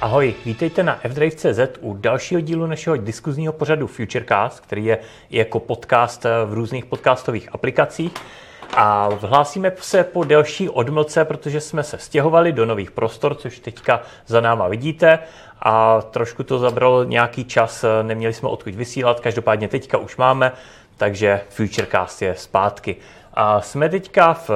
Ahoj, 0.00 0.34
vítejte 0.44 0.82
na 0.82 0.98
fdrive.cz 1.08 1.60
u 1.80 1.94
dalšího 1.94 2.40
dílu 2.40 2.66
našeho 2.66 2.96
diskuzního 2.96 3.52
pořadu 3.52 3.86
Futurecast, 3.86 4.60
který 4.60 4.84
je 4.84 4.98
jako 5.30 5.60
podcast 5.60 6.24
v 6.46 6.52
různých 6.52 6.84
podcastových 6.84 7.54
aplikacích. 7.54 8.12
A 8.76 9.08
hlásíme 9.20 9.72
se 9.80 10.04
po 10.04 10.24
delší 10.24 10.68
odmlce, 10.68 11.24
protože 11.24 11.60
jsme 11.60 11.82
se 11.82 11.98
stěhovali 11.98 12.52
do 12.52 12.66
nových 12.66 12.90
prostor, 12.90 13.34
což 13.34 13.58
teďka 13.58 14.02
za 14.26 14.40
náma 14.40 14.68
vidíte. 14.68 15.18
A 15.62 16.02
trošku 16.02 16.42
to 16.42 16.58
zabralo 16.58 17.04
nějaký 17.04 17.44
čas, 17.44 17.84
neměli 18.02 18.34
jsme 18.34 18.48
odkud 18.48 18.74
vysílat, 18.74 19.20
každopádně 19.20 19.68
teďka 19.68 19.98
už 19.98 20.16
máme, 20.16 20.52
takže 20.96 21.40
Futurecast 21.48 22.22
je 22.22 22.34
zpátky. 22.34 22.96
A 23.34 23.60
jsme 23.60 23.88
teďka 23.88 24.34
v 24.34 24.50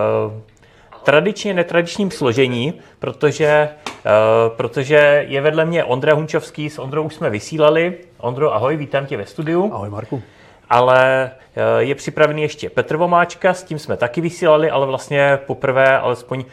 tradičně 1.04 1.54
netradičním 1.54 2.10
složení, 2.10 2.74
protože, 2.98 3.68
uh, 3.88 4.56
protože 4.56 5.24
je 5.28 5.40
vedle 5.40 5.64
mě 5.64 5.84
Ondra 5.84 6.14
Hunčovský, 6.14 6.70
s 6.70 6.78
Ondrou 6.78 7.02
už 7.02 7.14
jsme 7.14 7.30
vysílali. 7.30 7.94
Ondro, 8.18 8.54
ahoj, 8.54 8.76
vítám 8.76 9.06
tě 9.06 9.16
ve 9.16 9.26
studiu. 9.26 9.70
Ahoj, 9.74 9.90
Marku. 9.90 10.22
Ale 10.70 11.30
uh, 11.56 11.62
je 11.78 11.94
připravený 11.94 12.42
ještě 12.42 12.70
Petr 12.70 12.96
Vomáčka, 12.96 13.54
s 13.54 13.62
tím 13.62 13.78
jsme 13.78 13.96
taky 13.96 14.20
vysílali, 14.20 14.70
ale 14.70 14.86
vlastně 14.86 15.38
poprvé, 15.46 15.98
alespoň 15.98 16.38
uh, 16.38 16.44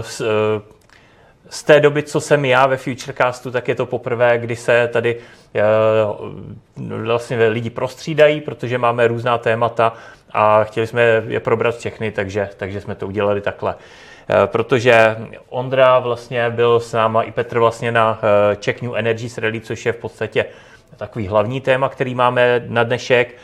s, 0.00 0.20
uh, 0.20 0.26
z 1.50 1.62
té 1.62 1.80
doby, 1.80 2.02
co 2.02 2.20
jsem 2.20 2.44
já 2.44 2.66
ve 2.66 2.76
Futurecastu, 2.76 3.50
tak 3.50 3.68
je 3.68 3.74
to 3.74 3.86
poprvé, 3.86 4.38
kdy 4.38 4.56
se 4.56 4.88
tady 4.92 5.16
vlastně 6.76 7.48
lidi 7.48 7.70
prostřídají, 7.70 8.40
protože 8.40 8.78
máme 8.78 9.08
různá 9.08 9.38
témata 9.38 9.92
a 10.32 10.64
chtěli 10.64 10.86
jsme 10.86 11.02
je 11.28 11.40
probrat 11.40 11.76
všechny, 11.76 12.10
takže, 12.10 12.48
takže 12.56 12.80
jsme 12.80 12.94
to 12.94 13.06
udělali 13.06 13.40
takhle. 13.40 13.74
Eh, 14.32 14.46
protože 14.46 15.16
Ondra 15.48 15.98
vlastně 15.98 16.50
byl 16.50 16.80
s 16.80 16.92
náma 16.92 17.22
i 17.22 17.32
Petr 17.32 17.58
vlastně 17.58 17.92
na 17.92 18.18
eh, 18.22 18.56
Czech 18.56 18.82
New 18.82 18.96
Energies 18.96 19.38
Rally, 19.38 19.60
což 19.60 19.86
je 19.86 19.92
v 19.92 19.96
podstatě 19.96 20.44
takový 20.96 21.26
hlavní 21.26 21.60
téma, 21.60 21.88
který 21.88 22.14
máme 22.14 22.62
na 22.66 22.82
dnešek. 22.82 23.34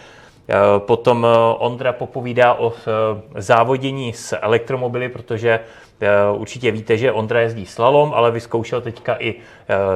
Eh, 0.49 0.55
potom 0.79 1.27
Ondra 1.59 1.93
popovídá 1.93 2.55
o 2.55 2.73
závodění 3.37 4.13
s 4.13 4.37
elektromobily, 4.37 5.09
protože 5.09 5.61
určitě 6.33 6.71
víte, 6.71 6.97
že 6.97 7.13
Ondra 7.13 7.41
jezdí 7.41 7.67
slalom, 7.67 8.13
ale 8.15 8.31
vyzkoušel 8.31 8.81
teďka 8.81 9.17
i 9.19 9.35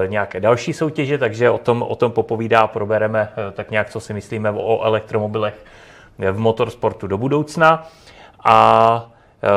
nějaké 0.06 0.41
další 0.41 0.72
soutěže, 0.72 1.19
takže 1.19 1.50
o 1.50 1.58
tom, 1.58 1.82
o 1.82 1.97
tom 1.97 2.12
popovídá, 2.12 2.66
probereme 2.66 3.28
tak 3.52 3.70
nějak, 3.70 3.91
co 3.91 4.00
si 4.00 4.14
myslíme 4.14 4.50
o 4.50 4.82
elektromobilech 4.82 5.54
v 6.32 6.38
motorsportu 6.38 7.06
do 7.06 7.18
budoucna. 7.18 7.88
A 8.44 9.10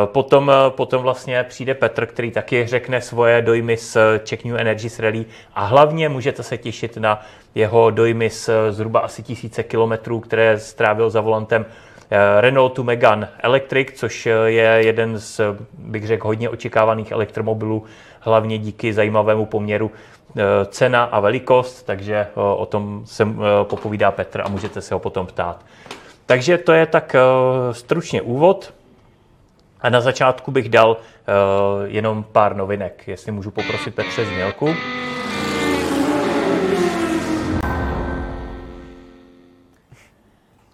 e, 0.03 0.07
Potom, 0.07 0.51
e, 0.51 0.69
potom 0.69 1.01
vlastně 1.01 1.43
přijde 1.43 1.73
Petr, 1.73 2.05
který 2.05 2.31
taky 2.31 2.67
řekne 2.67 3.01
svoje 3.01 3.41
dojmy 3.41 3.77
z 3.77 3.97
Czech 4.23 4.45
New 4.45 4.55
Energies 4.55 4.99
Rally 4.99 5.25
a 5.53 5.65
hlavně 5.65 6.09
můžete 6.09 6.43
se 6.43 6.57
těšit 6.57 6.97
na 6.97 7.21
jeho 7.55 7.89
dojmy 7.89 8.29
z 8.29 8.49
zhruba 8.69 8.99
asi 8.99 9.23
tisíce 9.23 9.63
kilometrů, 9.63 10.19
které 10.19 10.59
strávil 10.59 11.09
za 11.09 11.21
volantem 11.21 11.65
e, 12.11 12.41
Renaultu 12.41 12.83
Megane 12.83 13.29
Electric, 13.39 13.87
což 13.93 14.25
je 14.45 14.63
jeden 14.63 15.19
z, 15.19 15.41
bych 15.77 16.07
řekl, 16.07 16.27
hodně 16.27 16.49
očekávaných 16.49 17.11
elektromobilů, 17.11 17.83
hlavně 18.19 18.57
díky 18.57 18.93
zajímavému 18.93 19.45
poměru 19.45 19.91
cena 20.67 21.03
a 21.03 21.19
velikost, 21.19 21.83
takže 21.83 22.27
o 22.35 22.65
tom 22.65 23.01
se 23.05 23.27
popovídá 23.63 24.11
Petr 24.11 24.41
a 24.41 24.49
můžete 24.49 24.81
se 24.81 24.93
ho 24.93 24.99
potom 24.99 25.27
ptát. 25.27 25.65
Takže 26.25 26.57
to 26.57 26.71
je 26.73 26.85
tak 26.85 27.15
uh, 27.15 27.73
stručně 27.73 28.21
úvod. 28.21 28.73
A 29.81 29.89
na 29.89 30.01
začátku 30.01 30.51
bych 30.51 30.69
dal 30.69 30.91
uh, 30.91 30.95
jenom 31.85 32.23
pár 32.23 32.55
novinek, 32.55 33.07
jestli 33.07 33.31
můžu 33.31 33.51
poprosit 33.51 33.95
Petře 33.95 34.25
Znělku. 34.25 34.75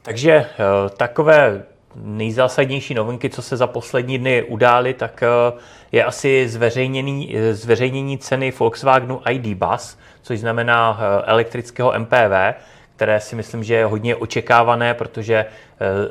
Takže 0.02 0.38
uh, 0.40 0.90
takové 0.90 1.64
nejzásadnější 1.96 2.94
novinky, 2.94 3.30
co 3.30 3.42
se 3.42 3.58
za 3.58 3.68
poslední 3.68 4.18
dny 4.18 4.44
udály, 4.44 4.94
tak 4.94 5.24
je 5.92 6.04
asi 6.04 6.50
zveřejnění, 6.50 7.36
zveřejnění 7.52 8.18
ceny 8.18 8.52
Volkswagenu 8.52 9.22
ID 9.30 9.58
Bus, 9.58 9.98
což 10.22 10.40
znamená 10.40 11.00
elektrického 11.26 12.00
MPV 12.00 12.56
které 13.00 13.20
si 13.20 13.36
myslím, 13.36 13.64
že 13.64 13.74
je 13.76 13.86
hodně 13.86 14.16
očekávané, 14.16 14.94
protože 14.94 15.36
eh, 15.36 15.46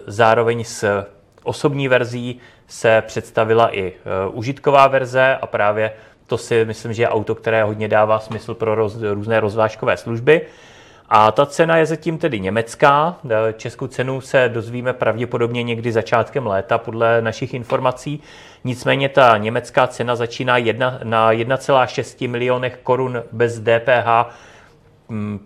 zároveň 0.06 0.64
s 0.64 1.04
osobní 1.42 1.88
verzí 1.88 2.40
se 2.66 3.02
představila 3.06 3.76
i 3.76 3.92
eh, 3.92 3.92
užitková 4.32 4.86
verze 4.86 5.36
a 5.40 5.46
právě 5.46 5.92
to 6.26 6.38
si 6.38 6.64
myslím, 6.64 6.92
že 6.92 7.02
je 7.02 7.08
auto, 7.08 7.34
které 7.34 7.62
hodně 7.64 7.88
dává 7.88 8.18
smysl 8.18 8.54
pro 8.54 8.74
roz, 8.74 8.96
různé 9.02 9.40
rozvážkové 9.40 9.96
služby. 9.96 10.40
A 11.08 11.32
ta 11.32 11.46
cena 11.46 11.76
je 11.76 11.86
zatím 11.86 12.18
tedy 12.18 12.40
německá. 12.40 13.16
Eh, 13.30 13.52
českou 13.52 13.86
cenu 13.86 14.20
se 14.20 14.48
dozvíme 14.48 14.92
pravděpodobně 14.92 15.62
někdy 15.62 15.92
začátkem 15.92 16.46
léta 16.46 16.78
podle 16.78 17.22
našich 17.22 17.54
informací. 17.54 18.22
Nicméně 18.64 19.08
ta 19.08 19.36
německá 19.36 19.86
cena 19.86 20.16
začíná 20.16 20.56
jedna, 20.56 20.98
na 21.04 21.32
1,6 21.32 22.28
milionech 22.28 22.78
korun 22.82 23.22
bez 23.32 23.60
DPH 23.60 24.32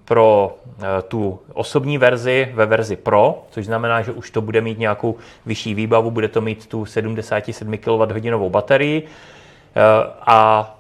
pro 0.05 0.57
eh, 0.79 1.03
tu 1.03 1.41
osobní 1.53 1.99
verzi 1.99 2.49
ve 2.55 2.67
verzi 2.67 2.97
Pro, 2.97 3.45
což 3.51 3.67
znamená, 3.67 4.03
že 4.03 4.13
už 4.13 4.31
to 4.31 4.41
bude 4.41 4.61
mít 4.61 4.79
nějakou 4.79 5.17
vyšší 5.47 5.75
výbavu, 5.75 6.11
bude 6.11 6.29
to 6.29 6.41
mít 6.41 6.67
tu 6.67 6.87
77 6.87 7.79
kWh 7.79 8.49
baterii 8.49 9.07
eh, 9.07 9.81
a 10.21 10.71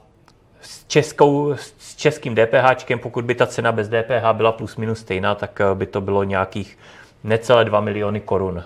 s, 0.61 0.85
českou, 0.87 1.55
s 1.79 1.97
českým 1.97 2.35
DPH, 2.35 2.97
pokud 3.03 3.25
by 3.25 3.35
ta 3.35 3.47
cena 3.47 3.73
bez 3.73 3.89
DPH 3.89 4.33
byla 4.33 4.53
plus 4.53 4.77
minus 4.77 4.99
stejná, 4.99 5.35
tak 5.35 5.61
eh, 5.61 5.75
by 5.75 5.87
to 5.87 6.01
bylo 6.01 6.25
nějakých 6.25 6.79
necelé 7.25 7.65
2 7.65 7.81
miliony 7.81 8.21
korun, 8.21 8.65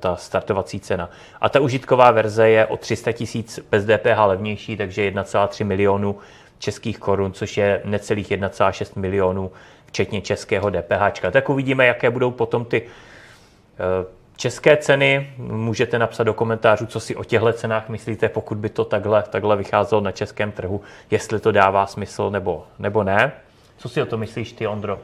ta 0.00 0.16
startovací 0.16 0.80
cena. 0.80 1.10
A 1.40 1.48
ta 1.48 1.60
užitková 1.60 2.10
verze 2.10 2.48
je 2.48 2.66
o 2.66 2.76
300 2.76 3.12
tisíc 3.12 3.60
bez 3.70 3.84
DPH 3.84 4.18
levnější, 4.26 4.76
takže 4.76 5.10
1,3 5.10 5.64
milionu 5.64 6.16
českých 6.58 6.98
korun, 6.98 7.32
což 7.32 7.56
je 7.56 7.80
necelých 7.84 8.30
1,6 8.30 9.00
milionů, 9.00 9.52
včetně 9.86 10.20
českého 10.20 10.70
DPH. 10.70 11.30
Tak 11.30 11.48
uvidíme, 11.48 11.86
jaké 11.86 12.10
budou 12.10 12.30
potom 12.30 12.64
ty 12.64 12.82
eh, 12.82 14.06
české 14.36 14.76
ceny. 14.76 15.32
Můžete 15.38 15.98
napsat 15.98 16.24
do 16.24 16.34
komentářů, 16.34 16.86
co 16.86 17.00
si 17.00 17.16
o 17.16 17.24
těchto 17.24 17.52
cenách 17.52 17.88
myslíte, 17.88 18.28
pokud 18.28 18.58
by 18.58 18.68
to 18.68 18.84
takhle, 18.84 19.22
takhle 19.22 19.56
vycházelo 19.56 20.00
na 20.00 20.12
českém 20.12 20.52
trhu, 20.52 20.80
jestli 21.10 21.40
to 21.40 21.52
dává 21.52 21.86
smysl 21.86 22.30
nebo, 22.30 22.66
nebo 22.78 23.04
ne. 23.04 23.32
Co 23.76 23.88
si 23.88 24.02
o 24.02 24.06
to 24.06 24.18
myslíš 24.18 24.52
ty, 24.52 24.66
Ondro? 24.66 24.98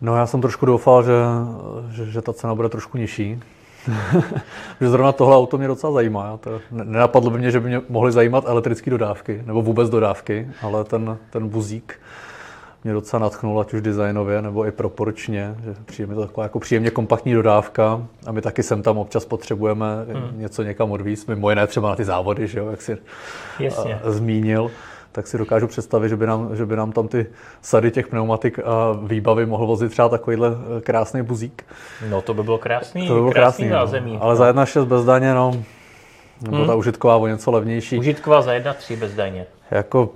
No 0.00 0.16
já 0.16 0.26
jsem 0.26 0.40
trošku 0.40 0.66
doufal, 0.66 1.02
že, 1.02 1.12
že, 1.90 2.10
že 2.10 2.22
ta 2.22 2.32
cena 2.32 2.54
bude 2.54 2.68
trošku 2.68 2.98
nižší, 2.98 3.40
že 4.80 4.90
zrovna 4.90 5.12
tohle 5.12 5.36
auto 5.36 5.58
mě 5.58 5.68
docela 5.68 5.92
zajímá. 5.92 6.36
To 6.36 6.60
nenapadlo 6.70 7.30
by 7.30 7.38
mě, 7.38 7.50
že 7.50 7.60
by 7.60 7.68
mě 7.68 7.80
mohly 7.88 8.12
zajímat 8.12 8.44
elektrické 8.46 8.90
dodávky, 8.90 9.42
nebo 9.46 9.62
vůbec 9.62 9.90
dodávky, 9.90 10.48
ale 10.62 10.84
ten, 10.84 11.18
ten 11.30 11.48
buzík 11.48 12.00
mě 12.84 12.92
docela 12.92 13.20
natchnul, 13.20 13.60
ať 13.60 13.74
už 13.74 13.80
designově, 13.80 14.42
nebo 14.42 14.66
i 14.66 14.72
proporčně, 14.72 15.54
že 15.64 15.74
přijde 15.84 16.14
to 16.14 16.26
taková 16.26 16.42
jako 16.42 16.58
příjemně 16.58 16.90
kompaktní 16.90 17.34
dodávka 17.34 18.06
a 18.26 18.32
my 18.32 18.40
taky 18.40 18.62
sem 18.62 18.82
tam 18.82 18.98
občas 18.98 19.24
potřebujeme 19.24 19.86
hmm. 20.12 20.40
něco 20.40 20.62
někam 20.62 20.90
odvízt, 20.90 21.28
mimo 21.28 21.50
jiné 21.50 21.66
třeba 21.66 21.88
na 21.88 21.96
ty 21.96 22.04
závody, 22.04 22.46
že 22.46 22.58
jo, 22.58 22.70
jak 22.70 22.82
si 22.82 22.98
Jasně. 23.58 24.00
zmínil 24.04 24.70
tak 25.18 25.26
si 25.26 25.38
dokážu 25.38 25.66
představit, 25.66 26.08
že 26.08 26.16
by 26.16 26.26
nám, 26.26 26.56
že 26.56 26.66
by 26.66 26.76
nám 26.76 26.92
tam 26.92 27.08
ty 27.08 27.26
sady 27.62 27.90
těch 27.90 28.06
pneumatik 28.06 28.58
a 28.58 28.92
výbavy 29.02 29.46
mohl 29.46 29.66
vozit 29.66 29.90
třeba 29.90 30.08
takovýhle 30.08 30.48
eh, 30.48 30.80
krásný 30.80 31.22
buzík. 31.22 31.66
No 32.10 32.22
to 32.22 32.34
by 32.34 32.42
bylo 32.42 32.58
krásný, 32.58 33.08
to 33.08 33.14
by 33.14 33.20
bylo 33.20 33.32
krásný, 33.32 33.68
krásný 33.68 34.14
no. 34.14 34.22
Ale 34.22 34.36
za 34.36 34.52
1,6 34.52 34.84
bez 34.84 35.04
daně, 35.04 35.34
no, 35.34 35.52
nebo 36.40 36.56
hmm. 36.56 36.66
ta 36.66 36.74
užitková 36.74 37.16
o 37.16 37.26
něco 37.26 37.50
levnější. 37.50 37.98
Užitková 37.98 38.42
za 38.42 38.52
1,3 38.52 38.96
bez 38.96 39.14
daně. 39.14 39.46
Jako 39.70 40.10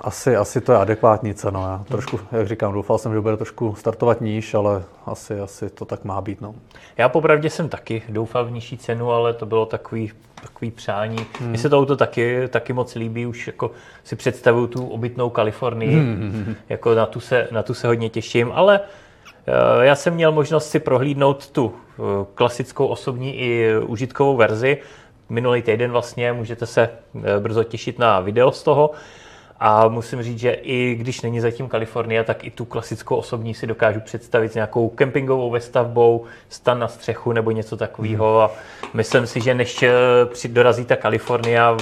asi, 0.00 0.36
asi 0.36 0.60
to 0.60 0.72
je 0.72 0.78
adekvátní 0.78 1.34
cena. 1.34 1.60
Já 1.60 1.84
trošku, 1.88 2.20
jak 2.32 2.48
říkám, 2.48 2.72
doufal 2.72 2.98
jsem, 2.98 3.12
že 3.12 3.20
bude 3.20 3.36
trošku 3.36 3.74
startovat 3.74 4.20
níž, 4.20 4.54
ale 4.54 4.82
asi, 5.06 5.40
asi 5.40 5.70
to 5.70 5.84
tak 5.84 6.04
má 6.04 6.20
být. 6.20 6.40
No. 6.40 6.54
Já 6.96 7.08
popravdě 7.08 7.50
jsem 7.50 7.68
taky 7.68 8.02
doufal 8.08 8.44
v 8.44 8.50
nižší 8.50 8.78
cenu, 8.78 9.10
ale 9.10 9.34
to 9.34 9.46
bylo 9.46 9.66
takový, 9.66 10.12
takový 10.42 10.70
přání. 10.70 11.26
Hmm. 11.40 11.48
Mně 11.48 11.58
se 11.58 11.68
to 11.68 11.78
auto 11.78 11.96
taky, 11.96 12.48
taky 12.48 12.72
moc 12.72 12.94
líbí, 12.94 13.26
už 13.26 13.46
jako 13.46 13.70
si 14.04 14.16
představuju 14.16 14.66
tu 14.66 14.86
obytnou 14.86 15.30
Kalifornii, 15.30 15.94
hmm. 15.94 16.54
jako 16.68 16.94
na 16.94 17.06
tu, 17.06 17.20
se, 17.20 17.48
na 17.50 17.62
tu 17.62 17.74
se 17.74 17.86
hodně 17.86 18.08
těším, 18.08 18.52
ale 18.54 18.80
eh, 19.46 19.84
já 19.84 19.94
jsem 19.94 20.14
měl 20.14 20.32
možnost 20.32 20.70
si 20.70 20.80
prohlídnout 20.80 21.50
tu 21.50 21.74
eh, 21.74 22.02
klasickou 22.34 22.86
osobní 22.86 23.38
i 23.38 23.78
užitkovou 23.86 24.36
verzi. 24.36 24.78
Minulý 25.28 25.62
týden 25.62 25.90
vlastně 25.90 26.32
můžete 26.32 26.66
se 26.66 26.82
eh, 27.24 27.40
brzo 27.40 27.64
těšit 27.64 27.98
na 27.98 28.20
video 28.20 28.52
z 28.52 28.62
toho. 28.62 28.90
A 29.60 29.88
musím 29.88 30.22
říct, 30.22 30.38
že 30.38 30.52
i 30.52 30.94
když 30.94 31.20
není 31.20 31.40
zatím 31.40 31.68
Kalifornie, 31.68 32.24
tak 32.24 32.44
i 32.44 32.50
tu 32.50 32.64
klasickou 32.64 33.16
osobní 33.16 33.54
si 33.54 33.66
dokážu 33.66 34.00
představit 34.00 34.52
s 34.52 34.54
nějakou 34.54 34.88
kempingovou 34.88 35.50
vestavbou, 35.50 36.24
stan 36.48 36.78
na 36.78 36.88
střechu 36.88 37.32
nebo 37.32 37.50
něco 37.50 37.76
takového. 37.76 38.40
A 38.40 38.50
myslím 38.94 39.26
si, 39.26 39.40
že 39.40 39.54
než 39.54 39.82
eh, 39.82 40.48
dorazí 40.48 40.84
ta 40.84 40.96
Kalifornia, 40.96 41.76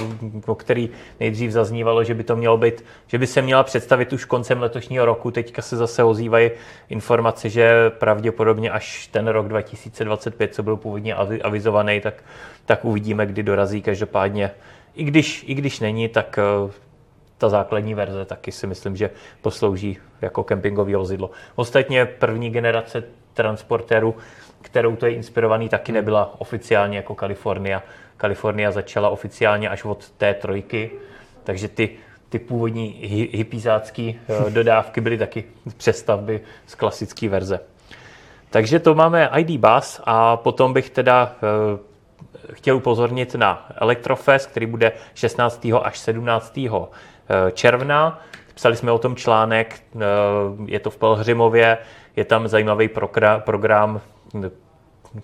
o 0.45 0.55
který 0.55 0.89
nejdřív 1.19 1.51
zaznívalo, 1.51 2.03
že 2.03 2.13
by 2.13 2.23
to 2.23 2.35
mělo 2.35 2.57
být, 2.57 2.83
že 3.07 3.17
by 3.17 3.27
se 3.27 3.41
měla 3.41 3.63
představit 3.63 4.13
už 4.13 4.25
koncem 4.25 4.61
letošního 4.61 5.05
roku. 5.05 5.31
Teďka 5.31 5.61
se 5.61 5.77
zase 5.77 6.03
ozývají 6.03 6.51
informace, 6.89 7.49
že 7.49 7.89
pravděpodobně 7.89 8.71
až 8.71 9.07
ten 9.07 9.27
rok 9.27 9.47
2025, 9.47 10.55
co 10.55 10.63
byl 10.63 10.77
původně 10.77 11.15
avizovaný, 11.43 12.01
tak, 12.01 12.13
tak 12.65 12.85
uvidíme, 12.85 13.25
kdy 13.25 13.43
dorazí. 13.43 13.81
Každopádně, 13.81 14.51
i 14.95 15.03
když, 15.03 15.43
i 15.47 15.53
když 15.53 15.79
není, 15.79 16.09
tak 16.09 16.39
eh, 16.39 16.86
ta 17.37 17.49
základní 17.49 17.93
verze 17.93 18.25
taky 18.25 18.51
si 18.51 18.67
myslím, 18.67 18.95
že 18.95 19.09
poslouží 19.41 19.97
jako 20.21 20.43
kempingové 20.43 20.97
vozidlo. 20.97 21.31
Ostatně 21.55 22.05
první 22.05 22.49
generace 22.49 23.03
transportéru, 23.33 24.15
kterou 24.61 24.95
to 24.95 25.05
je 25.05 25.13
inspirovaný, 25.13 25.69
taky 25.69 25.91
nebyla 25.91 26.35
oficiálně 26.37 26.97
jako 26.97 27.15
Kalifornia. 27.15 27.83
Kalifornia 28.17 28.71
začala 28.71 29.09
oficiálně 29.09 29.69
až 29.69 29.85
od 29.85 30.09
té 30.09 30.33
trojky, 30.33 30.91
takže 31.43 31.67
ty, 31.67 31.89
ty 32.29 32.39
původní 32.39 32.87
hypizácké 33.31 34.01
eh, 34.01 34.49
dodávky 34.49 35.01
byly 35.01 35.17
taky 35.17 35.43
přestavby 35.77 36.41
z 36.67 36.75
klasické 36.75 37.29
verze. 37.29 37.59
Takže 38.49 38.79
to 38.79 38.95
máme 38.95 39.29
ID 39.37 39.59
Bus 39.59 40.01
a 40.03 40.37
potom 40.37 40.73
bych 40.73 40.89
teda 40.89 41.35
eh, 41.35 41.97
chtěl 42.53 42.75
upozornit 42.75 43.35
na 43.35 43.69
Electrofest, 43.75 44.49
který 44.49 44.65
bude 44.65 44.91
16. 45.13 45.67
až 45.81 45.99
17. 45.99 46.59
Eh, 47.29 47.51
června. 47.51 48.21
Psali 48.53 48.75
jsme 48.75 48.91
o 48.91 48.97
tom 48.97 49.15
článek, 49.15 49.81
eh, 49.95 49.99
je 50.65 50.79
to 50.79 50.89
v 50.89 50.97
Pelhřimově, 50.97 51.77
je 52.15 52.25
tam 52.25 52.47
zajímavý 52.47 52.89
program, 53.39 54.01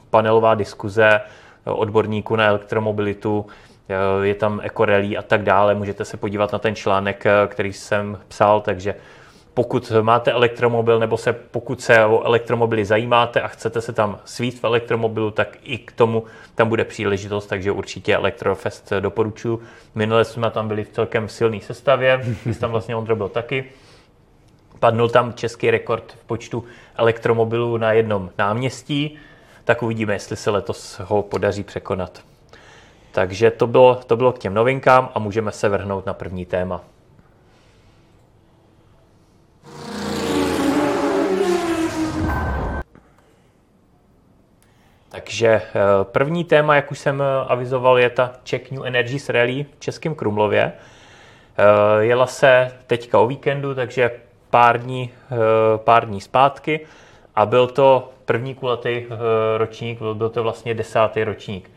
panelová 0.10 0.56
diskuze 0.56 1.22
odborníků 1.66 2.36
na 2.36 2.46
elektromobilitu, 2.46 3.46
eh, 3.90 4.26
je 4.26 4.36
tam 4.36 4.60
ekorelí 4.64 5.18
a 5.18 5.22
tak 5.22 5.44
dále. 5.44 5.76
Můžete 5.76 6.06
se 6.06 6.18
podívat 6.18 6.52
na 6.54 6.60
ten 6.60 6.76
článek, 6.76 7.24
který 7.48 7.74
jsem 7.74 8.20
psal, 8.28 8.62
takže 8.62 8.96
pokud 9.54 9.92
máte 10.02 10.32
elektromobil 10.32 11.00
nebo 11.00 11.18
se, 11.18 11.34
pokud 11.34 11.82
se 11.82 12.06
o 12.06 12.24
elektromobily 12.24 12.86
zajímáte 12.86 13.42
a 13.42 13.48
chcete 13.48 13.82
se 13.82 13.94
tam 13.94 14.20
svít 14.26 14.60
v 14.60 14.64
elektromobilu, 14.64 15.32
tak 15.32 15.58
i 15.64 15.78
k 15.78 15.92
tomu 15.92 16.24
tam 16.56 16.70
bude 16.70 16.84
příležitost, 16.84 17.48
takže 17.48 17.72
určitě 17.72 18.16
Elektrofest 18.16 18.94
doporučuji. 19.00 19.62
Minule 19.96 20.26
jsme 20.26 20.52
tam 20.52 20.68
byli 20.68 20.84
v 20.84 20.90
celkem 20.90 21.30
silné 21.30 21.60
sestavě, 21.60 22.22
když 22.44 22.58
tam 22.58 22.72
vlastně 22.72 22.96
Ondro 22.96 23.16
byl 23.16 23.30
taky. 23.30 23.66
Padnul 24.80 25.10
tam 25.10 25.34
český 25.34 25.72
rekord 25.72 26.12
v 26.22 26.26
počtu 26.26 26.64
elektromobilů 26.96 27.78
na 27.78 27.94
jednom 27.94 28.30
náměstí, 28.38 29.18
tak 29.64 29.84
uvidíme, 29.84 30.14
jestli 30.14 30.36
se 30.36 30.50
letos 30.50 31.00
ho 31.00 31.24
podaří 31.24 31.64
překonat. 31.64 32.22
Takže 33.12 33.52
to 33.52 33.68
bylo, 33.68 33.96
to 33.96 34.18
bylo 34.18 34.32
k 34.32 34.40
těm 34.40 34.54
novinkám 34.54 35.10
a 35.16 35.20
můžeme 35.20 35.52
se 35.52 35.70
vrhnout 35.70 36.06
na 36.06 36.14
první 36.14 36.46
téma. 36.46 36.82
Takže 45.14 45.48
eh, 45.48 45.62
první 46.04 46.44
téma, 46.44 46.76
jak 46.76 46.92
už 46.92 47.00
jsem 47.00 47.22
eh, 47.22 47.26
avizoval, 47.48 48.00
je 48.00 48.10
ta 48.10 48.32
Czech 48.44 48.72
New 48.72 48.86
Energies 48.86 49.30
Rally 49.30 49.66
v 49.78 49.80
Českém 49.80 50.16
Krumlově. 50.16 50.74
Eh, 50.74 52.04
jela 52.04 52.28
se 52.28 52.72
teďka 52.88 53.20
o 53.20 53.28
víkendu, 53.28 53.76
takže 53.76 54.12
pár 54.50 54.82
dní, 54.82 55.10
pár 55.78 56.08
dní 56.08 56.22
zpátky 56.22 56.80
a 57.36 57.46
byl 57.46 57.68
to 57.68 58.12
první 58.26 58.56
kulatý 58.56 59.06
ročník, 59.58 60.00
byl 60.14 60.30
to 60.30 60.44
vlastně 60.44 60.74
desátý 60.74 61.24
ročník. 61.24 61.72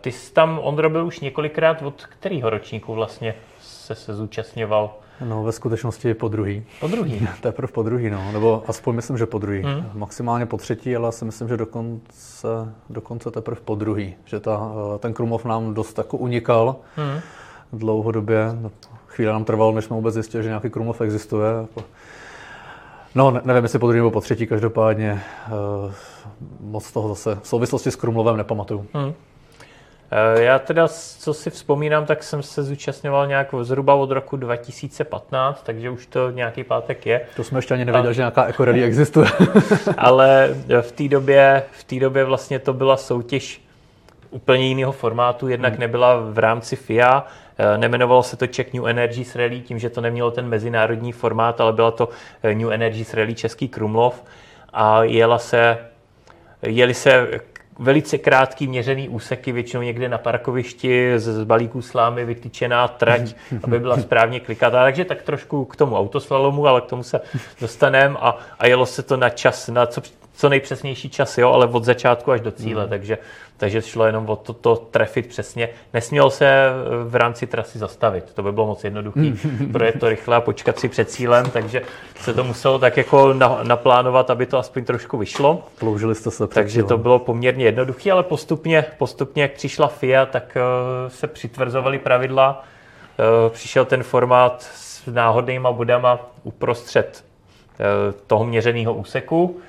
Ty 0.00 0.12
jsi 0.12 0.32
tam, 0.32 0.58
Ondro, 0.62 0.90
byl 0.90 1.06
už 1.06 1.20
několikrát, 1.20 1.82
od 1.82 2.06
kterého 2.06 2.50
ročníku 2.50 2.94
vlastně 2.94 3.34
se, 3.60 3.94
se 3.94 4.14
zúčastňoval? 4.14 4.90
No, 5.24 5.42
ve 5.42 5.52
skutečnosti 5.52 6.14
po 6.14 6.28
druhý. 6.28 6.64
Po 6.80 6.88
druhý? 6.88 7.28
Teprve 7.40 7.72
po 7.72 7.82
druhý, 7.82 8.10
no. 8.10 8.32
Nebo 8.32 8.62
aspoň 8.66 8.94
myslím, 8.94 9.18
že 9.18 9.26
po 9.26 9.38
druhý. 9.38 9.62
Hmm. 9.62 9.90
Maximálně 9.94 10.46
po 10.46 10.56
třetí, 10.56 10.96
ale 10.96 11.12
si 11.12 11.24
myslím, 11.24 11.48
že 11.48 11.56
dokonce, 11.56 12.48
dokonce 12.90 13.30
teprve 13.30 13.60
po 13.64 13.74
druhý. 13.74 14.14
Že 14.24 14.40
ta, 14.40 14.72
ten 14.98 15.14
Krumov 15.14 15.44
nám 15.44 15.74
dost 15.74 15.98
jako 15.98 16.16
unikal 16.16 16.76
hmm. 16.96 17.20
dlouhodobě. 17.72 18.56
Chvíli 19.06 19.32
nám 19.32 19.44
trvalo, 19.44 19.72
než 19.72 19.84
jsme 19.84 19.96
vůbec 19.96 20.14
zjistili, 20.14 20.42
že 20.42 20.48
nějaký 20.48 20.70
Krumov 20.70 21.00
existuje. 21.00 21.46
No, 23.14 23.30
ne, 23.30 23.40
nevím, 23.44 23.62
jestli 23.62 23.78
po 23.78 23.86
druhý 23.86 23.98
nebo 23.98 24.10
po 24.10 24.20
třetí, 24.20 24.46
každopádně 24.46 25.22
uh, 25.86 25.92
moc 26.60 26.92
toho 26.92 27.08
zase 27.08 27.38
v 27.42 27.48
souvislosti 27.48 27.90
s 27.90 27.96
Krumlovem 27.96 28.36
nepamatuju. 28.36 28.86
Hmm. 28.92 29.12
Eh, 30.12 30.42
já 30.42 30.58
teda, 30.58 30.88
co 31.18 31.34
si 31.34 31.50
vzpomínám, 31.50 32.06
tak 32.06 32.22
jsem 32.22 32.42
se 32.42 32.62
zúčastňoval 32.62 33.26
nějak 33.26 33.54
zhruba 33.62 33.94
od 33.94 34.10
roku 34.10 34.36
2015, 34.36 35.62
takže 35.62 35.90
už 35.90 36.06
to 36.06 36.30
nějaký 36.30 36.64
pátek 36.64 37.06
je. 37.06 37.20
To 37.36 37.44
jsme 37.44 37.58
ještě 37.58 37.74
ani 37.74 37.84
nevěděli, 37.84 38.10
A... 38.10 38.12
že 38.12 38.20
nějaká 38.20 38.44
ekorally 38.44 38.84
existuje. 38.84 39.26
Ale 39.96 40.54
v 40.80 40.92
té 40.92 41.08
době, 41.08 41.62
v 41.72 41.84
té 41.84 41.98
době 41.98 42.24
vlastně 42.24 42.58
to 42.58 42.72
byla 42.72 42.96
soutěž 42.96 43.62
úplně 44.30 44.66
jiného 44.66 44.92
formátu, 44.92 45.48
jednak 45.48 45.72
hmm. 45.72 45.80
nebyla 45.80 46.16
v 46.16 46.38
rámci 46.38 46.76
FIA, 46.76 47.26
eh, 47.58 47.78
nemenovalo 47.78 48.22
se 48.22 48.36
to 48.36 48.46
Czech 48.46 48.72
New 48.72 48.86
Energies 48.86 49.36
Rally 49.36 49.60
tím, 49.60 49.78
že 49.78 49.90
to 49.90 50.00
nemělo 50.00 50.30
ten 50.30 50.48
mezinárodní 50.48 51.12
formát, 51.12 51.60
ale 51.60 51.72
byla 51.72 51.90
to 51.90 52.08
eh, 52.42 52.54
New 52.54 52.72
Energies 52.72 53.14
Rally 53.14 53.34
Český 53.34 53.68
Krumlov 53.68 54.24
a 54.72 55.02
jela 55.02 55.38
se, 55.38 55.78
jeli 56.62 56.94
se 56.94 57.28
velice 57.80 58.18
krátký 58.18 58.66
měřený 58.66 59.08
úseky, 59.08 59.52
většinou 59.52 59.82
někde 59.82 60.08
na 60.08 60.18
parkovišti 60.18 61.12
z 61.16 61.44
balíků 61.44 61.82
slámy 61.82 62.24
vytyčená 62.24 62.88
trať, 62.88 63.34
aby 63.62 63.80
byla 63.80 63.96
správně 63.96 64.40
klikatá. 64.40 64.82
Takže 64.82 65.04
tak 65.04 65.22
trošku 65.22 65.64
k 65.64 65.76
tomu 65.76 65.96
autoslalomu, 65.96 66.66
ale 66.66 66.80
k 66.80 66.86
tomu 66.86 67.02
se 67.02 67.20
dostaneme 67.60 68.16
a, 68.20 68.38
a 68.58 68.66
jelo 68.66 68.86
se 68.86 69.02
to 69.02 69.16
na 69.16 69.28
čas, 69.28 69.68
na 69.68 69.86
co, 69.86 70.02
co 70.34 70.48
nejpřesnější 70.48 71.10
čas, 71.10 71.38
jo, 71.38 71.52
ale 71.52 71.66
od 71.66 71.84
začátku 71.84 72.32
až 72.32 72.40
do 72.40 72.50
cíle, 72.50 72.84
mm. 72.84 72.90
takže, 72.90 73.18
takže 73.60 73.82
šlo 73.82 74.06
jenom 74.06 74.28
o 74.28 74.36
to, 74.36 74.52
to 74.52 74.76
trefit 74.76 75.26
přesně. 75.26 75.68
Nesměl 75.94 76.30
se 76.30 76.46
eh, 76.46 76.70
v 77.04 77.14
rámci 77.14 77.46
trasy 77.46 77.78
zastavit, 77.78 78.24
to 78.34 78.42
by 78.42 78.52
bylo 78.52 78.66
moc 78.66 78.84
jednoduché, 78.84 79.32
projet 79.72 80.00
to 80.00 80.08
rychle 80.08 80.36
a 80.36 80.40
počkat 80.40 80.78
si 80.78 80.88
před 80.88 81.10
cílem, 81.10 81.50
takže 81.50 81.82
se 82.16 82.34
to 82.34 82.44
muselo 82.44 82.78
tak 82.78 82.96
jako 82.96 83.32
na, 83.32 83.60
naplánovat, 83.62 84.30
aby 84.30 84.46
to 84.46 84.58
aspoň 84.58 84.84
trošku 84.84 85.18
vyšlo. 85.18 85.64
Ploužili 85.78 86.14
jste 86.14 86.30
se 86.30 86.46
Takže 86.46 86.82
to 86.82 86.98
bylo 86.98 87.18
poměrně 87.18 87.64
jednoduché, 87.64 88.12
ale 88.12 88.22
postupně, 88.22 88.84
postupně, 88.98 89.42
jak 89.42 89.52
přišla 89.52 89.88
FIA, 89.88 90.26
tak 90.26 90.56
uh, 90.56 91.10
se 91.10 91.26
přitvrzovaly 91.26 91.98
pravidla, 91.98 92.64
uh, 93.44 93.52
přišel 93.52 93.84
ten 93.84 94.02
formát 94.02 94.62
s 94.74 95.06
náhodnýma 95.06 95.72
bodama 95.72 96.30
uprostřed 96.42 97.24
uh, 97.24 98.20
toho 98.26 98.44
měřeného 98.44 98.94
úseku, 98.94 99.60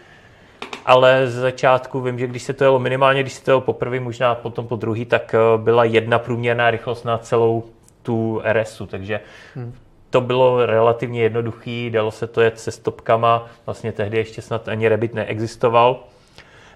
ale 0.86 1.28
z 1.28 1.36
začátku 1.36 2.02
vím, 2.02 2.20
že 2.20 2.28
když 2.28 2.44
se 2.44 2.54
to 2.54 2.64
jelo 2.64 2.80
minimálně, 2.80 3.22
když 3.22 3.34
se 3.34 3.44
to 3.44 3.52
jelo 3.52 3.62
poprvé, 3.62 4.00
možná 4.00 4.36
potom 4.36 4.68
po 4.68 4.76
druhý, 4.76 5.06
tak 5.06 5.36
eh, 5.36 5.58
byla 5.58 5.84
jedna 5.84 6.20
průměrná 6.20 6.72
rychlost 6.72 7.06
na 7.06 7.18
celou 7.18 7.64
tu 8.04 8.42
RSu, 8.54 8.86
takže 8.86 9.20
hmm. 9.56 9.74
to 10.10 10.22
bylo 10.22 10.66
relativně 10.66 11.24
jednoduchý, 11.24 11.90
dalo 11.90 12.12
se 12.12 12.28
to 12.28 12.42
jet 12.42 12.60
se 12.60 12.72
stopkama, 12.72 13.50
vlastně 13.66 13.92
tehdy 13.92 14.18
ještě 14.18 14.42
snad 14.42 14.68
ani 14.68 14.88
Rebit 14.88 15.14
neexistoval. 15.14 16.04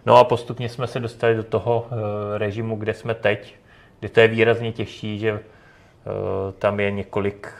No 0.06 0.18
a 0.18 0.24
postupně 0.24 0.70
jsme 0.70 0.88
se 0.88 1.00
dostali 1.00 1.36
do 1.36 1.44
toho 1.44 1.88
eh, 1.92 2.38
režimu, 2.38 2.76
kde 2.76 2.94
jsme 2.94 3.14
teď, 3.14 3.56
kde 4.00 4.10
to 4.10 4.20
je 4.20 4.28
výrazně 4.28 4.72
těžší, 4.72 5.20
že 5.20 5.30
eh, 5.30 5.42
tam 6.60 6.80
je 6.80 6.92
několik, 6.92 7.54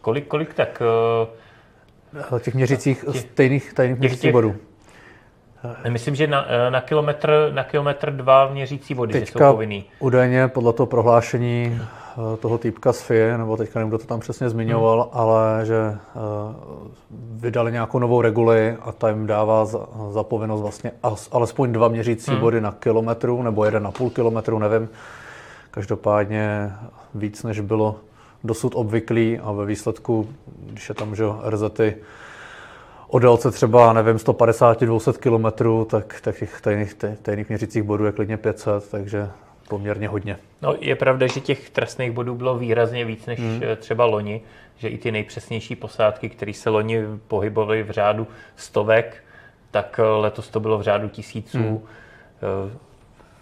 kolik, 0.00 0.26
kolik 0.26 0.54
tak... 0.54 0.82
těch 2.40 2.54
měřících 2.54 3.04
těch, 3.12 3.20
stejných 3.20 3.72
tajných 3.72 3.98
měřících 3.98 4.32
bodů. 4.32 4.56
Myslím, 5.88 6.14
že 6.14 6.26
na, 6.26 6.46
eh, 6.48 6.70
na, 6.70 6.80
kilometr, 6.80 7.50
na 7.54 7.64
kilometr 7.64 8.10
dva 8.10 8.48
měřící 8.48 8.94
vody 8.94 9.12
teďka 9.12 9.38
jsou 9.38 9.52
povinný. 9.52 9.84
údajně 9.98 10.48
podle 10.48 10.72
toho 10.72 10.86
prohlášení 10.86 11.80
eh, 11.80 12.36
toho 12.36 12.58
týpka 12.58 12.92
z 12.92 13.02
FIE, 13.02 13.38
nebo 13.38 13.56
teďka 13.56 13.78
nevím, 13.78 13.88
kdo 13.88 13.98
to 13.98 14.06
tam 14.06 14.20
přesně 14.20 14.50
zmiňoval, 14.50 15.00
hmm. 15.02 15.20
ale 15.20 15.66
že 15.66 15.78
uh, 15.88 15.96
vydali 17.30 17.72
nějakou 17.72 17.98
novou 17.98 18.22
reguli 18.22 18.76
a 18.80 18.92
ta 18.92 19.08
jim 19.08 19.26
dává 19.26 19.64
za, 19.64 19.86
za 20.10 20.22
povinnost 20.22 20.60
vlastně 20.60 20.92
alespoň 21.32 21.72
dva 21.72 21.88
měřící 21.88 22.30
hmm. 22.30 22.40
body 22.40 22.60
na 22.60 22.72
kilometru, 22.72 23.42
nebo 23.42 23.64
jeden 23.64 23.82
na 23.82 23.90
půl 23.90 24.10
kilometru, 24.10 24.58
nevím. 24.58 24.88
Každopádně 25.70 26.72
víc, 27.14 27.42
než 27.42 27.60
bylo 27.60 27.96
dosud 28.44 28.72
obvyklý 28.74 29.38
a 29.38 29.52
ve 29.52 29.66
výsledku, 29.66 30.28
když 30.60 30.88
je 30.88 30.94
tam 30.94 31.14
že 31.14 31.24
RZty 31.48 31.96
o 33.08 33.18
délce 33.18 33.50
třeba, 33.50 33.92
nevím, 33.92 34.16
150-200 34.16 35.12
km, 35.12 35.86
tak, 35.90 36.20
tak 36.20 36.38
těch 36.38 36.60
tajných, 36.60 36.94
tajných 37.22 37.48
měřicích 37.48 37.82
bodů 37.82 38.04
je 38.04 38.12
klidně 38.12 38.36
500, 38.36 38.90
takže 38.90 39.30
poměrně 39.68 40.08
hodně. 40.08 40.38
No, 40.62 40.74
je 40.80 40.96
pravda, 40.96 41.26
že 41.26 41.40
těch 41.40 41.70
trestných 41.70 42.12
bodů 42.12 42.34
bylo 42.34 42.58
výrazně 42.58 43.04
víc 43.04 43.26
než 43.26 43.40
hmm. 43.40 43.62
třeba 43.76 44.04
loni, 44.04 44.40
že 44.76 44.88
i 44.88 44.98
ty 44.98 45.12
nejpřesnější 45.12 45.76
posádky, 45.76 46.28
které 46.28 46.52
se 46.54 46.70
loni 46.70 47.02
pohybovaly 47.28 47.82
v 47.82 47.90
řádu 47.90 48.26
stovek, 48.56 49.24
tak 49.70 50.00
letos 50.18 50.48
to 50.48 50.60
bylo 50.60 50.78
v 50.78 50.82
řádu 50.82 51.08
tisíců. 51.08 51.58
Hmm. 51.58 51.80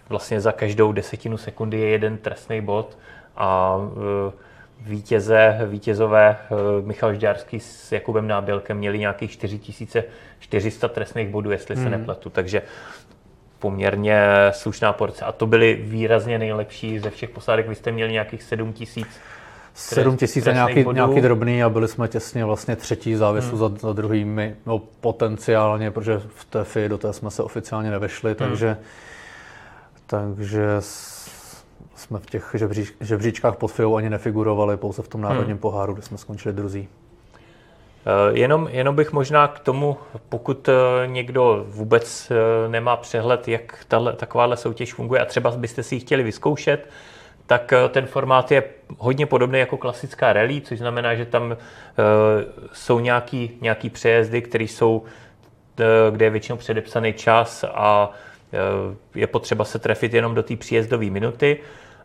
Vlastně 0.09 0.41
za 0.41 0.51
každou 0.51 0.91
desetinu 0.91 1.37
sekundy 1.37 1.79
je 1.79 1.87
jeden 1.87 2.17
trestný 2.17 2.61
bod 2.61 2.97
a 3.37 3.77
vítěze, 4.79 5.59
vítězové 5.65 6.37
Michal 6.81 7.13
Žďárský 7.13 7.59
s 7.59 7.91
Jakubem 7.91 8.27
Nábělkem 8.27 8.77
měli 8.77 8.99
nějakých 8.99 9.31
4400 9.31 10.87
trestných 10.87 11.29
bodů, 11.29 11.51
jestli 11.51 11.75
hmm. 11.75 11.83
se 11.83 11.89
nepletu. 11.89 12.29
Takže 12.29 12.61
poměrně 13.59 14.21
slušná 14.51 14.93
porce. 14.93 15.25
A 15.25 15.31
to 15.31 15.47
byly 15.47 15.79
výrazně 15.81 16.39
nejlepší 16.39 16.99
ze 16.99 17.09
všech 17.09 17.29
posádek. 17.29 17.67
Vy 17.67 17.75
jste 17.75 17.91
měli 17.91 18.11
nějakých 18.11 18.43
7 18.43 18.73
tisíc 18.73 19.07
7 19.77 20.17
tisíc 20.17 20.47
a 20.47 20.51
nějaký, 20.51 20.85
nějaký 20.93 21.21
drobný 21.21 21.63
a 21.63 21.69
byli 21.69 21.87
jsme 21.87 22.07
těsně 22.07 22.45
vlastně 22.45 22.75
třetí 22.75 23.15
závěsu 23.15 23.49
hmm. 23.49 23.57
za, 23.57 23.69
za 23.87 23.93
druhými, 23.93 24.55
no 24.65 24.79
potenciálně, 25.01 25.91
protože 25.91 26.21
v 26.35 26.45
té 26.45 26.63
FI 26.63 26.89
do 26.89 26.97
té 26.97 27.13
jsme 27.13 27.31
se 27.31 27.43
oficiálně 27.43 27.91
nevešli, 27.91 28.29
hmm. 28.29 28.35
takže, 28.35 28.77
takže 30.07 30.61
jsme 31.97 32.19
v 32.19 32.25
těch 32.25 32.55
žebříč, 32.57 32.93
žebříčkách 33.01 33.55
pod 33.55 33.67
FIou 33.67 33.95
ani 33.95 34.09
nefigurovali, 34.09 34.77
pouze 34.77 35.01
v 35.01 35.07
tom 35.07 35.21
národním 35.21 35.47
hmm. 35.47 35.57
poháru, 35.57 35.93
kde 35.93 36.01
jsme 36.01 36.17
skončili 36.17 36.55
druzí. 36.55 36.87
Eh, 38.07 38.37
jenom, 38.37 38.67
jenom 38.71 38.95
bych 38.95 39.13
možná 39.13 39.47
k 39.47 39.59
tomu, 39.59 39.97
pokud 40.29 40.69
eh, 40.69 40.73
někdo 41.07 41.65
vůbec 41.67 42.31
eh, 42.31 42.69
nemá 42.69 42.97
přehled, 42.97 43.47
jak 43.47 43.85
tahle, 43.87 44.13
takováhle 44.13 44.57
soutěž 44.57 44.93
funguje 44.93 45.21
a 45.21 45.25
třeba 45.25 45.51
byste 45.51 45.83
si 45.83 45.95
ji 45.95 45.99
chtěli 45.99 46.23
vyzkoušet, 46.23 46.89
tak 47.45 47.73
ten 47.89 48.05
formát 48.05 48.51
je 48.51 48.63
hodně 48.97 49.25
podobný 49.25 49.59
jako 49.59 49.77
klasická 49.77 50.33
rally, 50.33 50.61
což 50.61 50.79
znamená, 50.79 51.15
že 51.15 51.25
tam 51.25 51.57
jsou 52.73 52.99
nějaký, 52.99 53.57
nějaký 53.61 53.89
přejezdy, 53.89 54.41
které 54.41 54.63
jsou, 54.63 55.03
kde 56.11 56.25
je 56.25 56.29
většinou 56.29 56.57
předepsaný 56.57 57.13
čas 57.13 57.65
a 57.73 58.11
je 59.15 59.27
potřeba 59.27 59.65
se 59.65 59.79
trefit 59.79 60.13
jenom 60.13 60.35
do 60.35 60.43
té 60.43 60.55
příjezdové 60.55 61.05
minuty 61.05 61.59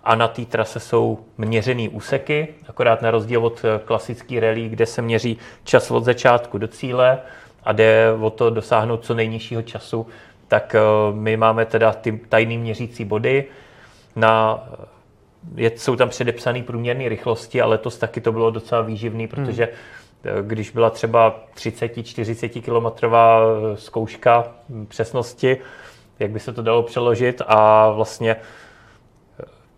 a 0.04 0.14
na 0.14 0.28
té 0.28 0.44
trase 0.44 0.80
jsou 0.80 1.18
měřené 1.38 1.88
úseky, 1.88 2.48
akorát 2.68 3.02
na 3.02 3.10
rozdíl 3.10 3.46
od 3.46 3.64
eh, 3.64 3.80
klasický 3.84 4.40
rally, 4.40 4.68
kde 4.68 4.86
se 4.86 5.02
měří 5.02 5.38
čas 5.64 5.90
od 5.90 6.04
začátku 6.04 6.58
do 6.58 6.68
cíle 6.68 7.18
a 7.64 7.72
jde 7.72 8.12
o 8.20 8.30
to 8.30 8.50
dosáhnout 8.50 9.04
co 9.04 9.14
nejnižšího 9.14 9.62
času, 9.62 10.06
tak 10.48 10.74
eh, 10.74 10.80
my 11.12 11.36
máme 11.36 11.66
teda 11.66 11.92
ty 11.92 12.20
tajný 12.28 12.58
měřící 12.58 13.04
body. 13.04 13.44
Na, 14.16 14.64
je, 15.54 15.70
jsou 15.76 15.96
tam 15.96 16.08
předepsané 16.08 16.62
průměrné 16.62 17.08
rychlosti, 17.08 17.60
ale 17.60 17.70
letos 17.70 17.98
taky 17.98 18.20
to 18.20 18.32
bylo 18.32 18.50
docela 18.50 18.80
výživný, 18.80 19.28
protože 19.28 19.68
hmm. 20.24 20.48
když 20.48 20.70
byla 20.70 20.90
třeba 20.90 21.40
30-40 21.54 22.62
kilometrová 22.62 23.40
zkouška 23.74 24.44
přesnosti, 24.88 25.56
jak 26.18 26.30
by 26.30 26.40
se 26.40 26.52
to 26.52 26.62
dalo 26.62 26.82
přeložit 26.82 27.42
a 27.46 27.90
vlastně 27.90 28.36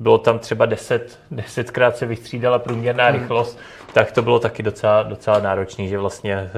bylo 0.04 0.18
tam 0.18 0.38
třeba 0.38 0.66
10, 0.66 1.18
desetkrát 1.30 1.96
se 1.96 2.06
vystřídala 2.06 2.58
průměrná 2.58 3.08
hmm. 3.08 3.20
rychlost, 3.20 3.58
tak 3.92 4.12
to 4.12 4.22
bylo 4.22 4.38
taky 4.38 4.62
docela, 4.62 5.02
docela 5.02 5.38
náročný, 5.38 5.88
že 5.88 5.98
vlastně 5.98 6.34
eh, 6.34 6.50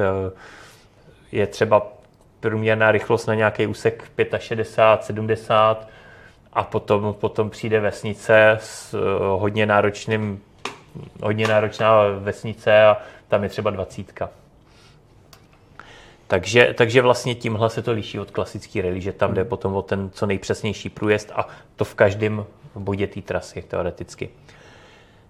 je 1.33 1.47
třeba 1.47 1.87
průměrná 2.41 2.93
rychlost 2.93 3.27
na 3.27 3.35
nějaký 3.35 3.67
úsek 3.67 4.11
65, 4.39 5.05
70 5.05 5.89
a 6.53 6.63
potom, 6.63 7.15
potom 7.21 7.51
přijde 7.51 7.81
vesnice 7.81 8.59
s 8.61 8.95
eh, 8.95 8.99
hodně 9.39 9.67
náročným 9.67 10.43
hodně 11.23 11.49
náročná 11.49 12.03
vesnice 12.19 12.85
a 12.85 12.97
tam 13.29 13.43
je 13.43 13.49
třeba 13.49 13.71
dvacítka. 13.71 14.31
Takže, 16.29 16.75
takže 16.79 17.03
vlastně 17.03 17.35
tímhle 17.35 17.71
se 17.71 17.83
to 17.83 17.93
liší 17.93 18.19
od 18.19 18.31
klasický 18.31 18.81
rally, 18.81 19.01
že 19.01 19.13
tam 19.13 19.35
jde 19.35 19.41
hmm. 19.41 19.49
potom 19.49 19.75
o 19.75 19.83
ten 19.83 20.11
co 20.11 20.27
nejpřesnější 20.27 20.89
průjezd 20.89 21.33
a 21.35 21.49
to 21.77 21.85
v 21.85 21.95
každém 21.95 22.47
bodě 22.75 23.07
té 23.07 23.23
trasy 23.23 23.63
teoreticky. 23.63 24.31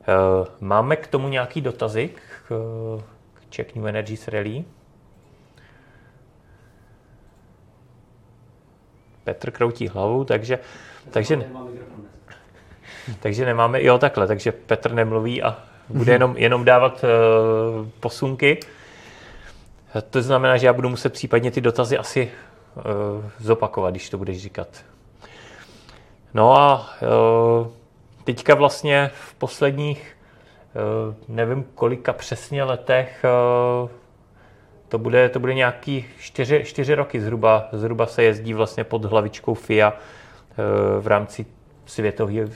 Eh, 0.08 0.46
máme 0.60 0.96
k 0.96 1.06
tomu 1.06 1.28
nějaký 1.28 1.60
dotazy 1.60 2.08
k, 2.08 2.48
k 3.34 3.50
Czech 3.50 3.74
New 3.74 3.86
Energies 3.86 4.28
Rally? 4.28 4.64
Petr 9.24 9.50
kroutí 9.50 9.88
hlavu, 9.88 10.24
takže, 10.24 10.58
takže, 11.10 11.50
takže 13.20 13.44
nemáme, 13.44 13.82
jo 13.82 13.98
takhle, 13.98 14.26
takže 14.26 14.52
Petr 14.52 14.92
nemluví 14.92 15.42
a 15.42 15.62
bude 15.88 16.12
jenom, 16.12 16.36
jenom 16.36 16.64
dávat 16.64 17.04
uh, 17.04 17.88
posunky. 18.00 18.60
To 20.10 20.22
znamená, 20.22 20.56
že 20.56 20.66
já 20.66 20.72
budu 20.72 20.88
muset 20.88 21.12
případně 21.12 21.50
ty 21.50 21.60
dotazy 21.60 21.98
asi 21.98 22.30
uh, 22.76 22.82
zopakovat, 23.38 23.90
když 23.90 24.10
to 24.10 24.18
budeš 24.18 24.42
říkat. 24.42 24.68
No 26.34 26.56
a 26.56 26.90
uh, 27.02 27.66
teďka 28.24 28.54
vlastně 28.54 29.10
v 29.14 29.34
posledních, 29.34 30.16
uh, 31.08 31.14
nevím 31.36 31.64
kolika 31.74 32.12
přesně 32.12 32.64
letech, 32.64 33.24
uh, 33.82 33.90
to 34.88 34.98
bude, 34.98 35.28
to 35.28 35.40
bude 35.40 35.54
nějaký 35.54 36.06
čtyři, 36.18 36.64
čtyři 36.64 36.94
roky 36.94 37.20
zhruba, 37.20 37.68
zhruba 37.72 38.06
se 38.06 38.22
jezdí 38.22 38.54
vlastně 38.54 38.84
pod 38.84 39.04
hlavičkou 39.04 39.54
FIA 39.54 39.92
v 41.00 41.06
rámci 41.06 41.46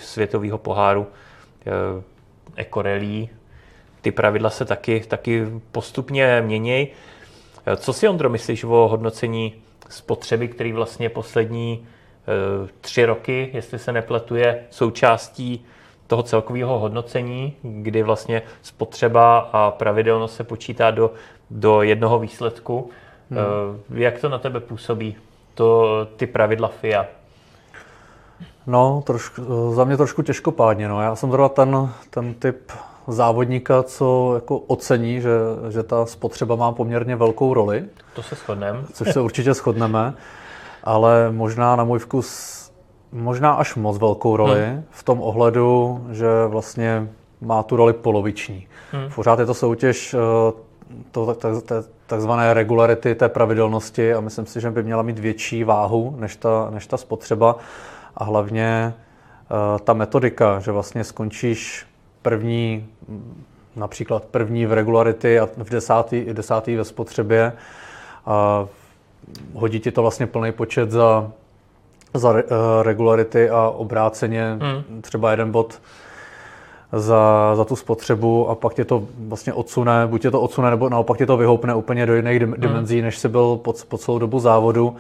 světového, 0.00 0.58
poháru 0.58 1.06
Ecorelí. 2.56 3.30
Ty 4.00 4.12
pravidla 4.12 4.50
se 4.50 4.64
taky, 4.64 5.00
taky 5.00 5.46
postupně 5.72 6.42
měnějí. 6.46 6.88
Co 7.76 7.92
si, 7.92 8.08
Ondro, 8.08 8.30
myslíš 8.30 8.64
o 8.64 8.88
hodnocení 8.88 9.54
spotřeby, 9.88 10.48
který 10.48 10.72
vlastně 10.72 11.08
poslední 11.08 11.72
e, 11.82 12.68
tři 12.80 13.04
roky, 13.04 13.50
jestli 13.52 13.78
se 13.78 13.92
nepletuje, 13.92 14.64
součástí 14.70 15.64
toho 16.06 16.22
celkového 16.22 16.78
hodnocení, 16.78 17.56
kdy 17.62 18.02
vlastně 18.02 18.42
spotřeba 18.62 19.38
a 19.38 19.70
pravidelnost 19.70 20.36
se 20.36 20.44
počítá 20.44 20.90
do, 20.90 21.10
do 21.50 21.82
jednoho 21.82 22.18
výsledku. 22.18 22.90
Hmm. 23.30 23.38
E, 23.96 24.00
jak 24.02 24.18
to 24.18 24.28
na 24.28 24.38
tebe 24.38 24.60
působí, 24.60 25.16
to, 25.54 25.86
ty 26.16 26.26
pravidla 26.26 26.68
FIA? 26.68 27.06
No, 28.66 29.02
trošku, 29.06 29.42
za 29.74 29.84
mě 29.84 29.96
trošku 29.96 30.22
těžkopádně. 30.22 30.88
No. 30.88 31.02
Já 31.02 31.16
jsem 31.16 31.30
zrovna 31.30 31.48
ten, 31.48 31.90
ten 32.10 32.34
typ 32.34 32.72
závodníka, 33.08 33.82
co 33.82 34.32
jako 34.34 34.58
ocení, 34.58 35.20
že, 35.20 35.30
že 35.68 35.82
ta 35.82 36.06
spotřeba 36.06 36.56
má 36.56 36.72
poměrně 36.72 37.16
velkou 37.16 37.54
roli. 37.54 37.84
To 38.14 38.22
se 38.22 38.34
shodneme. 38.34 38.80
Což 38.92 39.12
se 39.12 39.20
určitě 39.20 39.54
shodneme, 39.54 40.14
ale 40.84 41.30
možná 41.30 41.76
na 41.76 41.84
můj 41.84 41.98
vkus 41.98 42.60
možná 43.12 43.52
až 43.52 43.74
moc 43.74 43.98
velkou 43.98 44.36
roli 44.36 44.66
hmm. 44.66 44.84
v 44.90 45.02
tom 45.02 45.20
ohledu, 45.22 46.00
že 46.10 46.26
vlastně 46.46 47.08
má 47.40 47.62
tu 47.62 47.76
roli 47.76 47.92
poloviční. 47.92 48.66
Hmm. 48.92 49.10
Pořád 49.14 49.38
je 49.38 49.46
to 49.46 49.54
soutěž 49.54 50.14
eh, 50.14 50.18
to, 51.10 51.36
takzvané 52.06 52.54
regularity 52.54 53.14
té 53.14 53.28
pravidelnosti 53.28 54.14
a 54.14 54.20
myslím 54.20 54.46
si, 54.46 54.60
že 54.60 54.70
by 54.70 54.82
měla 54.82 55.02
mít 55.02 55.18
větší 55.18 55.64
váhu 55.64 56.16
než 56.18 56.36
ta, 56.36 56.70
než 56.70 56.86
ta 56.86 56.96
spotřeba 56.96 57.56
a 58.16 58.24
hlavně 58.24 58.94
eh, 58.94 59.78
ta 59.78 59.92
metodika, 59.92 60.60
že 60.60 60.72
vlastně 60.72 61.04
skončíš 61.04 61.86
první, 62.22 62.86
například 63.76 64.24
první 64.24 64.66
v 64.66 64.72
regularity 64.72 65.40
a 65.40 65.48
v 65.56 65.70
desátý, 65.70 66.24
desátý 66.32 66.76
ve 66.76 66.84
spotřebě. 66.84 67.52
A 68.26 68.66
hodí 69.54 69.80
ti 69.80 69.90
to 69.90 70.02
vlastně 70.02 70.26
plný 70.26 70.52
počet 70.52 70.90
za, 70.90 71.30
za 72.14 72.30
uh, 72.30 72.38
regularity 72.82 73.50
a 73.50 73.68
obráceně 73.68 74.58
hmm. 74.60 75.02
třeba 75.02 75.30
jeden 75.30 75.50
bod 75.50 75.80
za, 76.92 77.52
za 77.56 77.64
tu 77.64 77.76
spotřebu 77.76 78.48
a 78.48 78.54
pak 78.54 78.74
tě 78.74 78.84
to 78.84 79.02
vlastně 79.18 79.52
odsune, 79.52 80.06
buď 80.06 80.22
tě 80.22 80.30
to 80.30 80.40
odsune, 80.40 80.70
nebo 80.70 80.88
naopak 80.88 81.18
tě 81.18 81.26
to 81.26 81.36
vyhoupne 81.36 81.74
úplně 81.74 82.06
do 82.06 82.14
jiných 82.16 82.42
hmm. 82.42 82.54
dimenzí, 82.58 83.02
než 83.02 83.18
jsi 83.18 83.28
byl 83.28 83.56
po, 83.56 83.74
po 83.88 83.98
celou 83.98 84.18
dobu 84.18 84.40
závodu 84.40 84.96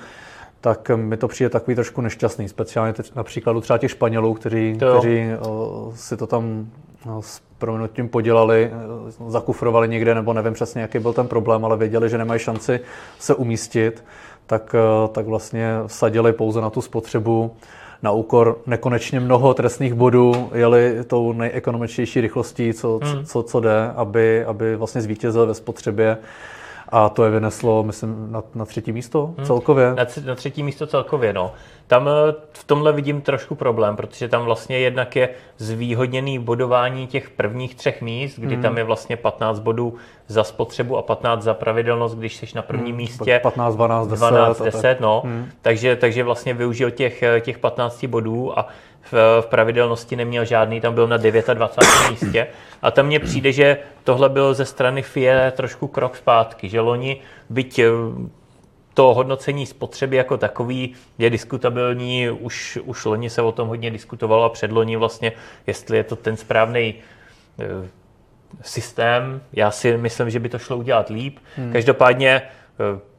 tak 0.60 0.90
mi 0.96 1.16
to 1.16 1.28
přijde 1.28 1.50
takový 1.50 1.74
trošku 1.74 2.00
nešťastný, 2.00 2.48
speciálně 2.48 2.92
teď 2.92 3.14
na 3.14 3.22
příkladu 3.24 3.60
třeba 3.60 3.78
těch 3.78 3.90
Španělů, 3.90 4.34
kteří, 4.34 4.76
kteří 4.76 5.30
o, 5.40 5.92
si 5.94 6.16
to 6.16 6.26
tam 6.26 6.66
s 7.20 7.40
proměnutím 7.58 8.08
podělali, 8.08 8.70
eh, 8.72 9.30
zakufrovali 9.30 9.88
někde, 9.88 10.14
nebo 10.14 10.32
nevím 10.32 10.52
přesně, 10.52 10.82
jaký 10.82 10.98
byl 10.98 11.12
ten 11.12 11.28
problém, 11.28 11.64
ale 11.64 11.76
věděli, 11.76 12.08
že 12.08 12.18
nemají 12.18 12.40
šanci 12.40 12.80
se 13.18 13.34
umístit, 13.34 14.04
tak, 14.46 14.74
eh, 14.74 15.08
tak 15.08 15.26
vlastně 15.26 15.74
vsadili 15.86 16.32
pouze 16.32 16.60
na 16.60 16.70
tu 16.70 16.82
spotřebu 16.82 17.52
na 18.02 18.10
úkor 18.10 18.58
nekonečně 18.66 19.20
mnoho 19.20 19.54
trestných 19.54 19.94
bodů, 19.94 20.50
jeli 20.54 21.04
tou 21.06 21.32
nejekonomičtější 21.32 22.20
rychlostí, 22.20 22.72
co, 22.72 23.00
hmm. 23.02 23.24
co, 23.24 23.42
co 23.42 23.60
jde, 23.60 23.90
aby, 23.96 24.44
aby 24.44 24.76
vlastně 24.76 25.00
zvítězil 25.00 25.46
ve 25.46 25.54
spotřebě. 25.54 26.18
A 26.92 27.08
to 27.08 27.24
je 27.24 27.30
vyneslo, 27.30 27.82
myslím, 27.82 28.32
na, 28.32 28.42
na 28.54 28.64
třetí 28.64 28.92
místo 28.92 29.34
hmm. 29.36 29.46
celkově? 29.46 29.94
Na, 29.94 30.06
na 30.26 30.34
třetí 30.34 30.62
místo 30.62 30.86
celkově, 30.86 31.32
no. 31.32 31.52
Tam 31.86 32.08
eh, 32.08 32.34
v 32.52 32.64
tomhle 32.64 32.92
vidím 32.92 33.20
trošku 33.20 33.54
problém, 33.54 33.96
protože 33.96 34.28
tam 34.28 34.44
vlastně 34.44 34.78
jednak 34.78 35.16
je 35.16 35.28
zvýhodněný 35.58 36.38
bodování 36.38 37.06
těch 37.06 37.30
prvních 37.30 37.74
třech 37.74 38.02
míst, 38.02 38.38
kdy 38.38 38.54
hmm. 38.54 38.62
tam 38.62 38.78
je 38.78 38.84
vlastně 38.84 39.16
15 39.16 39.60
bodů 39.60 39.94
za 40.26 40.44
spotřebu 40.44 40.96
a 40.96 41.02
15 41.02 41.42
za 41.42 41.54
pravidelnost, 41.54 42.18
když 42.18 42.36
jsi 42.36 42.46
na 42.54 42.62
prvním 42.62 42.86
hmm. 42.86 42.96
místě. 42.96 43.40
15, 43.42 43.74
12, 43.74 44.08
10. 44.08 44.20
12, 44.20 44.62
10, 44.62 45.00
no. 45.00 45.22
Hmm. 45.24 45.46
Takže, 45.62 45.96
takže 45.96 46.24
vlastně 46.24 46.54
využil 46.54 46.90
těch, 46.90 47.22
eh, 47.22 47.40
těch 47.40 47.58
15 47.58 48.04
bodů 48.04 48.58
a 48.58 48.68
v, 49.02 49.40
v 49.40 49.46
pravidelnosti 49.46 50.16
neměl 50.16 50.44
žádný, 50.44 50.80
tam 50.80 50.94
byl 50.94 51.06
na 51.06 51.16
29. 51.16 52.10
místě. 52.10 52.46
A 52.82 52.90
tam 52.90 53.06
mně 53.06 53.20
přijde, 53.20 53.52
že 53.52 53.78
tohle 54.04 54.28
bylo 54.28 54.54
ze 54.54 54.64
strany 54.64 55.02
FIE 55.02 55.52
trošku 55.56 55.88
krok 55.88 56.16
zpátky, 56.16 56.68
že 56.68 56.80
loni, 56.80 57.20
byť 57.50 57.78
eh, 57.78 57.90
to 58.94 59.14
hodnocení 59.14 59.66
spotřeby 59.66 60.16
jako 60.16 60.36
takový 60.36 60.94
je 61.18 61.30
diskutabilní, 61.30 62.30
už, 62.30 62.78
už 62.84 63.04
loni 63.04 63.30
se 63.30 63.42
o 63.42 63.52
tom 63.52 63.68
hodně 63.68 63.90
diskutovalo 63.90 64.44
a 64.44 64.48
předloni 64.48 64.96
vlastně, 64.96 65.32
jestli 65.66 65.96
je 65.96 66.04
to 66.04 66.16
ten 66.16 66.36
správný 66.36 66.94
eh, 67.58 67.88
systém. 68.62 69.40
Já 69.52 69.70
si 69.70 69.96
myslím, 69.96 70.30
že 70.30 70.38
by 70.40 70.48
to 70.48 70.58
šlo 70.58 70.76
udělat 70.76 71.08
líp. 71.08 71.38
Hmm. 71.56 71.72
Každopádně 71.72 72.42
eh, 72.42 73.09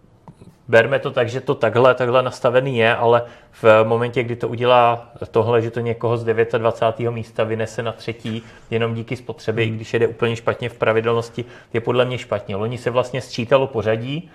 berme 0.72 1.00
to 1.00 1.12
tak, 1.12 1.30
že 1.30 1.42
to 1.42 1.56
takhle, 1.56 1.96
takhle 1.96 2.24
nastavený 2.24 2.78
je, 2.78 2.96
ale 2.96 3.24
v 3.62 3.84
momentě, 3.84 4.24
kdy 4.24 4.36
to 4.36 4.48
udělá 4.48 5.12
tohle, 5.32 5.62
že 5.62 5.72
to 5.72 5.80
někoho 5.80 6.18
z 6.18 6.24
29. 6.58 7.12
místa 7.12 7.44
vynese 7.44 7.84
na 7.84 7.92
třetí, 7.92 8.44
jenom 8.70 8.94
díky 8.94 9.16
spotřebě, 9.16 9.66
hmm. 9.66 9.74
i 9.74 9.76
když 9.76 9.94
jede 9.94 10.08
úplně 10.08 10.36
špatně 10.36 10.70
v 10.70 10.78
pravidelnosti, 10.78 11.46
je 11.74 11.82
podle 11.82 12.06
mě 12.06 12.18
špatně. 12.18 12.56
Loni 12.56 12.78
se 12.78 12.90
vlastně 12.90 13.22
sčítalo 13.22 13.68
pořadí 13.68 14.32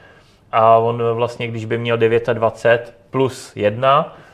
a 0.52 0.76
on 0.76 1.02
vlastně, 1.12 1.48
když 1.48 1.64
by 1.64 1.78
měl 1.78 1.96
29 1.96 2.94
plus 3.10 3.52
1, 3.56 4.16
Eh, 4.16 4.25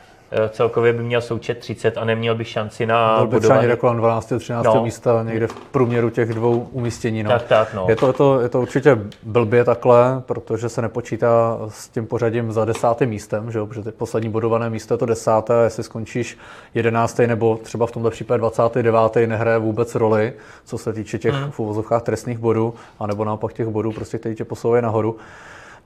celkově 0.49 0.93
by 0.93 1.03
měl 1.03 1.21
součet 1.21 1.57
30 1.57 1.97
a 1.97 2.05
neměl 2.05 2.35
by 2.35 2.45
šanci 2.45 2.85
na 2.85 3.17
Byl 3.17 3.27
by 3.27 3.39
třeba 3.39 3.61
někde 3.61 3.75
kolem 3.75 3.97
12. 3.97 4.33
13. 4.39 4.65
No. 4.65 4.83
místa, 4.83 5.23
někde 5.23 5.47
v 5.47 5.55
průměru 5.55 6.09
těch 6.09 6.33
dvou 6.33 6.67
umístění. 6.71 7.23
No. 7.23 7.29
Tak, 7.29 7.43
tak, 7.43 7.73
no. 7.73 7.85
je, 7.89 7.95
to, 7.95 8.07
je, 8.07 8.13
to, 8.13 8.41
je 8.41 8.49
to 8.49 8.61
určitě 8.61 8.99
blbě 9.23 9.63
takhle, 9.63 10.21
protože 10.25 10.69
se 10.69 10.81
nepočítá 10.81 11.59
s 11.67 11.89
tím 11.89 12.07
pořadím 12.07 12.51
za 12.51 12.65
desátým 12.65 13.09
místem, 13.09 13.51
že 13.51 13.59
jo? 13.59 13.67
protože 13.67 13.91
poslední 13.91 14.29
bodované 14.29 14.69
místo 14.69 14.93
je 14.93 14.97
to 14.97 15.05
desáté, 15.05 15.53
a 15.59 15.63
jestli 15.63 15.83
skončíš 15.83 16.37
11. 16.73 17.17
nebo 17.17 17.59
třeba 17.63 17.85
v 17.87 17.91
tomto 17.91 18.09
případě 18.09 18.37
29. 18.37 19.27
nehraje 19.27 19.57
vůbec 19.57 19.95
roli, 19.95 20.33
co 20.65 20.77
se 20.77 20.93
týče 20.93 21.19
těch 21.19 21.33
hmm. 21.33 21.51
v 21.51 21.59
uvozovkách 21.59 22.01
trestných 22.01 22.37
bodů, 22.37 22.73
anebo 22.99 23.25
naopak 23.25 23.53
těch 23.53 23.67
bodů, 23.67 23.91
prostě, 23.91 24.17
který 24.17 24.35
tě 24.35 24.45
posouvají 24.45 24.83
nahoru. 24.83 25.17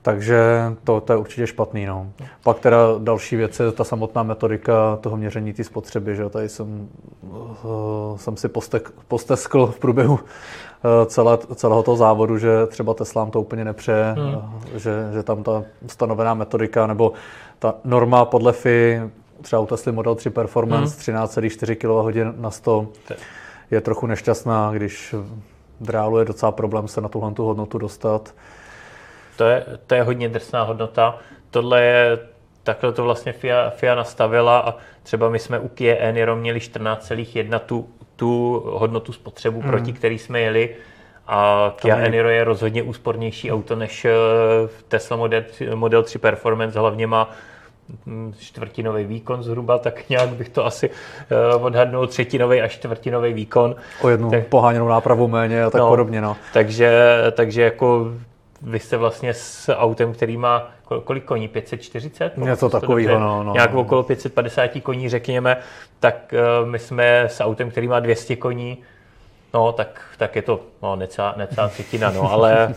Takže 0.02 0.62
to, 0.84 1.00
to 1.00 1.12
je 1.12 1.16
určitě 1.16 1.46
špatný. 1.46 1.86
No. 1.86 2.12
Pak 2.42 2.60
teda 2.60 2.78
další 2.98 3.36
věc 3.36 3.60
je 3.60 3.72
ta 3.72 3.84
samotná 3.84 4.22
metodika 4.22 4.98
toho 5.00 5.16
měření 5.16 5.52
té 5.52 5.64
spotřeby. 5.64 6.16
Že? 6.16 6.28
Tady 6.28 6.48
jsem, 6.48 6.88
uh, 7.22 8.16
jsem 8.16 8.36
si 8.36 8.48
postek, 8.48 8.90
posteskl 9.08 9.66
v 9.66 9.78
průběhu 9.78 10.14
uh, 10.14 10.20
celé, 11.06 11.38
celého 11.54 11.82
toho 11.82 11.96
závodu, 11.96 12.38
že 12.38 12.66
třeba 12.66 12.94
Teslám 12.94 13.30
to 13.30 13.40
úplně 13.40 13.64
nepřeje, 13.64 14.14
hmm. 14.18 14.34
uh, 14.34 14.42
že, 14.74 15.10
že 15.12 15.22
tam 15.22 15.42
ta 15.42 15.64
stanovená 15.86 16.34
metodika 16.34 16.86
nebo 16.86 17.12
ta 17.58 17.74
norma 17.84 18.24
podle 18.24 18.52
FI, 18.52 19.02
třeba 19.42 19.62
u 19.62 19.66
Tesla 19.66 19.92
Model 19.92 20.14
3 20.14 20.30
Performance 20.30 21.12
hmm. 21.12 21.22
13,4 21.22 21.74
kWh 21.76 22.40
na 22.40 22.50
100 22.50 22.88
je 23.70 23.80
trochu 23.80 24.06
nešťastná, 24.06 24.70
když 24.72 25.14
v 25.80 25.90
reálu 25.90 26.18
je 26.18 26.24
docela 26.24 26.52
problém 26.52 26.88
se 26.88 27.00
na 27.00 27.08
tuhle 27.08 27.32
tu 27.32 27.44
hodnotu 27.44 27.78
dostat. 27.78 28.34
To 29.38 29.44
je, 29.44 29.64
to 29.86 29.94
je 29.94 30.02
hodně 30.02 30.28
drsná 30.28 30.62
hodnota. 30.62 31.18
Tohle 31.50 31.82
je, 31.82 32.18
takhle 32.62 32.92
to 32.92 33.04
vlastně 33.04 33.32
FIA, 33.32 33.70
FIA 33.70 33.94
nastavila 33.94 34.58
a 34.58 34.74
třeba 35.02 35.28
my 35.28 35.38
jsme 35.38 35.58
u 35.58 35.68
Kia 35.68 35.96
Eniro 35.96 36.36
měli 36.36 36.58
14,1 36.58 37.58
tu, 37.58 37.88
tu 38.16 38.62
hodnotu 38.66 39.12
spotřebu, 39.12 39.62
mm. 39.62 39.68
proti 39.68 39.92
který 39.92 40.18
jsme 40.18 40.40
jeli 40.40 40.76
a 41.26 41.72
Kia 41.76 41.98
je... 41.98 42.06
Eniro 42.06 42.28
je 42.28 42.44
rozhodně 42.44 42.82
úspornější 42.82 43.52
auto 43.52 43.76
než 43.76 44.04
eh, 44.04 44.10
Tesla 44.88 45.16
Model 45.16 45.42
3, 45.42 45.70
Model 45.74 46.02
3 46.02 46.18
Performance, 46.18 46.78
hlavně 46.78 47.06
má 47.06 47.30
hm, 48.06 48.34
čtvrtinový 48.38 49.04
výkon 49.04 49.42
zhruba, 49.42 49.78
tak 49.78 50.08
nějak 50.08 50.28
bych 50.28 50.48
to 50.48 50.66
asi 50.66 50.90
uh, 51.56 51.64
odhadnul, 51.64 52.06
třetinový 52.06 52.60
až 52.60 52.72
čtvrtinový 52.72 53.32
výkon. 53.32 53.76
O 54.02 54.08
jednu 54.08 54.30
tak, 54.30 54.46
poháněnou 54.46 54.88
nápravu 54.88 55.28
méně 55.28 55.64
a 55.64 55.70
tak 55.70 55.80
no, 55.80 55.88
podobně. 55.88 56.20
No. 56.20 56.36
Takže, 56.52 57.16
takže 57.32 57.62
jako 57.62 58.12
vy 58.62 58.80
jste 58.80 58.96
vlastně 58.96 59.34
s 59.34 59.72
autem, 59.74 60.12
který 60.12 60.36
má 60.36 60.70
kolik 61.04 61.24
koní? 61.24 61.48
540? 61.48 62.36
Něco 62.36 62.70
takového, 62.70 63.18
no, 63.18 63.42
no. 63.42 63.52
Nějak 63.52 63.74
okolo 63.74 64.02
550 64.02 64.70
koní, 64.82 65.08
řekněme, 65.08 65.56
tak 66.00 66.34
uh, 66.62 66.68
my 66.68 66.78
jsme 66.78 67.20
s 67.20 67.40
autem, 67.40 67.70
který 67.70 67.88
má 67.88 68.00
200 68.00 68.36
koní, 68.36 68.78
no 69.54 69.72
tak, 69.72 70.02
tak 70.18 70.36
je 70.36 70.42
to 70.42 70.60
no, 70.82 70.96
necá, 70.96 71.34
necá 71.36 71.68
třetina, 71.68 72.10
no, 72.10 72.32
ale 72.32 72.74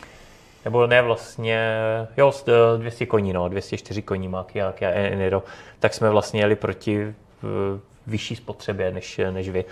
nebo 0.64 0.86
ne 0.86 1.02
vlastně, 1.02 1.78
jo, 2.16 2.32
200 2.76 3.06
koní, 3.06 3.32
no, 3.32 3.48
204 3.48 4.02
koní 4.02 4.28
má 4.28 4.44
Kia, 4.44 4.72
Kia 4.72 4.90
Eniro, 4.90 5.42
tak 5.80 5.94
jsme 5.94 6.10
vlastně 6.10 6.40
jeli 6.40 6.56
proti 6.56 7.14
v, 7.42 7.80
vyšší 8.06 8.36
spotřebě 8.36 8.90
než, 8.90 9.20
než 9.30 9.48
vy. 9.48 9.64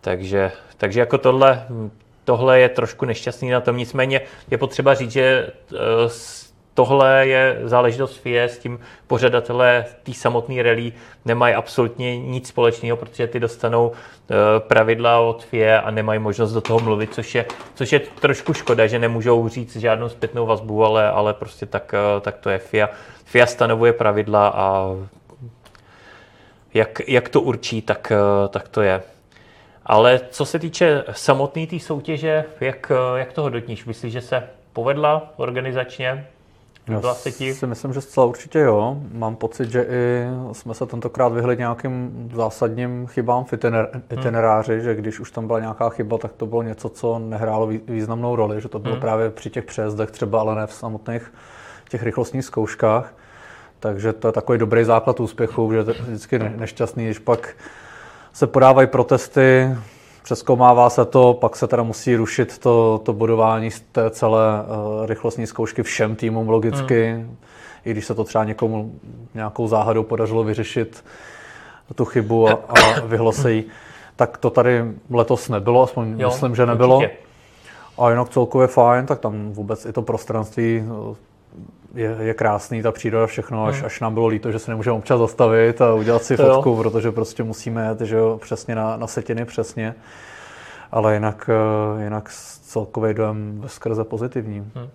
Takže, 0.00 0.52
takže 0.76 1.00
jako 1.00 1.18
tohle 1.18 1.66
tohle 2.28 2.60
je 2.60 2.68
trošku 2.68 3.04
nešťastný 3.04 3.50
na 3.50 3.60
tom. 3.60 3.76
Nicméně 3.76 4.20
je 4.50 4.58
potřeba 4.58 4.94
říct, 4.94 5.10
že 5.10 5.50
eh, 5.72 5.78
tohle 6.74 7.26
je 7.26 7.58
záležitost 7.64 8.16
FIE, 8.16 8.44
s 8.44 8.58
tím 8.58 8.80
pořadatelé 9.06 9.84
té 10.02 10.12
samotné 10.12 10.62
rally 10.62 10.92
nemají 11.24 11.54
absolutně 11.54 12.18
nic 12.18 12.48
společného, 12.48 12.96
protože 12.96 13.26
ty 13.26 13.40
dostanou 13.40 13.92
eh, 13.92 14.34
pravidla 14.60 15.18
od 15.18 15.44
FIE 15.44 15.80
a 15.80 15.90
nemají 15.90 16.18
možnost 16.18 16.52
do 16.52 16.60
toho 16.60 16.80
mluvit, 16.80 17.14
což 17.14 17.34
je, 17.34 17.46
což 17.74 17.92
je 17.92 18.00
trošku 18.00 18.52
škoda, 18.52 18.86
že 18.86 18.98
nemůžou 18.98 19.48
říct 19.48 19.76
žádnou 19.76 20.08
zpětnou 20.08 20.46
vazbu, 20.46 20.84
ale, 20.84 21.10
ale 21.10 21.34
prostě 21.34 21.66
tak, 21.66 21.94
eh, 21.94 22.20
tak 22.20 22.38
to 22.38 22.50
je 22.50 22.58
FIA. 22.58 22.88
FIA 23.24 23.46
stanovuje 23.46 23.92
pravidla 23.92 24.48
a 24.48 24.96
jak, 26.74 27.00
jak 27.08 27.28
to 27.28 27.40
určí, 27.40 27.82
tak, 27.82 28.12
tak 28.48 28.68
to 28.68 28.82
je. 28.82 29.02
Ale 29.88 30.20
co 30.30 30.44
se 30.44 30.58
týče 30.58 31.04
samotné 31.12 31.66
té 31.66 31.70
tý 31.70 31.80
soutěže, 31.80 32.44
jak, 32.60 32.92
jak 33.16 33.32
to 33.32 33.42
hodnotníš? 33.42 33.84
Myslíš, 33.84 34.12
že 34.12 34.20
se 34.20 34.42
povedla 34.72 35.32
organizačně? 35.36 36.26
Já 36.88 37.14
si 37.14 37.66
myslím, 37.66 37.92
že 37.92 38.00
zcela 38.00 38.26
určitě 38.26 38.58
jo. 38.58 38.96
Mám 39.12 39.36
pocit, 39.36 39.70
že 39.70 39.82
i 39.82 40.26
jsme 40.52 40.74
se 40.74 40.86
tentokrát 40.86 41.28
vyhli 41.28 41.56
nějakým 41.56 42.30
zásadním 42.34 43.06
chybám 43.06 43.44
v 43.44 43.52
hmm. 43.52 44.02
itineráři, 44.12 44.72
hmm. 44.72 44.80
že 44.80 44.94
když 44.94 45.20
už 45.20 45.30
tam 45.30 45.46
byla 45.46 45.60
nějaká 45.60 45.88
chyba, 45.88 46.18
tak 46.18 46.32
to 46.32 46.46
bylo 46.46 46.62
něco, 46.62 46.88
co 46.88 47.18
nehrálo 47.18 47.66
významnou 47.66 48.36
roli, 48.36 48.60
že 48.60 48.68
to 48.68 48.78
bylo 48.78 48.94
hmm. 48.94 49.00
právě 49.00 49.30
při 49.30 49.50
těch 49.50 49.64
přejezdech 49.64 50.10
třeba, 50.10 50.40
ale 50.40 50.54
ne 50.54 50.66
v 50.66 50.72
samotných 50.72 51.32
těch 51.88 52.02
rychlostních 52.02 52.44
zkouškách. 52.44 53.14
Takže 53.80 54.12
to 54.12 54.28
je 54.28 54.32
takový 54.32 54.58
dobrý 54.58 54.84
základ 54.84 55.20
úspěchu, 55.20 55.72
že 55.72 55.84
to 55.84 55.90
je 55.90 55.96
vždycky 56.00 56.38
nešťastný, 56.38 57.04
když 57.04 57.18
pak 57.18 57.56
se 58.38 58.46
podávají 58.46 58.88
protesty, 58.88 59.76
přeskoumává 60.22 60.90
se 60.90 61.04
to, 61.04 61.34
pak 61.34 61.56
se 61.56 61.66
teda 61.66 61.82
musí 61.82 62.16
rušit 62.16 62.58
to, 62.58 63.00
to 63.04 63.12
bodování 63.12 63.70
z 63.70 63.80
té 63.80 64.10
celé 64.10 64.62
uh, 64.62 65.06
rychlostní 65.06 65.46
zkoušky 65.46 65.82
všem 65.82 66.16
týmům 66.16 66.48
logicky, 66.48 67.12
hmm. 67.12 67.36
i 67.84 67.90
když 67.90 68.06
se 68.06 68.14
to 68.14 68.24
třeba 68.24 68.44
někomu 68.44 68.92
nějakou 69.34 69.68
záhadou 69.68 70.02
podařilo 70.02 70.44
vyřešit 70.44 71.04
tu 71.94 72.04
chybu 72.04 72.48
a, 72.48 72.52
a 72.52 73.00
vyhlo 73.06 73.32
se 73.32 73.52
jí. 73.52 73.64
Tak 74.16 74.36
to 74.36 74.50
tady 74.50 74.84
letos 75.10 75.48
nebylo, 75.48 75.82
aspoň 75.82 76.20
jo, 76.20 76.28
myslím, 76.28 76.54
že 76.54 76.66
nebylo. 76.66 76.96
Určitě. 76.96 77.16
A 77.98 78.10
jinak 78.10 78.28
celkově 78.28 78.68
fajn, 78.68 79.06
tak 79.06 79.18
tam 79.18 79.52
vůbec 79.52 79.86
i 79.86 79.92
to 79.92 80.02
prostranství 80.02 80.84
eh, 80.84 81.14
je, 81.94 82.16
je 82.20 82.34
krásný, 82.34 82.82
ta 82.82 82.92
příroda, 82.92 83.26
všechno, 83.26 83.66
až, 83.66 83.76
hmm. 83.76 83.86
až 83.86 84.00
nám 84.00 84.14
bylo 84.14 84.26
líto, 84.26 84.52
že 84.52 84.58
se 84.58 84.70
nemůžeme 84.70 84.96
občas 84.96 85.18
zastavit 85.18 85.80
a 85.80 85.94
udělat 85.94 86.22
si 86.22 86.36
fotku, 86.36 86.68
jo. 86.68 86.76
protože 86.76 87.12
prostě 87.12 87.42
musíme 87.42 87.86
jet 87.88 88.00
že 88.00 88.16
jo, 88.16 88.38
přesně 88.42 88.74
na, 88.74 88.96
na 88.96 89.06
setiny, 89.06 89.44
přesně. 89.44 89.94
Ale 90.92 91.14
jinak, 91.14 91.50
eh, 91.98 92.04
jinak 92.04 92.28
celkově 92.62 93.14
dojem 93.14 93.64
skrze 93.66 94.04
pozitivní. 94.04 94.58
Hmm. 94.74 94.88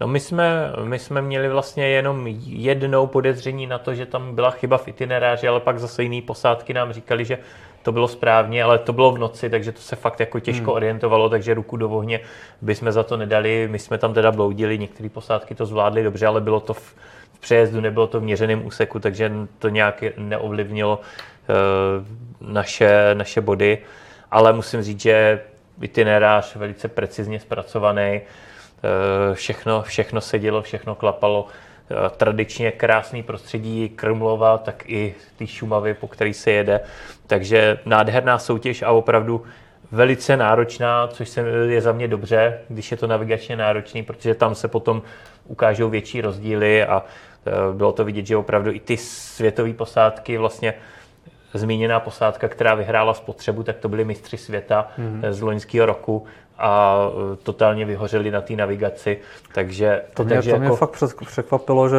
No 0.00 0.08
my 0.08 0.20
jsme, 0.20 0.72
my 0.84 0.98
jsme 0.98 1.22
měli 1.22 1.48
vlastně 1.48 1.88
jenom 1.88 2.26
jednou 2.46 3.06
podezření 3.06 3.66
na 3.66 3.78
to, 3.78 3.94
že 3.94 4.06
tam 4.06 4.34
byla 4.34 4.50
chyba 4.50 4.78
v 4.78 4.88
itineráři, 4.88 5.48
ale 5.48 5.60
pak 5.60 5.78
zase 5.78 6.02
jiný 6.02 6.22
posádky 6.22 6.74
nám 6.74 6.92
říkali, 6.92 7.24
že 7.24 7.38
to 7.82 7.92
bylo 7.92 8.08
správně, 8.08 8.62
ale 8.62 8.78
to 8.78 8.92
bylo 8.92 9.12
v 9.12 9.18
noci, 9.18 9.50
takže 9.50 9.72
to 9.72 9.80
se 9.80 9.96
fakt 9.96 10.20
jako 10.20 10.40
těžko 10.40 10.64
hmm. 10.64 10.74
orientovalo, 10.74 11.28
takže 11.28 11.54
ruku 11.54 11.76
do 11.76 11.90
ohně 11.90 12.20
bychom 12.60 12.92
za 12.92 13.02
to 13.02 13.16
nedali. 13.16 13.68
My 13.70 13.78
jsme 13.78 13.98
tam 13.98 14.14
teda 14.14 14.32
bloudili, 14.32 14.78
některé 14.78 15.08
posádky 15.08 15.54
to 15.54 15.66
zvládly 15.66 16.02
dobře, 16.02 16.26
ale 16.26 16.40
bylo 16.40 16.60
to 16.60 16.74
v, 16.74 16.94
v 17.32 17.40
přejezdu, 17.40 17.80
nebylo 17.80 18.06
to 18.06 18.20
v 18.20 18.22
měřeném 18.22 18.66
úseku, 18.66 18.98
takže 18.98 19.32
to 19.58 19.68
nějak 19.68 20.04
neovlivnilo 20.16 21.00
uh, 21.00 22.50
naše, 22.52 23.10
naše 23.14 23.40
body. 23.40 23.78
Ale 24.30 24.52
musím 24.52 24.82
říct, 24.82 25.00
že 25.00 25.40
itinerář 25.82 26.56
velice 26.56 26.88
precizně 26.88 27.40
zpracovaný, 27.40 28.20
všechno, 29.32 29.82
všechno 29.82 30.20
se 30.20 30.38
dělo, 30.38 30.62
všechno 30.62 30.94
klapalo. 30.94 31.46
Tradičně 32.16 32.70
krásný 32.70 33.22
prostředí 33.22 33.88
Krmlova, 33.88 34.58
tak 34.58 34.82
i 34.86 35.14
ty 35.36 35.46
Šumavy, 35.46 35.94
po 35.94 36.08
který 36.08 36.34
se 36.34 36.50
jede. 36.50 36.80
Takže 37.26 37.78
nádherná 37.86 38.38
soutěž 38.38 38.82
a 38.82 38.90
opravdu 38.90 39.44
velice 39.92 40.36
náročná, 40.36 41.06
což 41.06 41.28
se 41.28 41.40
je 41.68 41.80
za 41.80 41.92
mě 41.92 42.08
dobře, 42.08 42.58
když 42.68 42.90
je 42.90 42.96
to 42.96 43.06
navigačně 43.06 43.56
náročný, 43.56 44.02
protože 44.02 44.34
tam 44.34 44.54
se 44.54 44.68
potom 44.68 45.02
ukážou 45.46 45.90
větší 45.90 46.20
rozdíly 46.20 46.84
a 46.84 47.04
e, 47.46 47.76
bylo 47.76 47.92
to 47.92 48.04
vidět, 48.04 48.26
že 48.26 48.36
opravdu 48.36 48.72
i 48.72 48.80
ty 48.80 48.96
světové 48.96 49.72
posádky, 49.72 50.38
vlastně 50.38 50.74
zmíněná 51.54 52.00
posádka, 52.00 52.48
která 52.48 52.74
vyhrála 52.74 53.14
spotřebu, 53.14 53.62
tak 53.62 53.76
to 53.76 53.88
byli 53.88 54.04
mistři 54.04 54.36
světa 54.36 54.88
mm-hmm. 54.98 55.30
z 55.30 55.40
loňského 55.40 55.86
roku 55.86 56.26
a 56.58 56.98
e, 57.32 57.36
totálně 57.36 57.84
vyhořeli 57.84 58.30
na 58.30 58.40
té 58.40 58.52
navigaci. 58.52 59.18
Takže, 59.54 60.02
to 60.14 60.24
mě, 60.24 60.34
takže 60.34 60.50
to 60.50 60.58
mě 60.58 60.66
jako... 60.66 60.76
fakt 60.76 61.04
překvapilo, 61.26 61.88
že 61.88 61.96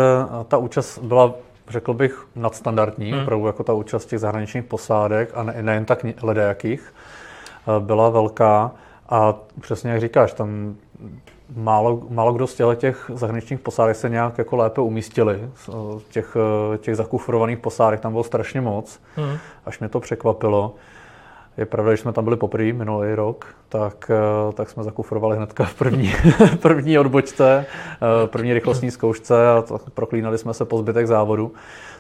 ta 0.48 0.58
účast 0.58 1.00
byla 1.00 1.34
řekl 1.70 1.94
bych, 1.94 2.28
nadstandardní, 2.36 3.12
hmm. 3.12 3.22
opravdu 3.22 3.48
jako 3.48 3.64
ta 3.64 3.74
účast 3.74 4.06
těch 4.06 4.20
zahraničních 4.20 4.64
posádek 4.64 5.32
a 5.34 5.44
ne, 5.44 5.56
nejen 5.62 5.86
tak 5.86 6.06
ledajakých. 6.22 6.94
Eh, 7.68 7.80
byla 7.80 8.10
velká 8.10 8.72
a 9.10 9.36
přesně 9.62 9.92
jak 9.92 10.02
říkáš, 10.02 10.34
tam 10.34 10.76
málo, 11.56 12.02
málo 12.10 12.34
kdo 12.34 12.48
z 12.48 12.62
těch 12.76 13.12
zahraničních 13.14 13.60
posádek 13.60 13.96
se 13.96 14.10
nějak 14.10 14.38
jako 14.38 14.56
lépe 14.56 14.82
umístili. 14.82 15.40
Eh, 15.44 15.74
těch, 16.10 16.38
těch 16.78 16.96
zakufrovaných 16.96 17.58
posádek 17.58 18.00
tam 18.00 18.12
bylo 18.12 18.24
strašně 18.24 18.62
moc, 18.62 19.00
hmm. 19.16 19.38
až 19.66 19.80
mě 19.80 19.90
to 19.90 20.00
překvapilo. 20.00 20.76
Je 21.60 21.66
pravda, 21.66 21.92
že 21.92 22.02
jsme 22.02 22.14
tam 22.14 22.24
byli 22.24 22.38
poprvé 22.38 22.74
minulý 22.74 23.14
rok, 23.16 23.56
tak, 23.70 24.12
tak 24.54 24.70
jsme 24.70 24.84
zakufrovali 24.84 25.38
hnedka 25.38 25.64
v 25.64 25.74
první, 25.74 26.12
první 26.62 27.00
odbočce, 27.00 27.66
první 28.26 28.54
rychlostní 28.54 28.92
zkoušce 28.92 29.50
a 29.50 29.64
proklínali 29.94 30.38
jsme 30.38 30.54
se 30.54 30.66
po 30.66 30.78
zbytek 30.78 31.08
závodu. 31.08 31.52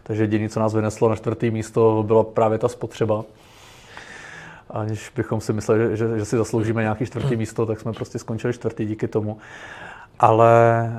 Takže 0.04 0.24
jediné, 0.24 0.50
co 0.50 0.60
nás 0.60 0.74
vyneslo 0.74 1.10
na 1.10 1.15
čtvrtý 1.15 1.52
místo, 1.52 2.04
byla 2.08 2.24
právě 2.24 2.58
ta 2.58 2.67
spotřeba 2.67 3.24
aniž 4.69 5.12
bychom 5.15 5.41
si 5.41 5.54
mysleli, 5.54 5.98
že, 5.98 6.19
že 6.19 6.26
si 6.26 6.38
zasloužíme 6.38 6.82
nějaký 6.82 7.06
čtvrtý 7.06 7.36
místo, 7.36 7.65
tak 7.65 7.80
jsme 7.80 7.93
prostě 7.93 8.19
skončili 8.19 8.54
čtvrtý 8.54 8.86
díky 8.86 9.08
tomu. 9.08 9.38
Ale 10.19 10.91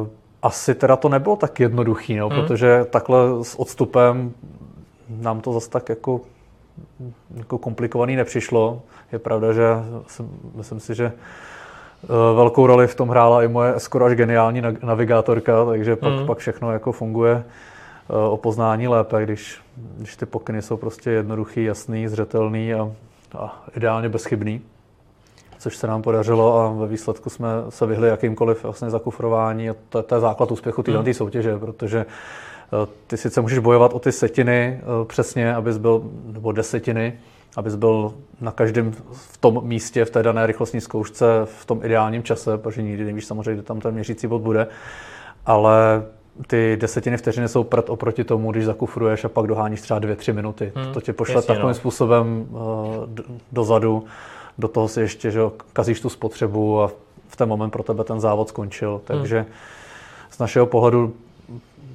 uh, 0.00 0.06
asi 0.42 0.74
teda 0.74 0.96
to 0.96 1.08
nebylo 1.08 1.36
tak 1.36 1.60
jednoduchý, 1.60 2.16
no, 2.16 2.28
hmm. 2.28 2.40
protože 2.40 2.86
takhle 2.90 3.18
s 3.42 3.60
odstupem 3.60 4.32
nám 5.08 5.40
to 5.40 5.52
zase 5.52 5.70
tak 5.70 5.88
jako, 5.88 6.20
jako 7.36 7.58
komplikovaný 7.58 8.16
nepřišlo. 8.16 8.82
Je 9.12 9.18
pravda, 9.18 9.52
že 9.52 9.66
jsem, 10.06 10.28
myslím 10.54 10.80
si, 10.80 10.94
že 10.94 11.12
uh, 12.02 12.08
velkou 12.36 12.66
roli 12.66 12.86
v 12.86 12.94
tom 12.94 13.08
hrála 13.08 13.42
i 13.42 13.48
moje 13.48 13.74
skoro 13.80 14.04
až 14.04 14.14
geniální 14.14 14.62
navigátorka, 14.82 15.64
takže 15.64 15.96
pak, 15.96 16.12
hmm. 16.12 16.26
pak 16.26 16.38
všechno 16.38 16.72
jako 16.72 16.92
funguje 16.92 17.44
Eh, 18.10 18.28
o 18.28 18.36
poznání 18.36 18.88
lépe, 18.88 19.24
když, 19.24 19.60
když 19.96 20.16
ty 20.16 20.26
pokyny 20.26 20.62
jsou 20.62 20.76
prostě 20.76 21.10
jednoduchý, 21.10 21.64
jasný, 21.64 22.08
zřetelný 22.08 22.74
a, 22.74 22.92
a 23.38 23.62
ideálně 23.76 24.08
bezchybný, 24.08 24.60
což 25.58 25.76
se 25.76 25.86
nám 25.86 26.02
podařilo 26.02 26.60
a 26.60 26.72
ve 26.72 26.86
výsledku 26.86 27.30
jsme 27.30 27.48
se 27.68 27.86
vyhli 27.86 28.08
jakýmkoliv 28.08 28.62
vlastně 28.62 28.90
zakufrování 28.90 29.70
a 29.70 29.74
to, 29.88 30.02
to 30.02 30.14
je 30.14 30.20
základ 30.20 30.52
úspěchu 30.52 30.82
této 30.82 31.02
hmm. 31.02 31.14
soutěže, 31.14 31.58
protože 31.58 32.06
eh, 32.06 32.12
ty 33.06 33.16
sice 33.16 33.40
můžeš 33.40 33.58
bojovat 33.58 33.92
o 33.92 33.98
ty 33.98 34.12
setiny 34.12 34.80
eh, 34.80 35.04
přesně, 35.04 35.54
abys 35.54 35.76
byl, 35.76 36.02
nebo 36.26 36.52
desetiny, 36.52 37.18
abys 37.56 37.74
byl 37.74 38.14
na 38.40 38.50
každém 38.52 38.92
v 39.12 39.38
tom 39.38 39.60
místě, 39.62 40.04
v 40.04 40.10
té 40.10 40.22
dané 40.22 40.46
rychlostní 40.46 40.80
zkoušce, 40.80 41.26
v 41.44 41.64
tom 41.64 41.80
ideálním 41.84 42.22
čase, 42.22 42.58
protože 42.58 42.82
nikdy 42.82 43.04
nevíš 43.04 43.24
samozřejmě, 43.24 43.54
kde 43.54 43.62
tam 43.62 43.80
ten 43.80 43.94
měřící 43.94 44.26
bod 44.26 44.42
bude, 44.42 44.66
ale 45.46 46.02
ty 46.46 46.76
desetiny 46.80 47.16
vteřiny 47.16 47.48
jsou 47.48 47.64
prd 47.64 47.90
oproti 47.90 48.24
tomu, 48.24 48.52
když 48.52 48.64
zakufruješ 48.64 49.24
a 49.24 49.28
pak 49.28 49.46
doháníš 49.46 49.80
třeba 49.80 49.98
dvě, 49.98 50.16
tři 50.16 50.32
minuty. 50.32 50.72
Hmm, 50.74 50.92
to 50.92 51.00
tě 51.00 51.12
pošle 51.12 51.34
jasně, 51.34 51.46
takovým 51.46 51.68
no. 51.68 51.74
způsobem 51.74 52.46
uh, 52.50 52.58
dozadu, 53.52 54.04
do 54.58 54.68
toho 54.68 54.88
si 54.88 55.00
ještě 55.00 55.30
že 55.30 55.40
kazíš 55.72 56.00
tu 56.00 56.08
spotřebu 56.08 56.82
a 56.82 56.90
v 57.28 57.36
ten 57.36 57.48
moment 57.48 57.70
pro 57.70 57.82
tebe 57.82 58.04
ten 58.04 58.20
závod 58.20 58.48
skončil. 58.48 58.90
Hmm. 58.90 59.00
Takže 59.20 59.38
hmm. 59.38 59.48
z 60.30 60.38
našeho 60.38 60.66
pohledu 60.66 61.14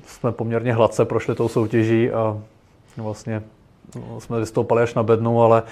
jsme 0.08 0.32
poměrně 0.32 0.74
hladce 0.74 1.06
prošli 1.06 1.36
tou 1.36 1.48
soutěží 1.48 2.12
a 2.12 2.38
vlastně 2.98 3.44
no, 3.96 4.20
jsme 4.22 4.40
vystoupali 4.40 4.84
až 4.84 4.94
na 4.94 5.04
bednu, 5.04 5.42
ale 5.42 5.64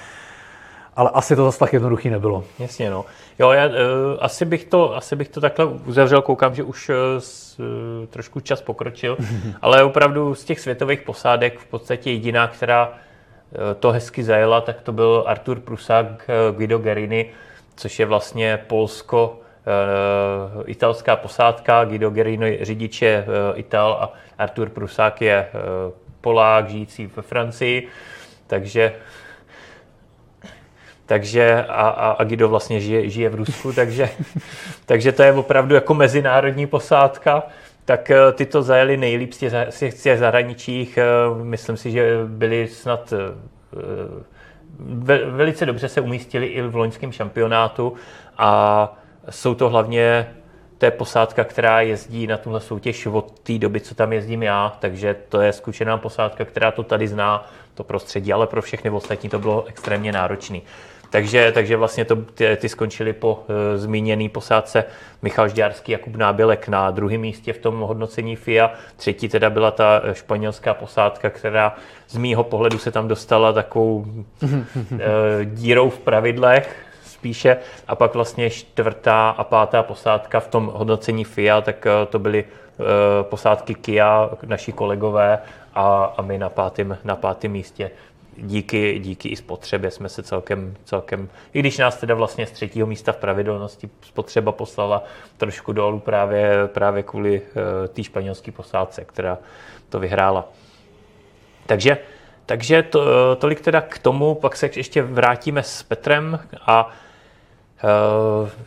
ale 0.96 1.10
asi 1.14 1.36
to 1.36 1.46
zase 1.46 1.60
tak 1.60 1.74
jednoduchý 1.74 2.10
nebylo. 2.10 2.44
Jasně, 2.60 2.90
no. 2.90 3.06
Jo, 3.40 3.52
já, 3.52 3.66
uh, 3.68 3.74
asi, 4.20 4.46
bych 4.46 4.66
to, 4.66 4.96
asi 4.96 5.16
bych 5.16 5.30
to 5.30 5.42
takhle 5.42 5.66
uzavřel, 5.66 6.22
koukám, 6.22 6.56
že 6.56 6.64
už 6.64 6.90
uh, 6.90 6.96
s, 7.20 7.60
uh, 7.60 7.66
trošku 8.08 8.40
čas 8.40 8.62
pokročil, 8.62 9.18
ale 9.62 9.84
opravdu 9.84 10.36
z 10.36 10.44
těch 10.44 10.60
světových 10.60 11.02
posádek 11.02 11.60
v 11.60 11.66
podstatě 11.66 12.12
jediná, 12.12 12.48
která 12.48 12.88
uh, 12.88 12.96
to 13.80 13.92
hezky 13.92 14.24
zajela, 14.24 14.62
tak 14.62 14.82
to 14.82 14.92
byl 14.92 15.24
Artur 15.28 15.60
Prusák, 15.60 16.06
uh, 16.08 16.58
Guido 16.58 16.78
Gerini, 16.78 17.32
což 17.76 18.00
je 18.00 18.06
vlastně 18.06 18.60
Polsko, 18.68 19.40
italská 20.66 21.16
posádka, 21.16 21.86
Guido 21.86 22.14
řidič 22.62 23.02
je 23.02 23.26
uh, 23.28 23.60
Ital 23.60 23.98
a 24.02 24.14
Artur 24.38 24.70
Prusák 24.70 25.22
je 25.22 25.48
uh, 25.54 25.94
Polák, 26.22 26.70
žijící 26.70 27.08
ve 27.16 27.22
Francii, 27.22 27.88
takže 28.48 28.94
takže 31.06 31.66
a, 31.70 31.88
a, 31.88 32.12
a 32.12 32.24
Guido 32.24 32.50
vlastně 32.50 32.80
žije, 32.80 33.10
žije 33.10 33.30
v 33.30 33.36
Rusku, 33.36 33.74
takže, 33.74 34.10
takže 34.86 35.12
to 35.12 35.24
je 35.24 35.34
opravdu 35.34 35.76
jako 35.76 35.94
mezinárodní 35.94 36.68
posádka. 36.68 37.44
Tak 37.86 38.12
eh, 38.12 38.32
ty 38.32 38.46
to 38.46 38.62
zajeli 38.62 38.98
nejlíp 38.98 39.34
z 39.34 39.38
těch, 39.38 39.54
z 39.70 40.04
těch 40.04 40.20
zahraničích. 40.20 40.98
Eh, 40.98 41.04
myslím 41.44 41.78
si, 41.78 41.92
že 41.92 42.20
byli 42.28 42.68
snad 42.68 43.14
eh, 43.14 43.18
velice 45.26 45.66
dobře 45.66 45.90
se 45.90 46.02
umístili 46.02 46.46
i 46.46 46.62
v 46.62 46.76
loňském 46.76 47.12
šampionátu 47.12 47.94
a 48.38 48.98
jsou 49.30 49.56
to 49.56 49.70
hlavně 49.70 50.28
to 50.78 50.86
je 50.86 50.92
posádka, 50.92 51.44
která 51.44 51.82
jezdí 51.82 52.28
na 52.28 52.38
tuhle 52.38 52.62
soutěž 52.62 53.06
od 53.06 53.40
té 53.40 53.58
doby, 53.58 53.80
co 53.80 53.96
tam 53.96 54.14
jezdím 54.14 54.44
já, 54.44 54.78
takže 54.80 55.16
to 55.30 55.42
je 55.42 55.54
zkušená 55.54 55.98
posádka, 55.98 56.46
která 56.46 56.72
to 56.72 56.84
tady 56.84 57.08
zná, 57.08 57.50
to 57.74 57.84
prostředí, 57.84 58.34
ale 58.34 58.48
pro 58.48 58.62
všechny 58.62 58.90
ostatní 58.90 59.30
to 59.30 59.40
bylo 59.40 59.66
extrémně 59.66 60.12
náročné. 60.12 60.60
Takže, 61.10 61.52
takže 61.52 61.78
vlastně 61.78 62.06
to, 62.06 62.16
ty, 62.16 62.58
ty 62.62 62.70
skončili 62.70 63.14
po 63.14 63.34
uh, 63.34 63.56
zmíněné 63.76 64.30
posádce 64.30 64.84
Michal 65.22 65.50
Žďárský, 65.50 65.92
Jakub 65.92 66.16
Nábělek 66.16 66.68
na 66.68 66.92
druhém 66.92 67.22
místě 67.22 67.54
v 67.54 67.58
tom 67.58 67.80
hodnocení 67.80 68.36
FIA. 68.36 68.72
Třetí 68.96 69.30
teda 69.30 69.50
byla 69.50 69.72
ta 69.72 70.02
eh, 70.04 70.16
španělská 70.16 70.74
posádka, 70.74 71.30
která 71.30 71.76
z 72.08 72.18
mýho 72.18 72.44
pohledu 72.44 72.78
se 72.78 72.92
tam 72.92 73.08
dostala 73.08 73.54
takovou 73.54 74.06
uh, 74.44 74.50
dírou 75.44 75.90
v 75.90 76.00
pravidlech, 76.00 76.85
spíše. 77.26 77.58
A 77.88 77.96
pak 77.96 78.14
vlastně 78.14 78.50
čtvrtá 78.50 79.30
a 79.30 79.44
pátá 79.44 79.84
posádka 79.84 80.40
v 80.40 80.48
tom 80.48 80.72
hodnocení 80.74 81.24
FIA, 81.24 81.62
tak 81.62 81.86
uh, 81.86 82.06
to 82.10 82.20
byly 82.20 82.44
uh, 82.44 82.86
posádky 83.22 83.76
Kia, 83.76 84.30
naši 84.46 84.72
kolegové, 84.72 85.40
a, 85.76 86.14
a 86.18 86.22
my 86.22 86.38
na 86.38 86.50
pátém, 86.50 86.98
na 87.04 87.16
pátém 87.16 87.52
místě 87.52 87.92
díky, 88.38 89.00
díky 89.00 89.30
i 89.30 89.36
spotřebě 89.36 89.92
jsme 89.92 90.10
se 90.10 90.24
celkem, 90.24 90.76
celkem, 90.84 91.30
i 91.54 91.60
když 91.60 91.78
nás 91.78 91.98
teda 91.98 92.16
vlastně 92.16 92.46
z 92.46 92.52
třetího 92.52 92.88
místa 92.88 93.12
v 93.12 93.18
pravidelnosti 93.18 93.90
spotřeba 94.02 94.52
poslala 94.52 95.04
trošku 95.38 95.74
dolů 95.74 96.00
právě, 96.00 96.68
právě 96.68 97.04
kvůli 97.04 97.42
uh, 97.42 97.88
té 97.88 98.04
španělské 98.04 98.52
posádce, 98.52 99.06
která 99.06 99.38
to 99.90 100.00
vyhrála. 100.00 100.46
Takže, 101.66 101.98
takže 102.46 102.84
to, 102.84 103.36
tolik 103.36 103.62
teda 103.62 103.82
k 103.82 103.98
tomu, 103.98 104.36
pak 104.36 104.56
se 104.56 104.70
ještě 104.76 105.02
vrátíme 105.02 105.64
s 105.64 105.84
Petrem 105.84 106.40
a 106.68 106.90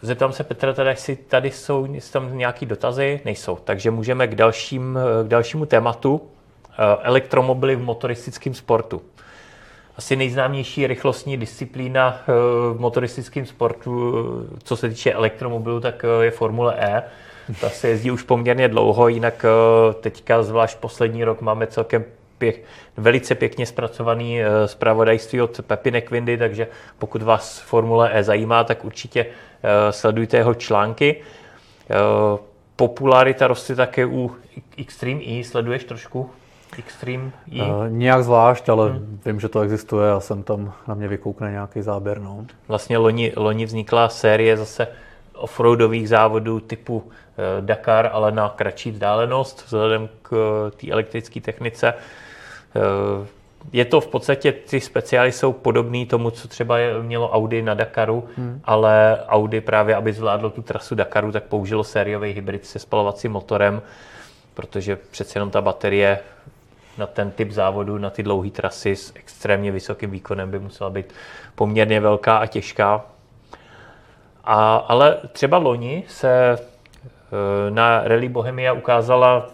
zeptám 0.02 0.32
se 0.32 0.44
Petra 0.44 0.72
teda, 0.72 0.90
jestli 0.90 1.16
tady 1.16 1.50
jsou 1.50 1.88
jestli 1.92 2.12
tam 2.12 2.38
nějaký 2.38 2.66
dotazy. 2.66 3.20
Nejsou. 3.24 3.56
Takže 3.56 3.90
můžeme 3.90 4.28
k, 4.28 4.34
dalším, 4.34 4.98
k 5.24 5.28
dalšímu 5.28 5.66
tématu. 5.66 6.14
Uh, 6.14 6.84
elektromobily 7.02 7.76
v 7.76 7.80
motoristickém 7.80 8.54
sportu 8.54 9.02
asi 9.98 10.16
nejznámější 10.16 10.86
rychlostní 10.86 11.36
disciplína 11.36 12.20
eh, 12.20 12.32
v 12.74 12.76
motoristickém 12.78 13.46
sportu, 13.46 14.14
eh, 14.54 14.58
co 14.64 14.76
se 14.76 14.88
týče 14.88 15.12
elektromobilu, 15.12 15.80
tak 15.80 16.04
eh, 16.04 16.24
je 16.24 16.30
Formule 16.30 16.74
E. 16.78 17.02
Ta 17.60 17.68
se 17.68 17.88
jezdí 17.88 18.10
už 18.10 18.22
poměrně 18.22 18.68
dlouho, 18.68 19.08
jinak 19.08 19.44
teďka 20.00 20.42
zvlášť 20.42 20.78
poslední 20.78 21.24
rok 21.24 21.40
máme 21.40 21.66
celkem 21.66 22.04
pěk, 22.38 22.64
velice 22.96 23.34
pěkně 23.34 23.66
zpracovaný 23.66 24.40
zpravodajství 24.66 25.40
od 25.40 25.60
Pepy 25.66 25.90
Nekvindy, 25.90 26.38
takže 26.38 26.68
pokud 26.98 27.22
vás 27.22 27.58
Formule 27.58 28.10
E 28.12 28.24
zajímá, 28.24 28.64
tak 28.64 28.84
určitě 28.84 29.26
sledujte 29.90 30.36
jeho 30.36 30.54
články. 30.54 31.16
Popularita 32.76 33.46
roste 33.46 33.74
také 33.74 34.06
u 34.06 34.30
Extreme 34.78 35.20
E, 35.26 35.44
sleduješ 35.44 35.84
trošku 35.84 36.30
Extreme 36.78 37.30
E? 37.52 37.62
Uh, 37.62 37.88
nějak 37.88 38.24
zvlášť, 38.24 38.68
ale 38.68 38.90
hmm. 38.90 39.20
vím, 39.26 39.40
že 39.40 39.48
to 39.48 39.60
existuje 39.60 40.12
a 40.12 40.20
jsem 40.20 40.42
tam 40.42 40.72
na 40.88 40.94
mě 40.94 41.08
vykoukne 41.08 41.50
nějaký 41.50 41.82
záběr. 41.82 42.20
No. 42.20 42.46
Vlastně 42.68 42.98
loni, 42.98 43.32
loni 43.36 43.64
vznikla 43.64 44.08
série 44.08 44.56
zase 44.56 44.88
offroadových 45.34 46.08
závodů 46.08 46.60
typu 46.60 47.04
Dakar, 47.60 48.10
ale 48.12 48.32
na 48.32 48.48
kratší 48.48 48.90
vzdálenost 48.90 49.64
vzhledem 49.66 50.08
k 50.22 50.30
té 50.76 50.90
elektrické 50.90 51.40
technice. 51.40 51.94
Je 53.72 53.84
to 53.84 54.00
v 54.00 54.06
podstatě, 54.06 54.52
ty 54.52 54.80
speciály 54.80 55.32
jsou 55.32 55.52
podobné 55.52 56.06
tomu, 56.06 56.30
co 56.30 56.48
třeba 56.48 56.76
mělo 57.02 57.30
Audi 57.30 57.62
na 57.62 57.74
Dakaru, 57.74 58.28
hmm. 58.36 58.60
ale 58.64 59.24
Audi 59.28 59.60
právě, 59.60 59.96
aby 59.96 60.12
zvládlo 60.12 60.50
tu 60.50 60.62
trasu 60.62 60.94
Dakaru, 60.94 61.32
tak 61.32 61.44
použilo 61.44 61.84
sériový 61.84 62.32
hybrid 62.32 62.66
se 62.66 62.78
spalovacím 62.78 63.32
motorem, 63.32 63.82
protože 64.54 64.96
přece 64.96 65.36
jenom 65.36 65.50
ta 65.50 65.60
baterie 65.60 66.18
na 66.98 67.06
ten 67.06 67.30
typ 67.30 67.50
závodu, 67.50 67.98
na 67.98 68.10
ty 68.10 68.22
dlouhé 68.22 68.50
trasy 68.50 68.96
s 68.96 69.12
extrémně 69.16 69.72
vysokým 69.72 70.10
výkonem 70.10 70.50
by 70.50 70.58
musela 70.58 70.90
být 70.90 71.14
poměrně 71.54 72.00
velká 72.00 72.36
a 72.36 72.46
těžká. 72.46 73.04
A, 74.44 74.76
ale 74.76 75.16
třeba 75.32 75.58
loni 75.58 76.04
se 76.08 76.58
eh, 76.58 77.70
na 77.70 78.00
Rally 78.04 78.28
Bohemia 78.28 78.72
ukázala, 78.72 79.46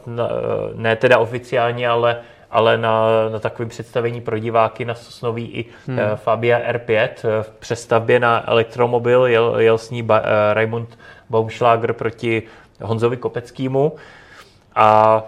ne 0.74 0.96
teda 0.96 1.18
oficiálně, 1.18 1.88
ale, 1.88 2.20
ale 2.55 2.79
na, 2.79 3.07
na 3.33 3.38
takovém 3.38 3.69
představení 3.69 4.21
pro 4.21 4.38
diváky 4.38 4.85
na 4.85 4.95
Sosnoví 4.95 5.47
i 5.47 5.64
hmm. 5.87 5.99
Eh, 5.99 6.17
Fabia 6.17 6.73
R5 6.73 6.99
eh, 6.99 7.43
v 7.43 7.51
přestavbě 7.51 8.21
na 8.21 8.51
elektromobil, 8.51 9.27
jel, 9.27 9.61
jel 9.61 9.79
s 9.79 9.90
ní 9.90 10.03
ba, 10.03 10.23
Raimund 10.53 10.99
Baumschlager 11.31 11.93
proti 11.93 12.43
Honzovi 12.83 13.17
Kopeckému. 13.17 13.93
A 14.75 15.23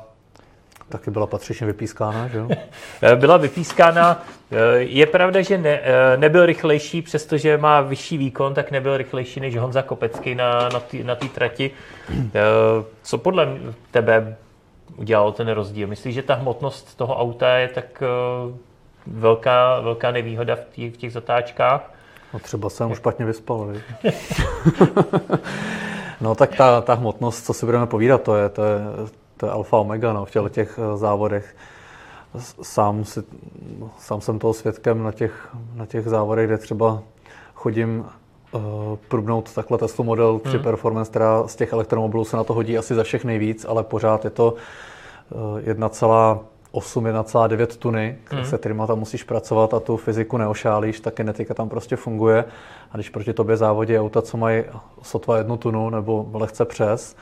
Taky 0.88 1.10
byla 1.10 1.26
patřičně 1.26 1.66
vypískána, 1.66 2.28
že 2.28 2.38
jo? 2.38 2.48
byla 3.14 3.36
vypískána. 3.36 4.24
Je 4.76 5.06
pravda, 5.06 5.42
že 5.42 5.58
ne, 5.58 5.80
nebyl 6.16 6.46
rychlejší, 6.46 7.02
přestože 7.02 7.58
má 7.58 7.80
vyšší 7.80 8.18
výkon, 8.18 8.54
tak 8.54 8.70
nebyl 8.70 8.96
rychlejší 8.96 9.40
než 9.40 9.56
Honza 9.56 9.82
Kopecký 9.82 10.34
na, 10.34 10.68
na 10.68 10.80
té 10.80 11.04
na 11.04 11.14
trati. 11.14 11.70
Co 13.02 13.18
podle 13.18 13.48
tebe 13.90 14.36
udělalo 14.96 15.32
ten 15.32 15.48
rozdíl? 15.48 15.88
Myslíš, 15.88 16.14
že 16.14 16.22
ta 16.22 16.34
hmotnost 16.34 16.96
toho 16.96 17.16
auta 17.16 17.56
je 17.56 17.68
tak 17.68 18.02
eh, 18.02 18.06
velká, 19.06 19.80
velká 19.80 20.10
nevýhoda 20.10 20.56
v, 20.56 20.64
tý, 20.64 20.90
v 20.90 20.96
těch 20.96 21.12
zatáčkách? 21.12 21.92
No 22.34 22.38
třeba 22.38 22.70
jsem 22.70 22.90
už 22.90 22.98
špatně 22.98 23.24
vyspal. 23.24 23.68
no 26.20 26.34
tak 26.34 26.56
ta, 26.56 26.80
ta 26.80 26.94
hmotnost, 26.94 27.46
co 27.46 27.54
si 27.54 27.66
budeme 27.66 27.86
povídat, 27.86 28.22
to 28.22 28.36
je, 28.36 28.48
to 28.48 28.64
je 28.64 28.80
to 29.36 29.46
je 29.46 29.52
alfa 29.52 29.78
omega 29.78 30.12
no, 30.12 30.24
v 30.24 30.30
těle 30.30 30.50
těch 30.50 30.78
eh, 30.78 30.96
závodech. 30.96 31.56
Sám, 32.62 33.04
si, 33.04 33.22
sám 33.98 34.20
jsem 34.20 34.38
toho 34.38 34.54
svědkem 34.54 35.02
na 35.02 35.12
těch, 35.12 35.56
na 35.74 35.86
těch 35.86 36.04
závodech, 36.04 36.46
kde 36.46 36.58
třeba 36.58 37.02
chodím 37.54 38.04
uh, 38.56 38.62
prubnout 39.08 39.54
takhle 39.54 39.78
Tesla 39.78 40.04
Model 40.04 40.38
3 40.38 40.50
hmm. 40.50 40.64
Performance, 40.64 41.10
která 41.10 41.48
z 41.48 41.56
těch 41.56 41.72
elektromobilů 41.72 42.24
se 42.24 42.36
na 42.36 42.44
to 42.44 42.54
hodí 42.54 42.78
asi 42.78 42.94
za 42.94 43.02
všech 43.02 43.24
nejvíc, 43.24 43.66
ale 43.68 43.84
pořád 43.84 44.24
je 44.24 44.30
to 44.30 44.54
uh, 45.30 45.58
1,8, 45.60 46.42
1,9 46.72 47.66
tuny, 47.66 48.18
hmm. 48.30 48.44
se 48.44 48.58
kterými 48.58 48.82
tam 48.86 48.98
musíš 48.98 49.22
pracovat 49.22 49.74
a 49.74 49.80
tu 49.80 49.96
fyziku 49.96 50.36
neošálíš, 50.36 51.00
ta 51.00 51.10
kinetika 51.10 51.54
tam 51.54 51.68
prostě 51.68 51.96
funguje. 51.96 52.44
A 52.90 52.96
když 52.96 53.10
proti 53.10 53.32
tobě 53.32 53.56
závodí 53.56 53.98
auta, 53.98 54.22
co 54.22 54.36
mají 54.36 54.64
sotva 55.02 55.38
jednu 55.38 55.56
tunu 55.56 55.90
nebo 55.90 56.30
lehce 56.32 56.64
přes, 56.64 57.16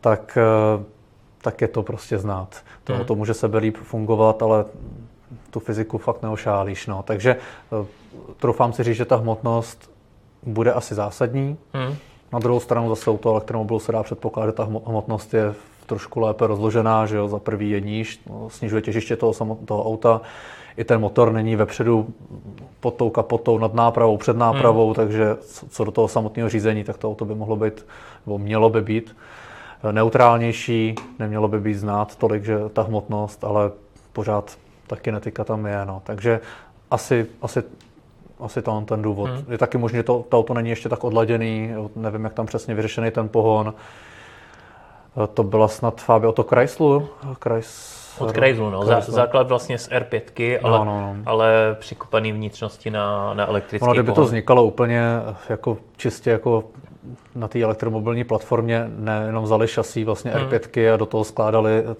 tak 0.00 0.38
uh, 0.76 0.82
tak 1.44 1.60
je 1.60 1.68
to 1.68 1.82
prostě 1.82 2.18
znát. 2.18 2.56
To, 2.84 2.94
hmm. 2.94 3.04
to 3.04 3.14
může 3.14 3.34
sebe 3.34 3.58
líp 3.58 3.76
fungovat, 3.76 4.42
ale 4.42 4.64
tu 5.50 5.60
fyziku 5.60 5.98
fakt 5.98 6.22
neošálíš. 6.22 6.86
No. 6.86 7.02
Takže 7.02 7.36
eh, 7.36 7.86
troufám 8.36 8.72
si 8.72 8.82
říct, 8.82 8.96
že 8.96 9.04
ta 9.04 9.16
hmotnost 9.16 9.90
bude 10.46 10.72
asi 10.72 10.94
zásadní. 10.94 11.56
Hmm. 11.72 11.96
Na 12.32 12.38
druhou 12.38 12.60
stranu 12.60 12.88
zase 12.88 13.10
u 13.10 13.18
toho 13.18 13.32
elektromobilu 13.32 13.80
se 13.80 13.92
dá 13.92 14.02
předpokládat, 14.02 14.48
že 14.48 14.52
ta 14.52 14.64
hmotnost 14.64 15.34
je 15.34 15.54
trošku 15.86 16.20
lépe 16.20 16.46
rozložená, 16.46 17.06
že 17.06 17.16
jo, 17.16 17.28
za 17.28 17.38
prvý 17.38 17.70
je 17.70 17.80
níž, 17.80 18.20
no, 18.30 18.50
snižuje 18.50 18.82
těžiště 18.82 19.16
toho, 19.16 19.32
toho 19.64 19.84
auta, 19.84 20.20
i 20.76 20.84
ten 20.84 21.00
motor 21.00 21.32
není 21.32 21.56
vepředu 21.56 22.06
pod 22.80 22.94
tou 22.94 23.10
kapotou, 23.10 23.58
nad 23.58 23.74
nápravou, 23.74 24.16
před 24.16 24.36
nápravou, 24.36 24.86
hmm. 24.86 24.94
takže 24.94 25.36
co 25.68 25.84
do 25.84 25.90
toho 25.90 26.08
samotného 26.08 26.48
řízení, 26.48 26.84
tak 26.84 26.98
to 26.98 27.08
auto 27.08 27.24
by 27.24 27.34
mohlo 27.34 27.56
být, 27.56 27.86
nebo 28.26 28.38
mělo 28.38 28.70
by 28.70 28.82
být 28.82 29.16
neutrálnější, 29.92 30.94
nemělo 31.18 31.48
by 31.48 31.60
být 31.60 31.74
znát 31.74 32.16
tolik, 32.16 32.44
že 32.44 32.58
ta 32.72 32.82
hmotnost, 32.82 33.44
ale 33.44 33.70
pořád 34.12 34.58
ta 34.86 34.96
kinetika 34.96 35.44
tam 35.44 35.66
je. 35.66 35.84
No. 35.84 36.02
Takže 36.04 36.40
asi, 36.90 37.26
asi, 37.42 37.62
asi 38.40 38.62
to 38.62 38.72
on 38.72 38.84
ten 38.84 39.02
důvod. 39.02 39.30
Hmm. 39.30 39.44
Je 39.52 39.58
taky 39.58 39.78
možné, 39.78 39.96
že 39.96 40.02
to, 40.02 40.24
to 40.28 40.38
auto 40.38 40.54
není 40.54 40.70
ještě 40.70 40.88
tak 40.88 41.04
odladěný, 41.04 41.70
nevím, 41.96 42.24
jak 42.24 42.34
tam 42.34 42.46
přesně 42.46 42.74
vyřešený 42.74 43.10
ten 43.10 43.28
pohon. 43.28 43.74
To 45.34 45.42
byla 45.42 45.68
snad 45.68 46.00
Fabio 46.00 46.32
to 46.32 46.42
Chrysler, 46.42 47.02
Chrysler 47.42 48.04
od 48.18 48.32
Chrysleru, 48.32 48.70
no. 48.70 48.80
Chrysler. 48.80 49.14
Základ 49.14 49.48
vlastně 49.48 49.78
z 49.78 49.88
R5, 49.88 50.58
ale, 50.62 50.78
no, 50.78 50.84
no, 50.84 51.00
no. 51.00 51.22
ale 51.26 51.76
přikopaný 51.78 52.32
vnitřnosti 52.32 52.90
na, 52.90 53.34
na 53.34 53.46
elektrický 53.46 53.84
Ono, 53.84 53.92
kdyby 53.92 54.06
pohon. 54.06 54.22
to 54.22 54.26
vznikalo 54.26 54.64
úplně 54.64 55.02
jako 55.48 55.78
čistě 55.96 56.30
jako 56.30 56.64
na 57.34 57.48
té 57.48 57.62
elektromobilní 57.62 58.24
platformě 58.24 58.84
nejenom 58.96 59.44
vzali 59.44 59.68
šasí 59.68 60.04
vlastně 60.04 60.30
hmm. 60.30 60.48
R5 60.48 60.94
a 60.94 60.96
do 60.96 61.06
toho 61.06 61.24
skládali 61.24 61.72
eh, 61.72 61.94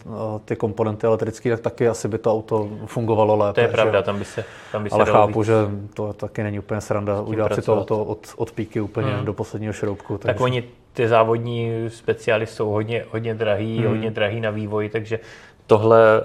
ty 0.45 0.57
komponenty 0.57 1.07
elektrické, 1.07 1.51
tak 1.51 1.61
taky 1.61 1.89
asi 1.89 2.09
by 2.09 2.19
to 2.19 2.33
auto 2.33 2.69
fungovalo 2.87 3.37
lépe. 3.37 3.55
To 3.55 3.61
je 3.61 3.69
pravda, 3.69 4.01
že? 4.01 4.05
tam 4.05 4.19
by 4.19 4.25
se 4.25 4.45
tam 4.73 4.83
by 4.83 4.91
se 4.91 4.95
Ale 4.95 5.05
chápu, 5.05 5.41
víc. 5.41 5.47
že 5.47 5.55
to 5.95 6.13
taky 6.13 6.43
není 6.43 6.59
úplně 6.59 6.81
sranda 6.81 7.21
udělat 7.21 7.49
pracovat. 7.49 7.63
si 7.63 7.67
to 7.67 7.81
auto 7.81 8.05
od, 8.05 8.35
od 8.37 8.53
píky 8.53 8.81
úplně 8.81 9.11
hmm. 9.11 9.25
do 9.25 9.33
posledního 9.33 9.73
šroubku. 9.73 10.19
Takže... 10.19 10.35
Tak 10.35 10.41
oni 10.41 10.65
ty 10.93 11.09
závodní 11.09 11.71
speciály 11.89 12.47
jsou 12.47 12.71
hodně, 12.71 13.05
hodně 13.11 13.35
drahý, 13.35 13.79
hmm. 13.79 13.89
hodně 13.89 14.11
drahý 14.11 14.41
na 14.41 14.51
vývoj, 14.51 14.89
takže 14.89 15.21
tohle, 15.67 16.25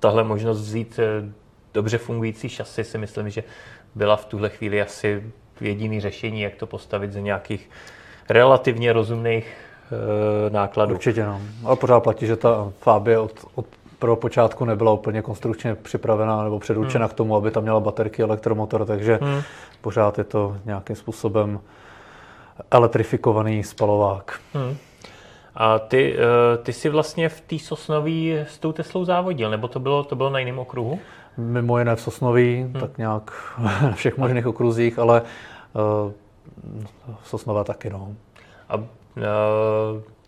tahle 0.00 0.24
možnost 0.24 0.60
vzít 0.60 0.98
eh, 0.98 1.32
dobře 1.74 1.98
fungující 1.98 2.48
šasy 2.48 2.84
si 2.84 2.98
myslím, 2.98 3.30
že 3.30 3.44
byla 3.94 4.16
v 4.16 4.24
tuhle 4.24 4.48
chvíli 4.48 4.82
asi 4.82 5.22
jediný 5.60 6.00
řešení, 6.00 6.40
jak 6.40 6.54
to 6.54 6.66
postavit 6.66 7.12
ze 7.12 7.20
nějakých 7.20 7.70
relativně 8.30 8.92
rozumných 8.92 9.56
e, 10.46 10.50
nákladů. 10.50 10.94
Určitě, 10.94 11.24
no. 11.24 11.40
Ale 11.64 11.76
pořád 11.76 12.00
platí, 12.00 12.26
že 12.26 12.36
ta 12.36 12.72
Fabie 12.80 13.18
od, 13.18 13.32
od 13.54 13.66
pro 13.98 14.16
počátku 14.16 14.64
nebyla 14.64 14.92
úplně 14.92 15.22
konstrukčně 15.22 15.74
připravená 15.74 16.44
nebo 16.44 16.58
předurčena 16.58 17.04
hmm. 17.04 17.10
k 17.10 17.16
tomu, 17.16 17.36
aby 17.36 17.50
tam 17.50 17.62
měla 17.62 17.80
baterky, 17.80 18.22
elektromotor, 18.22 18.86
takže 18.86 19.18
hmm. 19.22 19.42
pořád 19.80 20.18
je 20.18 20.24
to 20.24 20.56
nějakým 20.64 20.96
způsobem 20.96 21.60
elektrifikovaný 22.70 23.64
spalovák. 23.64 24.40
Hmm. 24.54 24.76
A 25.54 25.78
ty, 25.78 26.16
eh, 26.16 26.56
ty 26.58 26.72
jsi 26.72 26.88
vlastně 26.88 27.28
v 27.28 27.40
té 27.40 27.58
Sosnoví 27.58 28.36
s 28.38 28.58
tou 28.58 28.72
Teslou 28.72 29.04
závodil, 29.04 29.50
nebo 29.50 29.68
to 29.68 29.80
bylo, 29.80 30.04
to 30.04 30.16
bylo 30.16 30.30
na 30.30 30.38
jiném 30.38 30.58
okruhu? 30.58 30.98
Mimo 31.36 31.78
jiné 31.78 31.96
v 31.96 32.00
Sosnoví, 32.00 32.62
hmm. 32.62 32.72
tak 32.72 32.98
nějak 32.98 33.30
na 33.82 33.92
všech 33.92 34.18
možných 34.18 34.46
okruzích, 34.46 34.98
ale 34.98 35.22
uh, 36.04 36.12
Sosnova 37.24 37.64
taky, 37.64 37.90
no. 37.90 38.14
A 38.68 38.76
uh, 38.76 38.84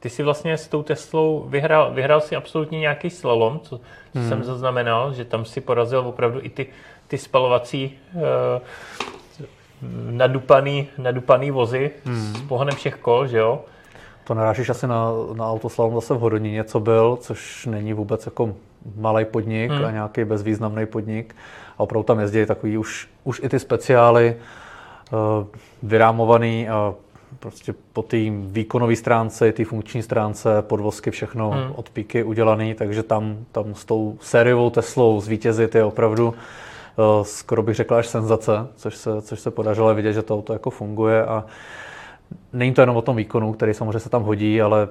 ty 0.01 0.11
jsi 0.11 0.23
vlastně 0.23 0.59
s 0.59 0.69
tou 0.69 0.83
Teslou 0.83 1.45
vyhrál, 1.49 1.95
vyhrál 1.95 2.21
si 2.21 2.37
absolutně 2.37 2.81
nějaký 2.81 3.11
slalom, 3.11 3.61
co, 3.61 3.81
hmm. 4.15 4.29
jsem 4.29 4.45
zaznamenal, 4.45 5.13
že 5.15 5.25
tam 5.25 5.45
si 5.45 5.61
porazil 5.61 6.01
opravdu 6.01 6.41
i 6.43 6.49
ty, 6.49 6.67
ty 7.09 7.19
spalovací 7.19 7.99
uh, 8.15 8.23
nadupaný, 10.11 10.89
nadupaný 10.99 11.51
vozy 11.51 11.91
hmm. 12.05 12.35
s 12.35 12.43
pohonem 12.43 12.77
všech 12.77 12.97
kol, 12.97 13.27
že 13.27 13.39
jo? 13.39 13.65
To 14.25 14.35
narážíš 14.35 14.69
asi 14.69 14.87
na, 14.87 15.07
na 15.35 15.51
autoslalom 15.51 15.95
zase 15.95 16.15
v 16.15 16.19
Hodoníně, 16.19 16.65
co 16.65 16.81
byl, 16.81 17.19
což 17.21 17.67
není 17.67 17.93
vůbec 17.93 18.27
jako 18.27 18.55
malý 18.97 19.25
podnik 19.25 19.71
hmm. 19.71 19.85
a 19.85 19.91
nějaký 19.91 20.25
bezvýznamný 20.25 20.87
podnik. 20.87 21.37
A 21.79 21.81
opravdu 21.81 22.03
tam 22.03 22.21
jezdí 22.21 22.47
takový 22.47 22.79
už, 22.79 23.09
už 23.25 23.41
i 23.45 23.49
ty 23.49 23.59
speciály, 23.59 24.37
vyrámovaný 25.83 26.69
a 26.69 26.95
prostě 27.39 27.75
po 27.93 28.03
té 28.03 28.17
výkonové 28.31 28.97
stránce, 28.97 29.53
té 29.53 29.65
funkční 29.65 30.03
stránce, 30.03 30.63
podvozky, 30.63 31.11
všechno 31.11 31.51
hmm. 31.51 31.73
od 31.77 31.91
píky 31.91 32.23
udělaný, 32.23 32.75
takže 32.75 33.03
tam, 33.03 33.37
tam 33.53 33.75
s 33.75 33.85
tou 33.85 34.19
sériovou 34.21 34.71
Teslou 34.71 35.21
zvítězit 35.21 35.75
je 35.75 35.85
opravdu 35.85 36.29
uh, 36.29 36.35
skoro 37.23 37.63
bych 37.63 37.77
řekl 37.77 37.95
až 37.95 38.07
senzace, 38.07 38.53
což 38.77 38.97
se, 38.97 39.23
což 39.23 39.41
se 39.41 39.51
podařilo 39.51 39.95
vidět, 39.95 40.13
že 40.13 40.23
to 40.23 40.35
auto 40.35 40.53
jako 40.53 40.71
funguje 40.71 41.25
a 41.25 41.45
není 42.53 42.73
to 42.73 42.81
jenom 42.81 42.97
o 42.97 43.03
tom 43.03 43.17
výkonu, 43.17 43.53
který 43.53 43.75
samozřejmě 43.75 44.01
se 44.01 44.11
tam 44.11 44.23
hodí, 44.23 44.63
ale 44.63 44.89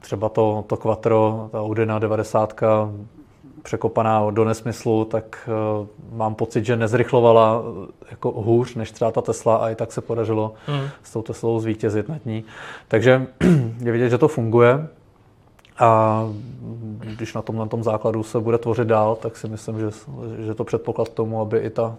třeba 0.00 0.28
to, 0.28 0.64
to 0.66 0.76
Quattro, 0.76 1.48
ta 1.52 1.60
Audi 1.60 1.86
na 1.86 1.98
90 1.98 2.60
překopaná 3.62 4.30
do 4.30 4.44
nesmyslu, 4.44 5.04
tak 5.04 5.48
uh, 5.80 5.86
mám 6.18 6.34
pocit, 6.34 6.64
že 6.64 6.76
nezrychlovala 6.76 7.62
eh, 7.62 7.92
jako 8.10 8.30
hůř 8.30 8.74
než 8.74 8.90
třeba 8.90 9.10
ta 9.10 9.20
Tesla 9.20 9.56
a 9.56 9.68
i 9.70 9.74
tak 9.74 9.92
se 9.92 10.00
podařilo 10.00 10.54
hmm. 10.66 10.88
s 11.02 11.12
tou 11.12 11.22
Teslou 11.22 11.60
zvítězit 11.60 12.08
nad 12.08 12.26
ní. 12.26 12.44
Takže 12.88 13.26
je 13.84 13.92
vidět, 13.92 14.10
že 14.10 14.18
to 14.18 14.28
funguje 14.28 14.88
a 15.78 16.24
když 17.00 17.34
na 17.34 17.42
tomhle 17.42 17.68
tom 17.68 17.82
základu 17.82 18.22
se 18.22 18.40
bude 18.40 18.58
tvořit 18.58 18.88
dál, 18.88 19.16
tak 19.16 19.36
si 19.36 19.48
myslím, 19.48 19.78
že, 19.78 19.86
že 20.46 20.54
to 20.54 20.64
předpoklad 20.64 21.08
k 21.08 21.14
tomu, 21.14 21.40
aby 21.40 21.58
i 21.58 21.70
ta, 21.70 21.96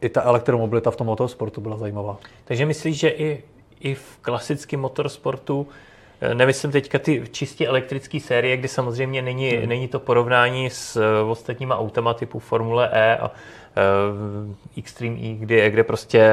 i 0.00 0.08
ta 0.08 0.22
elektromobilita 0.22 0.90
v 0.90 0.96
tom 0.96 1.06
motorsportu 1.06 1.60
byla 1.60 1.76
zajímavá. 1.76 2.16
Takže 2.44 2.66
myslíš, 2.66 2.98
že 2.98 3.08
i 3.08 3.42
i 3.80 3.94
v 3.94 4.18
klasickém 4.20 4.80
motorsportu, 4.80 5.66
eh, 5.68 5.89
nemyslím 6.34 6.72
teďka 6.72 6.98
ty 6.98 7.24
čistě 7.30 7.66
elektrické 7.66 8.20
série, 8.20 8.56
kdy 8.56 8.68
samozřejmě 8.68 9.22
není, 9.22 9.50
hmm. 9.50 9.68
není 9.68 9.88
to 9.88 10.00
porovnání 10.00 10.70
s 10.70 10.96
eh, 10.96 11.22
ostatníma 11.22 11.78
automa 11.78 12.14
typu 12.14 12.38
Formule 12.38 12.90
E 12.92 13.16
a 13.16 13.28
uh, 13.30 14.54
Extreme 14.78 15.16
E, 15.16 15.34
kde, 15.34 15.70
kde 15.70 15.84
prostě 15.84 16.30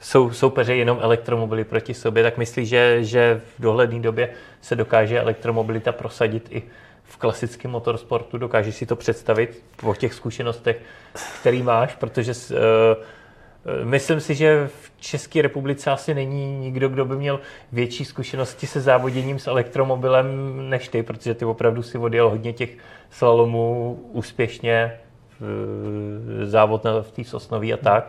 jsou 0.00 0.30
soupeři 0.32 0.76
jenom 0.76 0.98
elektromobily 1.00 1.64
proti 1.64 1.94
sobě, 1.94 2.22
tak 2.22 2.38
myslí, 2.38 2.66
že, 2.66 3.04
že 3.04 3.40
v 3.58 3.62
dohledné 3.62 4.00
době 4.00 4.30
se 4.60 4.76
dokáže 4.76 5.20
elektromobilita 5.20 5.92
prosadit 5.92 6.48
i 6.50 6.62
v 7.04 7.16
klasickém 7.16 7.70
motorsportu. 7.70 8.38
Dokáže 8.38 8.72
si 8.72 8.86
to 8.86 8.96
představit 8.96 9.62
po 9.76 9.94
těch 9.94 10.14
zkušenostech, 10.14 10.80
který 11.40 11.62
máš, 11.62 11.94
protože 11.94 12.32
uh, 12.32 12.56
myslím 13.84 14.20
si, 14.20 14.34
že 14.34 14.68
v 14.82 14.92
České 15.00 15.42
republice 15.42 15.90
asi 15.90 16.14
není 16.14 16.58
nikdo, 16.58 16.88
kdo 16.88 17.04
by 17.04 17.16
měl 17.16 17.40
větší 17.72 18.04
zkušenosti 18.04 18.66
se 18.66 18.80
závoděním 18.80 19.38
s 19.38 19.46
elektromobilem 19.46 20.26
než 20.70 20.88
ty, 20.88 21.02
protože 21.02 21.34
ty 21.34 21.44
opravdu 21.44 21.82
si 21.82 21.98
odjel 21.98 22.30
hodně 22.30 22.52
těch 22.52 22.70
slalomů 23.10 23.98
úspěšně, 24.12 24.92
závod 26.44 26.84
v 27.02 27.10
té 27.10 27.24
Sosnoví 27.24 27.74
a 27.74 27.76
tak. 27.76 28.06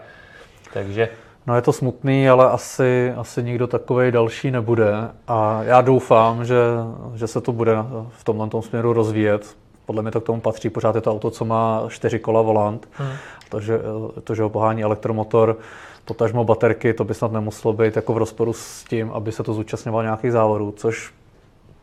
Takže 0.73 1.09
No 1.47 1.55
je 1.55 1.61
to 1.61 1.73
smutný, 1.73 2.29
ale 2.29 2.49
asi, 2.49 3.13
asi 3.17 3.43
nikdo 3.43 3.67
takový 3.67 4.11
další 4.11 4.51
nebude. 4.51 4.93
A 5.27 5.63
já 5.63 5.81
doufám, 5.81 6.45
že, 6.45 6.55
že 7.15 7.27
se 7.27 7.41
to 7.41 7.51
bude 7.51 7.75
v 8.09 8.23
tomhle 8.23 8.49
tom 8.49 8.61
směru 8.61 8.93
rozvíjet. 8.93 9.55
Podle 9.85 10.01
mě 10.01 10.11
to 10.11 10.21
k 10.21 10.25
tomu 10.25 10.41
patří. 10.41 10.69
Pořád 10.69 10.95
je 10.95 11.01
to 11.01 11.11
auto, 11.11 11.31
co 11.31 11.45
má 11.45 11.83
čtyři 11.89 12.19
kola 12.19 12.41
volant. 12.41 12.89
Hmm. 12.91 13.11
Takže 13.49 13.79
to, 14.23 14.35
že 14.35 14.43
ho 14.43 14.49
pohání 14.49 14.83
elektromotor, 14.83 15.57
potažmo 16.05 16.43
baterky, 16.43 16.93
to 16.93 17.03
by 17.03 17.13
snad 17.13 17.31
nemuselo 17.31 17.73
být 17.73 17.95
jako 17.95 18.13
v 18.13 18.17
rozporu 18.17 18.53
s 18.53 18.83
tím, 18.83 19.11
aby 19.11 19.31
se 19.31 19.43
to 19.43 19.53
zúčastňovalo 19.53 20.03
nějakých 20.03 20.31
závodů, 20.31 20.73
což 20.77 21.13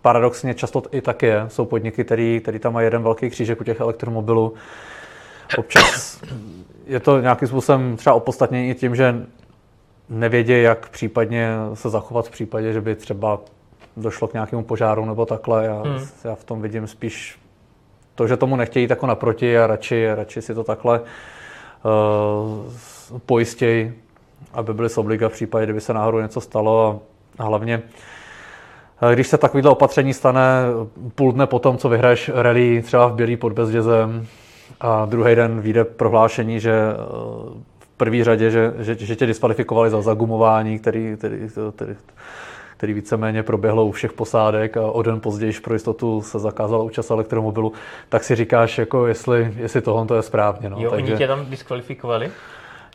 paradoxně 0.03 0.55
často 0.55 0.83
i 0.90 1.01
tak 1.01 1.22
je. 1.22 1.44
Jsou 1.48 1.64
podniky, 1.64 2.05
který, 2.05 2.40
který 2.42 2.59
tam 2.59 2.72
mají 2.72 2.85
jeden 2.85 3.03
velký 3.03 3.31
křížek 3.31 3.61
u 3.61 3.64
těch 3.64 3.81
elektromobilů. 3.81 4.55
Občas 5.59 6.22
je 6.87 7.01
to 7.01 7.20
nějakým 7.20 7.48
způsobem 7.48 7.96
třeba 7.96 8.14
opodstatnění 8.14 8.70
i 8.70 8.75
tím, 8.75 8.96
že 8.96 9.27
nevědí, 10.09 10.62
jak 10.62 10.88
případně 10.88 11.48
se 11.75 11.90
zachovat 11.90 12.27
v 12.27 12.31
případě, 12.31 12.72
že 12.72 12.81
by 12.81 12.94
třeba 12.94 13.40
došlo 13.96 14.29
k 14.29 14.33
nějakému 14.33 14.64
požáru 14.64 15.05
nebo 15.05 15.27
takhle. 15.27 15.64
Já, 15.64 15.83
hmm. 15.83 16.07
já 16.25 16.35
v 16.35 16.44
tom 16.44 16.62
vidím 16.62 16.87
spíš 16.87 17.38
to, 18.14 18.27
že 18.29 18.37
tomu 18.37 18.57
nechtějí 18.57 18.87
jako 18.90 19.07
naproti 19.07 19.59
a 19.59 19.66
radši, 19.66 20.09
radši 20.14 20.42
si 20.42 20.55
to 20.55 20.64
takhle 20.64 21.01
uh, 21.85 23.18
pojistějí, 23.27 23.92
aby 24.55 24.75
byli 24.75 24.88
z 24.88 24.99
obliga 24.99 25.29
v 25.29 25.33
případě, 25.33 25.66
kdyby 25.66 25.81
se 25.81 25.95
náhodou 25.95 26.21
něco 26.21 26.40
stalo 26.40 27.03
a 27.38 27.45
hlavně 27.45 27.83
eh, 29.03 29.14
když 29.14 29.27
se 29.27 29.38
takovýhle 29.38 29.71
opatření 29.71 30.14
stane 30.14 30.42
půl 31.14 31.33
dne 31.33 31.47
potom, 31.47 31.79
co 31.79 31.88
vyhraješ 31.88 32.31
rally 32.35 32.83
třeba 32.83 33.07
v 33.07 33.14
Bělý 33.14 33.37
pod 33.37 33.53
Bezdězem 33.53 34.27
a 34.81 35.05
druhý 35.05 35.35
den 35.35 35.61
vyjde 35.61 35.85
prohlášení, 35.85 36.61
že 36.61 36.73
eh, 36.73 37.62
první 37.97 38.25
řadě, 38.25 38.51
že, 38.51 38.75
že, 38.79 38.95
že 38.95 39.16
tě 39.16 39.27
diskvalifikovali 39.27 39.90
za 39.90 40.03
zagumování, 40.03 40.79
který, 40.79 41.16
který, 41.16 41.49
který, 41.49 41.71
který 41.75 41.97
víceméně 42.87 43.42
proběhlo 43.42 43.85
u 43.85 43.92
všech 43.92 44.12
posádek 44.12 44.77
a 44.77 44.87
o 44.87 45.03
den 45.03 45.21
později 45.21 45.53
pro 45.64 45.75
jistotu 45.75 46.23
se 46.23 46.38
zakázala 46.38 46.85
účast 46.85 47.11
elektromobilu, 47.11 47.73
tak 48.09 48.25
si 48.25 48.37
říkáš, 48.37 48.79
jako 48.79 49.07
jestli, 49.07 49.55
jestli 49.57 49.81
tohle 49.81 50.07
to 50.07 50.14
je 50.14 50.23
správně. 50.23 50.71
No. 50.71 50.77
Jo, 50.81 50.90
Takže... 50.90 51.07
oni 51.07 51.18
tě 51.18 51.27
tam 51.27 51.47
diskvalifikovali? 51.47 52.31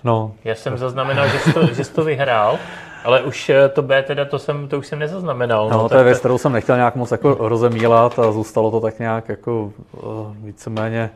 No. 0.03 0.31
Já 0.43 0.55
jsem 0.55 0.77
zaznamenal, 0.77 1.27
že 1.27 1.39
jsi 1.39 1.53
to, 1.53 1.67
že 1.67 1.83
jsi 1.83 1.93
to 1.93 2.03
vyhrál, 2.03 2.57
ale 3.03 3.21
už 3.21 3.49
eh, 3.49 3.69
to 3.69 3.81
B 3.81 4.03
teda, 4.03 4.25
to, 4.25 4.39
jsem, 4.39 4.67
to 4.67 4.79
už 4.79 4.87
jsem 4.87 4.99
nezaznamenal. 4.99 5.69
No, 5.69 5.77
no 5.77 5.89
to 5.89 5.97
je 5.97 6.03
věc, 6.03 6.19
kterou 6.19 6.37
jsem 6.37 6.53
nechtěl 6.53 6.75
nějak 6.75 6.95
moc 6.95 7.11
jako 7.11 7.35
rozemílat 7.39 8.19
a 8.19 8.31
zůstalo 8.31 8.71
to 8.71 8.79
tak 8.79 8.99
nějak 8.99 9.29
jako 9.29 9.71
uh, 9.91 10.35
víceméně 10.39 11.09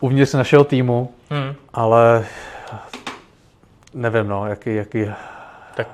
uvnitř 0.00 0.34
našeho 0.34 0.64
týmu, 0.64 1.10
hmm. 1.30 1.54
ale 1.74 2.24
nevím, 3.94 4.28
no, 4.28 4.46
jaký, 4.46 4.74
jaký 4.74 5.06
tak 5.76 5.88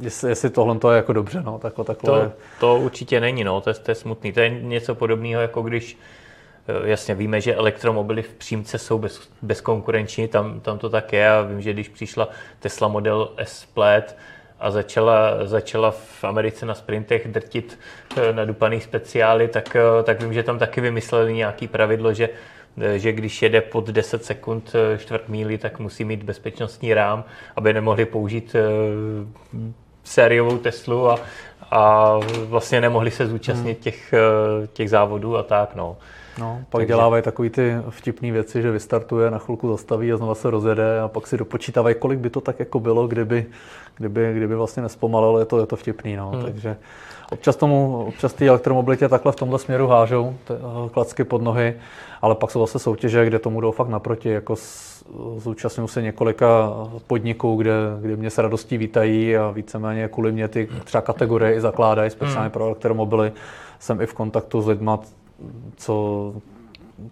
jestli, 0.00 0.30
jestli 0.30 0.50
tohle 0.50 0.78
to 0.78 0.90
je 0.90 0.96
jako 0.96 1.12
dobře, 1.12 1.42
no, 1.44 1.58
takhle, 1.58 1.84
takhle. 1.84 2.20
To, 2.20 2.32
to 2.60 2.76
určitě 2.76 3.20
není, 3.20 3.44
no, 3.44 3.60
to 3.60 3.70
je, 3.70 3.74
to 3.74 3.90
je 3.90 3.94
smutný. 3.94 4.32
To 4.32 4.40
je 4.40 4.50
něco 4.50 4.94
podobného, 4.94 5.42
jako 5.42 5.62
když 5.62 5.98
eh, 6.68 6.88
Jasně, 6.88 7.14
víme, 7.14 7.40
že 7.40 7.54
elektromobily 7.54 8.22
v 8.22 8.34
přímce 8.34 8.78
jsou 8.78 8.98
bez, 8.98 9.28
bezkonkurenční, 9.42 10.28
tam, 10.28 10.60
tam 10.60 10.78
to 10.78 10.90
tak 10.90 11.12
je 11.12 11.30
a 11.30 11.42
vím, 11.42 11.60
že 11.60 11.72
když 11.72 11.88
přišla 11.88 12.28
Tesla 12.60 12.88
Model 12.88 13.30
S 13.36 13.64
Plaid 13.64 14.16
a 14.60 14.70
začala, 14.70 15.46
začala 15.46 15.90
v 15.90 16.24
Americe 16.24 16.66
na 16.66 16.74
sprintech 16.74 17.28
drtit 17.28 17.78
eh, 18.16 18.32
nadupaný 18.32 18.80
speciály, 18.80 19.48
tak, 19.48 19.76
eh, 19.76 20.02
tak 20.02 20.22
vím, 20.22 20.32
že 20.32 20.42
tam 20.42 20.58
taky 20.58 20.80
vymysleli 20.80 21.34
nějaký 21.34 21.68
pravidlo, 21.68 22.14
že 22.14 22.28
že 22.96 23.12
když 23.12 23.42
jede 23.42 23.60
pod 23.60 23.88
10 23.88 24.24
sekund 24.24 24.72
čtvrt 24.98 25.28
míly, 25.28 25.58
tak 25.58 25.78
musí 25.78 26.04
mít 26.04 26.22
bezpečnostní 26.22 26.94
rám, 26.94 27.24
aby 27.56 27.72
nemohli 27.72 28.04
použít 28.04 28.56
sériovou 30.08 30.58
Teslu 30.58 31.10
a, 31.10 31.18
a 31.70 32.14
vlastně 32.44 32.80
nemohli 32.80 33.10
se 33.10 33.26
zúčastnit 33.26 33.72
hmm. 33.72 33.82
těch, 33.82 34.14
těch 34.72 34.90
závodů 34.90 35.36
a 35.36 35.42
tak. 35.42 35.74
No. 35.74 35.96
No, 36.38 36.58
pak 36.70 36.78
Takže... 36.78 36.86
dělávají 36.86 37.22
takový 37.22 37.50
ty 37.50 37.72
vtipné 37.90 38.32
věci, 38.32 38.62
že 38.62 38.70
vystartuje, 38.70 39.30
na 39.30 39.38
chvilku 39.38 39.68
zastaví 39.68 40.12
a 40.12 40.16
znova 40.16 40.34
se 40.34 40.50
rozjede 40.50 41.00
a 41.00 41.08
pak 41.08 41.26
si 41.26 41.36
dopočítávají, 41.36 41.94
kolik 41.98 42.18
by 42.18 42.30
to 42.30 42.40
tak 42.40 42.58
jako 42.58 42.80
bylo, 42.80 43.06
kdyby, 43.06 43.46
kdyby, 43.96 44.34
kdyby 44.34 44.54
vlastně 44.54 44.82
nespomalil, 44.82 45.38
je 45.38 45.44
to, 45.44 45.60
je 45.60 45.66
to 45.66 45.76
vtipný. 45.76 46.16
No. 46.16 46.30
Hmm. 46.30 46.42
Takže 46.42 46.76
občas, 47.32 47.56
tomu, 47.56 48.04
občas 48.08 48.32
ty 48.32 48.48
elektromobilitě 48.48 49.08
takhle 49.08 49.32
v 49.32 49.36
tomhle 49.36 49.58
směru 49.58 49.86
hážou 49.86 50.34
ty 50.44 50.54
klacky 50.92 51.24
pod 51.24 51.42
nohy 51.42 51.74
ale 52.22 52.34
pak 52.34 52.50
jsou 52.50 52.60
zase 52.60 52.78
soutěže, 52.78 53.26
kde 53.26 53.38
tomu 53.38 53.60
jdou 53.60 53.72
fakt 53.72 53.88
naproti, 53.88 54.28
jako 54.28 54.54
zúčastňuji 55.36 55.88
se 55.88 56.02
několika 56.02 56.72
podniků, 57.06 57.56
kde, 57.56 57.72
kde 58.00 58.16
mě 58.16 58.30
s 58.30 58.38
radostí 58.38 58.78
vítají 58.78 59.36
a 59.36 59.50
víceméně 59.50 60.08
kvůli 60.08 60.32
mě 60.32 60.48
ty 60.48 60.68
třeba 60.84 61.02
kategorie 61.02 61.54
i 61.54 61.60
zakládají, 61.60 62.10
speciálně 62.10 62.46
hmm. 62.46 62.50
pro 62.50 62.64
elektromobily. 62.64 63.32
Jsem 63.78 64.00
i 64.00 64.06
v 64.06 64.14
kontaktu 64.14 64.62
s 64.62 64.66
lidmi, 64.66 64.90
co, 65.76 66.34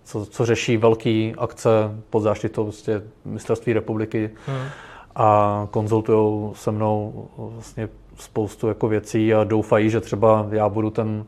co, 0.05 0.27
co 0.27 0.47
řeší 0.47 0.77
velké 0.77 1.33
akce 1.39 1.71
pod 2.11 2.21
záštitou 2.21 2.65
vlastně 2.65 3.01
mistrovství 3.25 3.73
republiky 3.73 4.31
hmm. 4.47 4.69
a 5.17 5.69
konzultují 5.71 6.51
se 6.55 6.71
mnou 6.71 7.29
vlastně 7.37 7.89
spoustu 8.17 8.69
jako 8.69 8.89
věcí 8.89 9.35
a 9.35 9.45
doufají, 9.45 9.91
že 9.91 10.01
třeba 10.01 10.47
já 10.51 10.69
budu 10.69 10.91
ten 10.91 11.25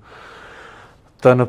ten 1.20 1.48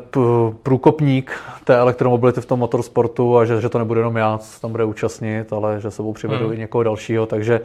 průkopník 0.62 1.32
té 1.64 1.76
elektromobility 1.76 2.40
v 2.40 2.46
tom 2.46 2.58
motorsportu 2.58 3.38
a 3.38 3.44
že, 3.44 3.60
že 3.60 3.68
to 3.68 3.78
nebude 3.78 4.00
jenom 4.00 4.16
já, 4.16 4.38
co 4.38 4.60
tam 4.60 4.70
bude 4.70 4.84
účastnit, 4.84 5.52
ale 5.52 5.80
že 5.80 5.90
sebou 5.90 6.12
přivedu 6.12 6.44
hmm. 6.44 6.54
i 6.54 6.58
někoho 6.58 6.82
dalšího, 6.82 7.26
takže 7.26 7.60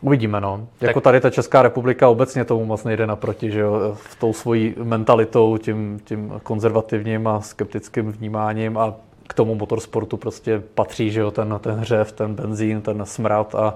uvidíme. 0.00 0.40
No. 0.40 0.66
Tak. 0.78 0.86
Jako 0.86 1.00
tady 1.00 1.20
ta 1.20 1.30
Česká 1.30 1.62
republika 1.62 2.08
obecně 2.08 2.44
tomu 2.44 2.64
moc 2.64 2.84
nejde 2.84 3.06
naproti, 3.06 3.50
že 3.50 3.60
jo, 3.60 3.92
v 3.94 4.20
tou 4.20 4.32
svojí 4.32 4.74
mentalitou, 4.82 5.58
tím, 5.58 6.00
tím 6.04 6.32
konzervativním 6.42 7.26
a 7.26 7.40
skeptickým 7.40 8.12
vnímáním 8.12 8.78
a 8.78 8.94
k 9.26 9.34
tomu 9.34 9.54
motorsportu 9.54 10.16
prostě 10.16 10.62
patří, 10.74 11.10
že 11.10 11.20
jo, 11.20 11.30
ten, 11.30 11.58
ten 11.60 11.74
hřev, 11.74 12.12
ten 12.12 12.34
benzín, 12.34 12.82
ten 12.82 13.06
smrad 13.06 13.54
a 13.54 13.74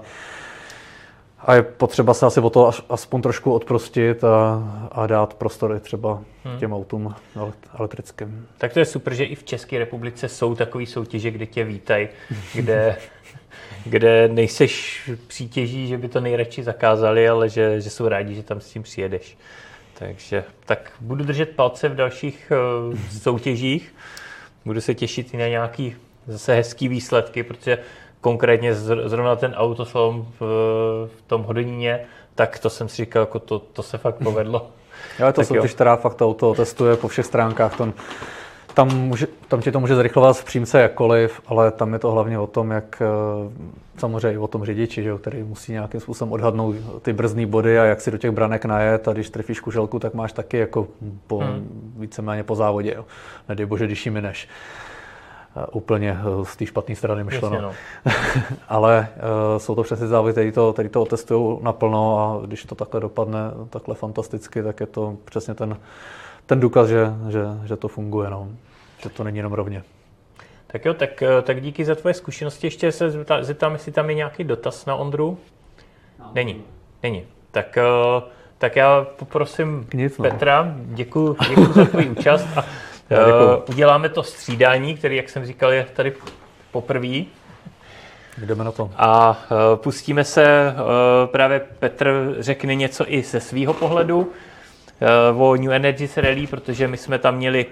a 1.45 1.55
je 1.55 1.63
potřeba 1.63 2.13
se 2.13 2.25
asi 2.25 2.39
o 2.39 2.49
to 2.49 2.71
aspoň 2.89 3.21
trošku 3.21 3.53
odprostit 3.53 4.23
a, 4.23 4.63
a 4.91 5.07
dát 5.07 5.33
prostory 5.33 5.79
třeba 5.79 6.21
hmm. 6.43 6.59
těm 6.59 6.73
autům 6.73 7.15
elektrickým. 7.79 8.47
Tak 8.57 8.73
to 8.73 8.79
je 8.79 8.85
super, 8.85 9.13
že 9.13 9.23
i 9.23 9.35
v 9.35 9.43
České 9.43 9.79
republice 9.79 10.29
jsou 10.29 10.55
takové 10.55 10.85
soutěže, 10.85 11.31
kde 11.31 11.45
tě 11.45 11.63
vítají, 11.63 12.07
kde, 12.55 12.95
kde 13.85 14.27
nejseš 14.27 15.03
přítěží, 15.27 15.87
že 15.87 15.97
by 15.97 16.07
to 16.07 16.19
nejradši 16.19 16.63
zakázali, 16.63 17.29
ale 17.29 17.49
že, 17.49 17.81
že 17.81 17.89
jsou 17.89 18.07
rádi, 18.07 18.35
že 18.35 18.43
tam 18.43 18.61
s 18.61 18.69
tím 18.69 18.83
přijedeš. 18.83 19.37
Takže 19.93 20.43
tak 20.65 20.91
budu 20.99 21.23
držet 21.23 21.49
palce 21.49 21.89
v 21.89 21.95
dalších 21.95 22.51
uh, 22.91 22.99
soutěžích. 23.21 23.95
Budu 24.65 24.81
se 24.81 24.93
těšit 24.95 25.33
i 25.33 25.37
na 25.37 25.47
nějaký 25.47 25.95
zase 26.27 26.55
hezký 26.55 26.87
výsledky, 26.87 27.43
protože 27.43 27.77
konkrétně 28.25 28.75
zrovna 28.75 29.35
ten 29.35 29.53
autoslalom 29.53 30.25
v, 30.39 30.41
v 31.17 31.21
tom 31.27 31.43
Hodoníně, 31.43 31.99
tak 32.35 32.59
to 32.59 32.69
jsem 32.69 32.89
si 32.89 32.95
říkal, 32.95 33.21
jako 33.21 33.39
to, 33.39 33.59
to 33.59 33.83
se 33.83 33.97
fakt 33.97 34.15
povedlo. 34.15 34.67
Jo, 35.19 35.33
to 35.33 35.43
soutěž, 35.43 35.73
která 35.73 35.95
fakt 35.95 36.21
auto 36.21 36.53
testuje 36.53 36.97
po 36.97 37.07
všech 37.07 37.25
stránkách. 37.25 37.77
Tom, 37.77 37.93
tam, 38.73 38.97
může, 38.97 39.27
tam 39.47 39.61
ti 39.61 39.71
to 39.71 39.79
může 39.79 39.95
zrychlovat 39.95 40.37
v 40.37 40.43
přímce 40.43 40.81
jakkoliv, 40.81 41.41
ale 41.47 41.71
tam 41.71 41.93
je 41.93 41.99
to 41.99 42.11
hlavně 42.11 42.39
o 42.39 42.47
tom, 42.47 42.71
jak 42.71 43.01
eh, 43.01 43.05
samozřejmě 43.97 44.39
o 44.39 44.47
tom 44.47 44.65
řidiči, 44.65 45.03
že 45.03 45.09
jo, 45.09 45.17
který 45.17 45.43
musí 45.43 45.71
nějakým 45.71 45.99
způsobem 45.99 46.31
odhadnout 46.31 46.75
ty 47.01 47.13
brzdné 47.13 47.45
body 47.45 47.79
a 47.79 47.83
jak 47.83 48.01
si 48.01 48.11
do 48.11 48.17
těch 48.17 48.31
branek 48.31 48.65
najet 48.65 49.07
a 49.07 49.13
když 49.13 49.29
trefíš 49.29 49.59
kuželku, 49.59 49.99
tak 49.99 50.13
máš 50.13 50.33
taky 50.33 50.57
jako 50.57 50.87
po, 51.27 51.37
hmm. 51.37 51.93
víceméně 51.97 52.43
po 52.43 52.55
závodě. 52.55 52.93
Jo. 52.95 53.05
Nedej 53.49 53.65
bože, 53.65 53.85
když 53.85 54.05
ji 54.05 54.11
mineš. 54.11 54.47
Úplně 55.71 56.17
z 56.43 56.57
té 56.57 56.65
špatné 56.65 56.95
strany 56.95 57.23
myšleno. 57.23 57.61
no. 57.61 57.71
Ale 58.67 59.07
uh, 59.15 59.59
jsou 59.59 59.75
to 59.75 59.83
přesně 59.83 60.07
závody, 60.07 60.31
které 60.31 60.51
to, 60.51 60.73
který 60.73 60.89
to 60.89 61.01
otestují 61.01 61.59
naplno 61.61 62.19
a 62.19 62.45
když 62.45 62.65
to 62.65 62.75
takhle 62.75 63.01
dopadne 63.01 63.39
takhle 63.69 63.95
fantasticky, 63.95 64.63
tak 64.63 64.79
je 64.79 64.85
to 64.85 65.17
přesně 65.25 65.53
ten, 65.53 65.77
ten 66.45 66.59
důkaz, 66.59 66.87
že, 66.87 67.13
že, 67.29 67.43
že 67.65 67.75
to 67.75 67.87
funguje, 67.87 68.29
no. 68.29 68.47
že 69.03 69.09
to 69.09 69.23
není 69.23 69.37
jenom 69.37 69.53
rovně. 69.53 69.83
Tak 70.67 70.85
jo, 70.85 70.93
tak, 70.93 71.23
tak 71.43 71.61
díky 71.61 71.85
za 71.85 71.95
tvoje 71.95 72.13
zkušenosti. 72.13 72.67
Ještě 72.67 72.91
se 72.91 73.11
zeptám, 73.41 73.73
jestli 73.73 73.91
tam 73.91 74.09
je 74.09 74.15
nějaký 74.15 74.43
dotaz 74.43 74.85
na 74.85 74.95
Ondru. 74.95 75.37
No. 76.19 76.31
Není, 76.33 76.63
není. 77.03 77.23
Tak, 77.51 77.77
tak 78.57 78.75
já 78.75 79.07
poprosím 79.15 79.87
Nic, 79.93 80.17
no. 80.17 80.23
Petra, 80.29 80.75
děkuji, 80.77 81.35
děkuji 81.49 81.73
za 81.73 81.85
tvůj 81.85 82.09
účast 82.09 82.47
a 82.57 82.65
uh, 83.11 83.63
uděláme 83.69 84.09
to 84.09 84.23
střídání, 84.23 84.97
který, 84.97 85.15
jak 85.15 85.29
jsem 85.29 85.45
říkal, 85.45 85.71
je 85.71 85.85
tady 85.93 86.13
poprvé. 86.71 87.23
Jdeme 88.37 88.63
na 88.63 88.71
to. 88.71 88.91
A 88.97 89.29
uh, 89.29 89.57
pustíme 89.75 90.23
se, 90.23 90.73
uh, 90.73 91.29
právě 91.29 91.59
Petr 91.79 92.35
řekne 92.39 92.75
něco 92.75 93.05
i 93.07 93.23
ze 93.23 93.39
svého 93.39 93.73
pohledu 93.73 94.31
uh, 95.31 95.41
o 95.41 95.55
New 95.55 95.71
Energy 95.71 96.09
Rally, 96.17 96.47
protože 96.47 96.87
my 96.87 96.97
jsme 96.97 97.19
tam 97.19 97.35
měli 97.35 97.65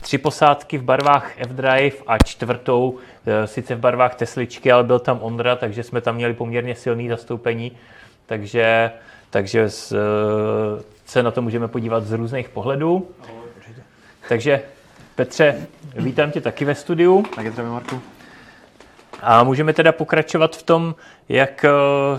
tři 0.00 0.18
posádky 0.18 0.78
v 0.78 0.82
barvách 0.82 1.32
F-Drive 1.38 1.96
a 2.06 2.18
čtvrtou, 2.18 2.98
sice 3.44 3.74
v 3.74 3.78
barvách 3.78 4.14
Tesličky, 4.14 4.72
ale 4.72 4.84
byl 4.84 4.98
tam 4.98 5.18
Ondra, 5.22 5.56
takže 5.56 5.82
jsme 5.82 6.00
tam 6.00 6.14
měli 6.14 6.34
poměrně 6.34 6.74
silný 6.74 7.08
zastoupení. 7.08 7.72
Takže 8.26 8.90
takže 9.30 9.70
z, 9.70 9.92
se 11.06 11.22
na 11.22 11.30
to 11.30 11.42
můžeme 11.42 11.68
podívat 11.68 12.04
z 12.04 12.12
různých 12.12 12.48
pohledů. 12.48 13.08
Takže 14.28 14.62
Petře, 15.14 15.66
vítám 15.96 16.30
tě 16.30 16.40
taky 16.40 16.64
ve 16.64 16.74
studiu. 16.74 17.24
je 17.42 17.50
zdravím, 17.50 17.72
Marku. 17.72 18.00
A 19.20 19.44
můžeme 19.44 19.72
teda 19.72 19.92
pokračovat 19.92 20.56
v 20.56 20.62
tom, 20.62 20.94
jak 21.28 21.64
eh, 21.64 21.70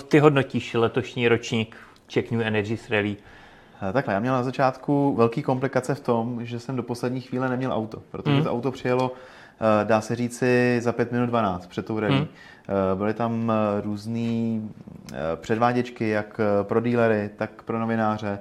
ty 0.08 0.20
hodnotíš 0.20 0.74
letošní 0.74 1.28
ročník 1.28 1.78
Czech 2.08 2.32
New 2.32 2.42
Energy 2.42 2.78
Rally. 2.90 3.18
Eh, 3.90 3.94
takhle, 3.94 4.14
já 4.14 4.20
měl 4.20 4.34
na 4.34 4.44
začátku 4.44 5.16
velký 5.16 5.44
komplikace 5.44 5.96
v 5.96 6.00
tom, 6.00 6.46
že 6.46 6.60
jsem 6.60 6.76
do 6.76 6.84
poslední 6.84 7.22
chvíle 7.22 7.50
neměl 7.50 7.74
auto, 7.74 8.02
protože 8.12 8.36
hmm. 8.36 8.44
to 8.44 8.52
auto 8.52 8.72
přijelo, 8.72 9.12
dá 9.84 10.02
se 10.02 10.16
říci, 10.16 10.80
za 10.82 10.92
5 10.92 11.12
minut 11.12 11.26
12 11.26 11.68
před 11.68 11.86
tou 11.86 12.00
rally. 12.00 12.16
Hmm. 12.16 12.28
Eh, 12.70 12.96
byly 12.96 13.14
tam 13.14 13.52
eh, 13.52 13.82
různé 13.82 14.62
eh, 15.14 15.18
předváděčky, 15.36 16.10
jak 16.10 16.42
pro 16.64 16.82
dílery, 16.82 17.30
tak 17.36 17.64
pro 17.64 17.80
novináře. 17.80 18.40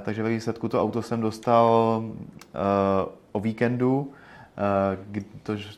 Takže 0.00 0.22
ve 0.22 0.28
výsledku 0.28 0.68
to 0.68 0.82
auto 0.82 1.02
jsem 1.02 1.20
dostal 1.20 2.02
o 3.32 3.40
víkendu, 3.40 4.12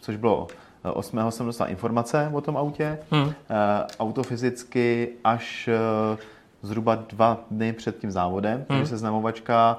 což 0.00 0.16
bylo 0.16 0.46
8. 0.92 1.30
jsem 1.30 1.46
dostal 1.46 1.70
informace 1.70 2.30
o 2.32 2.40
tom 2.40 2.56
autě. 2.56 2.98
Hmm. 3.10 3.32
Auto 4.00 4.22
fyzicky 4.22 5.08
až 5.24 5.68
zhruba 6.62 6.94
dva 6.94 7.40
dny 7.50 7.72
před 7.72 7.98
tím 7.98 8.10
závodem, 8.10 8.56
hmm. 8.56 8.64
takže 8.66 8.86
seznamovačka 8.86 9.78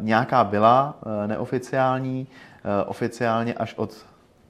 nějaká 0.00 0.44
byla 0.44 0.94
neoficiální, 1.26 2.26
oficiálně 2.86 3.54
až 3.54 3.74
od 3.74 4.06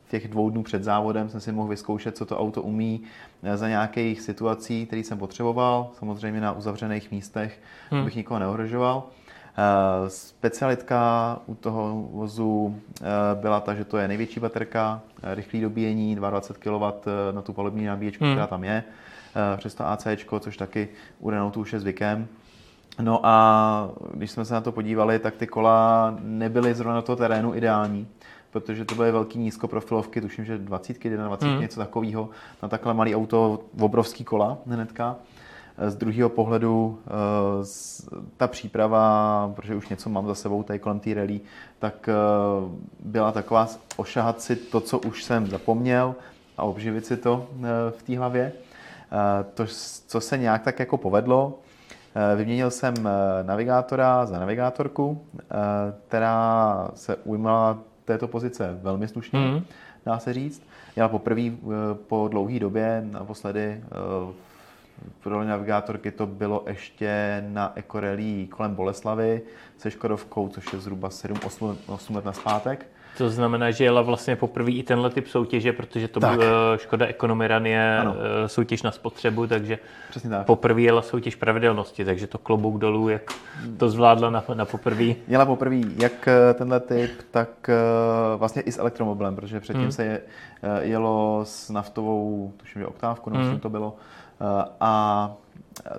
těch 0.08 0.28
dvou 0.28 0.50
dnů 0.50 0.62
před 0.62 0.84
závodem 0.84 1.28
jsem 1.28 1.40
si 1.40 1.52
mohl 1.52 1.68
vyzkoušet, 1.68 2.16
co 2.16 2.26
to 2.26 2.38
auto 2.38 2.62
umí 2.62 3.00
eh, 3.42 3.56
za 3.56 3.68
nějakých 3.68 4.20
situací, 4.20 4.86
které 4.86 5.00
jsem 5.00 5.18
potřeboval, 5.18 5.90
samozřejmě 5.98 6.40
na 6.40 6.52
uzavřených 6.52 7.10
místech, 7.10 7.60
hmm. 7.90 8.00
abych 8.00 8.16
nikoho 8.16 8.40
neohrožoval. 8.40 9.02
Uh, 9.58 10.08
specialitka 10.08 11.38
u 11.46 11.54
toho 11.54 12.08
vozu 12.12 12.50
uh, 12.50 13.06
byla 13.34 13.60
ta, 13.60 13.74
že 13.74 13.84
to 13.84 13.98
je 13.98 14.08
největší 14.08 14.40
baterka, 14.40 15.00
rychlé 15.22 15.60
dobíjení, 15.60 16.16
22 16.16 16.92
kW 16.92 17.06
na 17.32 17.42
tu 17.42 17.52
palubní 17.52 17.86
nabíječku, 17.86 18.24
hmm. 18.24 18.32
která 18.34 18.46
tam 18.46 18.64
je, 18.64 18.84
přes 19.56 19.74
to 19.74 19.86
AC, 19.86 20.06
což 20.40 20.56
taky 20.56 20.88
u 21.20 21.30
Renaultu 21.30 21.60
už 21.60 21.72
je 21.72 21.80
zvykem. 21.80 22.28
No 23.00 23.20
a 23.22 23.90
když 24.14 24.30
jsme 24.30 24.44
se 24.44 24.54
na 24.54 24.60
to 24.60 24.72
podívali, 24.72 25.18
tak 25.18 25.36
ty 25.36 25.46
kola 25.46 26.14
nebyly 26.20 26.74
zrovna 26.74 26.94
na 26.94 27.02
toho 27.02 27.16
terénu 27.16 27.54
ideální 27.54 28.08
protože 28.60 28.84
to 28.84 28.94
byly 28.94 29.12
velký 29.12 29.38
nízkoprofilovky, 29.38 30.20
tuším, 30.20 30.44
že 30.44 30.58
20, 30.58 31.04
21, 31.04 31.54
mm. 31.54 31.60
něco 31.60 31.80
takového, 31.80 32.28
na 32.62 32.68
takhle 32.68 32.94
malý 32.94 33.16
auto, 33.16 33.60
obrovský 33.80 34.24
kola 34.24 34.58
hnedka. 34.66 35.16
Z 35.88 35.94
druhého 35.94 36.28
pohledu 36.28 36.98
eh, 37.06 37.10
ta 38.36 38.46
příprava, 38.46 39.52
protože 39.56 39.74
už 39.74 39.88
něco 39.88 40.10
mám 40.10 40.26
za 40.26 40.34
sebou 40.34 40.62
tady 40.62 40.78
kolem 40.78 41.00
té 41.00 41.14
rally, 41.14 41.40
tak 41.78 42.08
eh, 42.08 42.14
byla 43.00 43.32
taková 43.32 43.68
ošahat 43.96 44.40
si 44.40 44.56
to, 44.56 44.80
co 44.80 44.98
už 44.98 45.24
jsem 45.24 45.46
zapomněl 45.46 46.14
a 46.56 46.62
obživit 46.62 47.06
si 47.06 47.16
to 47.16 47.46
eh, 47.52 47.66
v 47.90 48.02
té 48.02 48.18
hlavě. 48.18 48.52
To, 49.54 49.64
co 50.06 50.20
se 50.20 50.38
nějak 50.38 50.62
tak 50.62 50.78
jako 50.78 50.96
povedlo, 50.96 51.58
Vyměnil 52.36 52.70
jsem 52.70 52.94
navigátora 53.42 54.26
za 54.26 54.38
navigátorku, 54.38 55.22
která 56.08 56.88
se 56.94 57.16
ujímala 57.16 57.78
této 58.06 58.28
pozice 58.28 58.78
velmi 58.82 59.08
slušně, 59.08 59.38
mm. 59.38 59.64
dá 60.06 60.18
se 60.18 60.32
říct. 60.32 60.62
Já 60.96 61.08
poprvé 61.08 61.42
eh, 61.42 61.54
po 62.06 62.28
dlouhé 62.28 62.58
době, 62.58 63.06
naposledy 63.10 63.60
eh, 63.60 64.32
v 65.20 65.26
roli 65.26 65.46
navigátorky 65.46 66.10
to 66.10 66.26
bylo 66.26 66.64
ještě 66.66 67.44
na 67.48 67.72
Ekorelí 67.74 68.46
kolem 68.46 68.74
Boleslavy 68.74 69.42
se 69.78 69.90
Škodovkou, 69.90 70.48
což 70.48 70.72
je 70.72 70.78
zhruba 70.78 71.08
7-8 71.08 72.14
let 72.14 72.24
na 72.24 72.32
zpátek. 72.32 72.86
To 73.18 73.30
znamená, 73.30 73.70
že 73.70 73.84
jela 73.84 74.02
vlastně 74.02 74.36
poprvé 74.36 74.70
i 74.70 74.82
tenhle 74.82 75.10
typ 75.10 75.26
soutěže, 75.28 75.72
protože 75.72 76.08
to 76.08 76.20
tak. 76.20 76.38
byl 76.38 76.78
Škoda 76.78 77.06
Economy 77.06 77.48
je 77.64 77.98
ano. 77.98 78.16
Eh, 78.44 78.48
soutěž 78.48 78.82
na 78.82 78.90
spotřebu, 78.90 79.46
takže 79.46 79.78
tak. 80.30 80.46
poprvé 80.46 80.80
jela 80.80 81.02
soutěž 81.02 81.34
pravidelnosti, 81.34 82.04
takže 82.04 82.26
to 82.26 82.38
klobouk 82.38 82.78
dolů, 82.78 83.08
jak 83.08 83.22
to 83.76 83.88
zvládla 83.88 84.30
na, 84.30 84.44
na 84.54 84.64
poprvé. 84.64 85.14
Jela 85.28 85.46
poprvé 85.46 85.76
jak 85.96 86.28
eh, 86.28 86.54
tenhle 86.54 86.80
typ, 86.80 87.10
tak 87.30 87.68
eh, 87.68 87.74
vlastně 88.36 88.62
i 88.62 88.72
s 88.72 88.78
elektromobilem, 88.78 89.36
protože 89.36 89.60
předtím 89.60 89.82
hmm. 89.82 89.92
se 89.92 90.04
je, 90.04 90.20
jelo 90.80 91.40
s 91.44 91.70
naftovou, 91.70 92.52
tuším, 92.56 92.82
že 92.82 92.86
oktávku, 92.86 93.30
nebo 93.30 93.44
hmm. 93.44 93.60
to 93.60 93.68
bylo, 93.68 93.96
a 94.80 95.32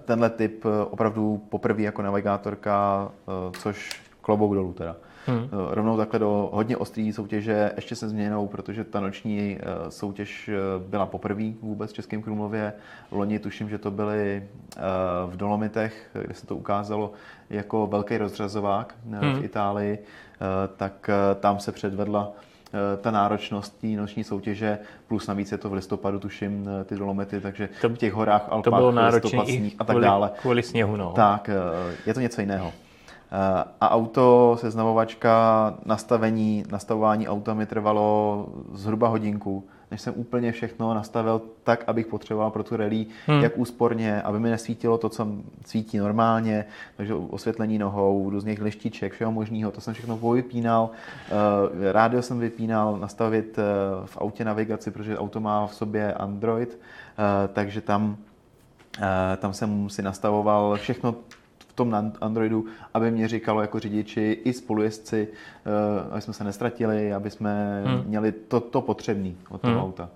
tenhle 0.06 0.30
typ 0.30 0.66
opravdu 0.90 1.42
poprvé 1.50 1.82
jako 1.82 2.02
navigátorka, 2.02 3.10
což 3.60 4.02
klobouk 4.22 4.54
dolů 4.54 4.74
teda. 4.74 4.96
Hmm. 5.28 5.44
Eh, 5.44 5.76
rovnou 5.76 5.98
takhle 5.98 6.20
do 6.20 6.50
hodně 6.54 6.78
ostrý 6.78 7.14
soutěže, 7.14 7.72
ještě 7.76 7.96
se 7.96 8.10
změnou, 8.10 8.48
protože 8.48 8.84
ta 8.84 9.00
noční 9.00 9.58
eh, 9.60 9.92
soutěž 9.92 10.50
eh, 10.50 10.54
byla 10.88 11.06
poprvé 11.06 11.44
vůbec 11.62 11.92
v 11.92 11.94
Českém 11.94 12.22
Krumlově. 12.22 12.74
Loni 13.12 13.40
tuším, 13.40 13.70
že 13.70 13.78
to 13.78 13.92
byly 13.92 14.44
v 15.26 15.38
Dolomitech, 15.38 16.10
kde 16.22 16.34
se 16.34 16.48
to 16.48 16.56
ukázalo 16.56 17.12
jako 17.50 17.88
velký 17.88 18.18
rozřazovák 18.18 18.96
hmm. 19.10 19.42
v 19.42 19.46
Itálii, 19.46 20.00
tak 20.78 21.10
tam 21.40 21.60
se 21.60 21.72
předvedla 21.72 22.32
ta 23.02 23.12
náročnost 23.12 23.82
té 23.82 23.88
noční 23.88 24.24
soutěže, 24.24 24.80
plus 25.08 25.28
navíc 25.28 25.52
je 25.52 25.58
to 25.58 25.70
v 25.70 25.74
listopadu, 25.74 26.20
tuším, 26.20 26.70
ty 26.86 26.96
dolomety, 26.96 27.42
takže 27.42 27.70
to, 27.82 27.90
v 27.90 27.98
těch 27.98 28.14
horách, 28.14 28.46
Alpách, 28.50 28.64
to 28.64 28.72
bylo 28.72 29.06
listopad, 29.08 29.48
a 29.80 29.84
tak 29.84 29.98
dále. 29.98 30.32
Kvůli 30.42 30.64
sněhu, 30.64 30.96
no. 30.96 31.14
Tak, 31.16 31.50
je 32.06 32.14
to 32.14 32.20
něco 32.20 32.42
jiného. 32.42 32.74
A 33.82 33.92
auto, 33.92 34.58
seznamovačka, 34.60 35.74
nastavení, 35.86 36.64
nastavování 36.72 37.28
auta 37.28 37.54
mi 37.54 37.66
trvalo 37.66 38.46
zhruba 38.74 39.08
hodinku, 39.08 39.64
než 39.92 40.02
jsem 40.02 40.14
úplně 40.18 40.52
všechno 40.52 40.94
nastavil 40.94 41.42
tak, 41.64 41.84
abych 41.88 42.08
potřeboval 42.08 42.52
pro 42.52 42.64
tu 42.64 42.78
rally, 42.78 43.06
hmm. 43.28 43.42
jak 43.42 43.58
úsporně, 43.58 44.22
aby 44.22 44.40
mi 44.40 44.50
nesvítilo 44.50 44.98
to, 44.98 45.10
co 45.10 45.28
svítí 45.66 45.98
normálně, 45.98 46.66
takže 46.98 47.14
osvětlení 47.14 47.78
nohou, 47.78 48.30
různých 48.30 48.62
lištiček, 48.62 49.14
všeho 49.14 49.32
možného, 49.32 49.72
to 49.72 49.82
jsem 49.82 49.94
všechno 49.94 50.18
vypínal. 50.18 50.90
Eh, 51.30 51.92
rádio 51.92 52.22
jsem 52.22 52.40
vypínal, 52.40 52.98
nastavit 52.98 53.60
eh, 53.60 53.64
v 54.06 54.18
autě 54.18 54.46
navigaci, 54.46 54.92
protože 54.92 55.18
auto 55.18 55.40
má 55.40 55.68
v 55.68 55.76
sobě 55.76 56.14
Android, 56.14 56.80
eh, 56.80 57.48
takže 57.48 57.82
tam 57.82 58.18
tam 59.38 59.54
jsem 59.54 59.90
si 59.90 60.02
nastavoval 60.02 60.76
všechno 60.76 61.16
tom 61.78 62.12
Androidu, 62.22 62.66
aby 62.94 63.12
mě 63.12 63.28
říkalo 63.28 63.62
jako 63.62 63.80
řidiči 63.80 64.40
i 64.44 64.54
spolujezdci, 64.54 65.28
eh, 65.28 66.12
aby 66.12 66.22
jsme 66.22 66.34
se 66.34 66.44
nestratili, 66.44 67.14
aby 67.14 67.32
jsme 67.32 67.84
hmm. 67.86 68.04
měli 68.06 68.32
to, 68.32 68.60
to 68.60 68.82
potřebné 68.82 69.32
od 69.50 69.62
toho 69.62 69.74
hmm. 69.74 69.84
auta. 69.84 70.10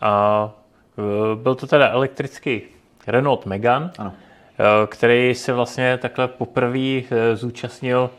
A 0.00 0.50
eh, 0.98 1.36
byl 1.42 1.54
to 1.54 1.66
teda 1.66 1.88
elektrický 1.88 2.62
Renault 3.06 3.46
Megane, 3.46 3.90
ano. 3.98 4.12
Eh, 4.58 4.86
který 4.86 5.34
se 5.34 5.52
vlastně 5.52 5.98
takhle 5.98 6.28
poprvé 6.28 7.02
zúčastnil 7.34 8.10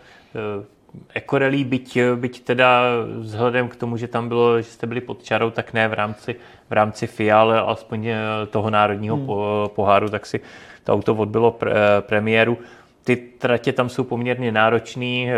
Ekorelí, 1.13 1.63
byť, 1.63 1.99
byť 2.15 2.43
teda 2.43 2.81
vzhledem 3.19 3.67
k 3.67 3.75
tomu, 3.75 3.97
že 3.97 4.07
tam 4.07 4.27
bylo, 4.27 4.61
že 4.61 4.67
jste 4.67 4.87
byli 4.87 5.01
pod 5.01 5.23
čarou, 5.23 5.49
tak 5.49 5.73
ne 5.73 5.87
v 5.87 5.93
rámci, 5.93 6.35
v 6.69 6.73
rámci 6.73 7.07
FIA, 7.07 7.39
ale 7.39 7.59
alespoň 7.59 8.09
toho 8.49 8.69
národního 8.69 9.17
hmm. 9.17 9.27
poháru, 9.75 10.09
tak 10.09 10.25
si 10.25 10.39
to 10.83 10.93
auto 10.93 11.15
odbylo 11.15 11.51
pre, 11.51 11.73
premiéru. 11.99 12.57
ty 13.03 13.15
tratě 13.15 13.73
tam 13.73 13.89
jsou 13.89 14.03
poměrně 14.03 14.51
náročný, 14.51 15.29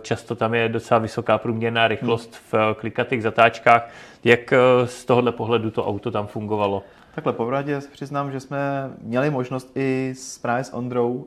často 0.00 0.34
tam 0.34 0.54
je 0.54 0.68
docela 0.68 0.98
vysoká 0.98 1.38
průměrná 1.38 1.88
rychlost 1.88 2.36
v 2.52 2.74
klikatých 2.74 3.22
zatáčkách. 3.22 3.90
Jak 4.24 4.52
z 4.84 5.04
tohohle 5.04 5.32
pohledu 5.32 5.70
to 5.70 5.86
auto 5.86 6.10
tam 6.10 6.26
fungovalo? 6.26 6.82
Takhle, 7.14 7.32
popravdě 7.32 7.80
se 7.80 7.88
přiznám, 7.88 8.32
že 8.32 8.40
jsme 8.40 8.90
měli 9.02 9.30
možnost 9.30 9.72
i 9.74 10.14
s, 10.16 10.38
právě 10.38 10.64
s 10.64 10.74
Ondrou 10.74 11.26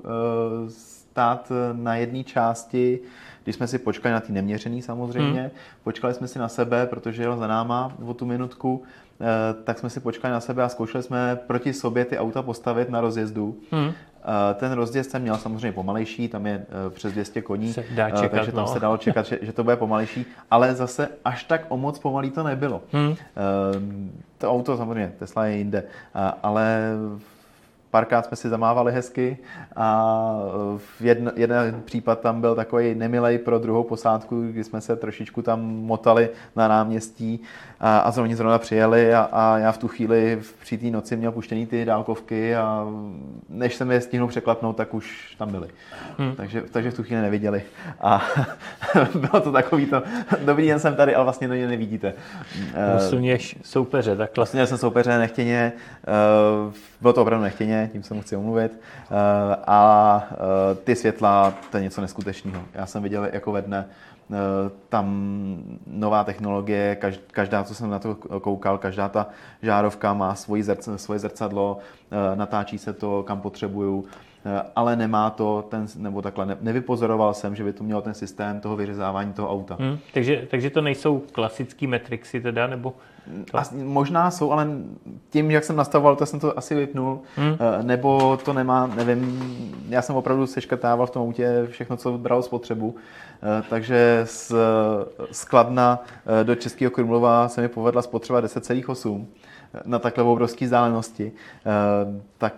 stát 1.20 1.52
na 1.74 1.96
jedné 1.96 2.24
části 2.24 3.00
když 3.44 3.56
jsme 3.56 3.68
si 3.68 3.80
počkali 3.80 4.14
na 4.14 4.20
ty 4.20 4.32
neměřený 4.32 4.82
samozřejmě, 4.82 5.42
hmm. 5.42 5.50
počkali 5.84 6.14
jsme 6.14 6.28
si 6.28 6.40
na 6.40 6.48
sebe, 6.48 6.86
protože 6.86 7.24
jel 7.24 7.38
za 7.38 7.48
náma 7.48 7.92
o 8.06 8.14
tu 8.14 8.26
minutku, 8.26 8.84
eh, 9.22 9.26
tak 9.64 9.80
jsme 9.80 9.90
si 9.90 10.00
počkali 10.00 10.32
na 10.32 10.40
sebe 10.40 10.64
a 10.64 10.70
zkoušeli 10.70 11.04
jsme 11.04 11.40
proti 11.48 11.74
sobě 11.74 12.06
ty 12.06 12.18
auta 12.18 12.42
postavit 12.42 12.90
na 12.90 13.02
rozjezdu. 13.02 13.58
Hmm. 13.72 13.92
Ten 14.56 14.72
rozjezd 14.72 15.12
jsem 15.12 15.22
měl 15.22 15.38
samozřejmě 15.38 15.72
pomalejší, 15.72 16.28
tam 16.28 16.46
je 16.46 16.66
eh, 16.88 16.90
přes 16.90 17.14
200 17.14 17.42
koní, 17.42 17.74
se 17.74 17.84
dá 17.92 18.10
čekat, 18.10 18.32
takže 18.32 18.52
tam 18.52 18.66
no. 18.66 18.74
se 18.74 18.80
dalo 18.80 18.98
čekat, 18.98 19.26
že, 19.26 19.40
že 19.42 19.52
to 19.52 19.64
bude 19.64 19.76
pomalejší, 19.76 20.26
ale 20.52 20.76
zase 20.76 21.10
až 21.26 21.44
tak 21.44 21.66
o 21.70 21.78
moc 21.78 22.00
pomalý 22.00 22.32
to 22.32 22.44
nebylo. 22.44 22.82
Hmm. 22.92 23.16
To 24.38 24.52
auto 24.52 24.78
samozřejmě, 24.78 25.14
Tesla 25.20 25.46
je 25.46 25.58
jinde, 25.58 25.84
ale 26.44 26.94
párkrát 27.92 28.26
jsme 28.26 28.38
si 28.38 28.50
zamávali 28.50 28.92
hezky 28.92 29.38
a 29.76 30.10
v 30.78 31.02
jedno, 31.02 31.32
jeden 31.36 31.82
případ 31.86 32.20
tam 32.20 32.42
byl 32.42 32.56
takový 32.56 32.96
nemilej 32.96 33.38
pro 33.38 33.60
druhou 33.60 33.84
posádku, 33.84 34.42
kdy 34.42 34.64
jsme 34.64 34.82
se 34.82 34.96
trošičku 34.96 35.42
tam 35.42 35.62
motali 35.62 36.30
na 36.56 36.68
náměstí 36.68 37.42
a, 37.80 38.00
a 38.00 38.12
zrovna 38.12 38.36
zrovna 38.36 38.58
přijeli 38.60 39.14
a, 39.14 39.30
a 39.32 39.58
já 39.58 39.72
v 39.72 39.78
tu 39.78 39.88
chvíli 39.88 40.38
v, 40.42 40.54
při 40.54 40.78
té 40.78 40.86
noci 40.86 41.16
měl 41.16 41.32
puštěný 41.32 41.66
ty 41.66 41.86
dálkovky 41.86 42.56
a 42.56 42.88
než 43.50 43.76
jsem 43.76 43.92
je 43.92 44.02
stihnul 44.02 44.30
překlapnout, 44.30 44.78
tak 44.78 44.94
už 44.94 45.36
tam 45.38 45.52
byli. 45.52 45.68
Hmm. 46.18 46.36
Takže, 46.36 46.64
takže 46.72 46.92
v 46.92 46.94
tu 46.94 47.04
chvíli 47.04 47.22
neviděli. 47.22 47.64
A 48.02 48.22
bylo 49.16 49.42
to 49.42 49.52
takový 49.52 49.86
to, 49.86 50.04
dobrý 50.46 50.68
den 50.68 50.80
jsem 50.80 50.96
tady, 50.96 51.16
ale 51.16 51.24
vlastně 51.24 51.48
to 51.48 51.54
nevidíte. 51.54 52.14
Posuněš 52.94 53.56
soupeře, 53.64 54.16
tak 54.16 54.30
Vlastně 54.36 54.68
jsem 54.68 54.78
soupeře 54.78 55.18
nechtěně, 55.18 55.74
eh, 56.08 56.74
bylo 57.02 57.14
to 57.14 57.22
opravdu 57.22 57.44
nechtěně, 57.44 57.79
tím 57.88 58.04
se 58.04 58.14
mu 58.14 58.22
chci 58.22 58.36
omluvit. 58.36 58.72
Eh, 58.72 59.56
a 59.68 60.24
eh, 60.32 60.76
ty 60.76 60.96
světla, 60.96 61.54
to 61.72 61.78
je 61.78 61.84
něco 61.84 62.02
neskutečného. 62.02 62.64
Já 62.74 62.86
jsem 62.86 63.04
viděl 63.04 63.30
jako 63.32 63.52
ve 63.52 63.62
dne, 63.62 63.86
Eh, 64.32 64.72
tam 64.90 65.08
nová 65.88 66.24
technologie, 66.24 66.98
každá, 67.32 67.64
co 67.64 67.76
jsem 67.76 67.90
na 67.90 68.00
to 68.00 68.16
koukal, 68.16 68.78
každá 68.78 69.10
ta 69.10 69.28
žárovka 69.62 70.14
má 70.14 70.36
svoje 70.36 71.20
zrcadlo, 71.20 71.78
natáčí 72.36 72.78
se 72.78 72.94
to, 72.94 73.24
kam 73.24 73.42
potřebuju, 73.42 74.06
ale 74.76 74.96
nemá 74.96 75.30
to 75.30 75.66
ten, 75.70 75.86
nebo 75.98 76.22
takhle, 76.22 76.46
ne, 76.46 76.58
nevypozoroval 76.62 77.34
jsem, 77.34 77.56
že 77.56 77.64
by 77.64 77.74
to 77.74 77.84
mělo 77.84 78.02
ten 78.02 78.14
systém 78.14 78.60
toho 78.60 78.76
vyřezávání 78.76 79.34
toho 79.34 79.52
auta. 79.52 79.78
Hmm, 79.80 79.98
takže, 80.14 80.48
takže 80.52 80.70
to 80.70 80.82
nejsou 80.82 81.24
klasický 81.32 81.88
metrixy 81.88 82.42
teda, 82.42 82.68
nebo? 82.68 82.94
To? 83.52 83.58
As, 83.58 83.74
možná 83.84 84.32
jsou, 84.32 84.52
ale 84.52 84.68
tím, 85.30 85.52
jak 85.52 85.64
jsem 85.64 85.76
nastavoval, 85.76 86.16
to 86.16 86.26
jsem 86.26 86.40
to 86.40 86.58
asi 86.58 86.76
vypnul, 86.76 87.20
hmm. 87.36 87.58
nebo 87.82 88.38
to 88.38 88.54
nemá, 88.54 88.88
nevím, 88.88 89.42
já 89.90 90.02
jsem 90.02 90.16
opravdu 90.16 90.48
seškrtával 90.48 91.08
v 91.08 91.12
tom 91.12 91.22
autě 91.22 91.68
všechno, 91.70 91.98
co 91.98 92.18
bralo 92.18 92.42
spotřebu, 92.44 92.96
Eh, 93.44 93.64
takže 93.70 94.22
z 94.26 94.52
skladna 95.32 96.04
eh, 96.42 96.44
do 96.44 96.56
Českého 96.56 96.92
Krumlova 96.92 97.50
se 97.50 97.62
mi 97.62 97.68
povedla 97.68 98.02
spotřeba 98.02 98.42
10,8 98.42 99.22
eh, 99.22 99.59
na 99.86 100.00
takhle 100.00 100.24
obrovské 100.24 100.66
vzdálenosti, 100.66 101.32
tak 102.38 102.56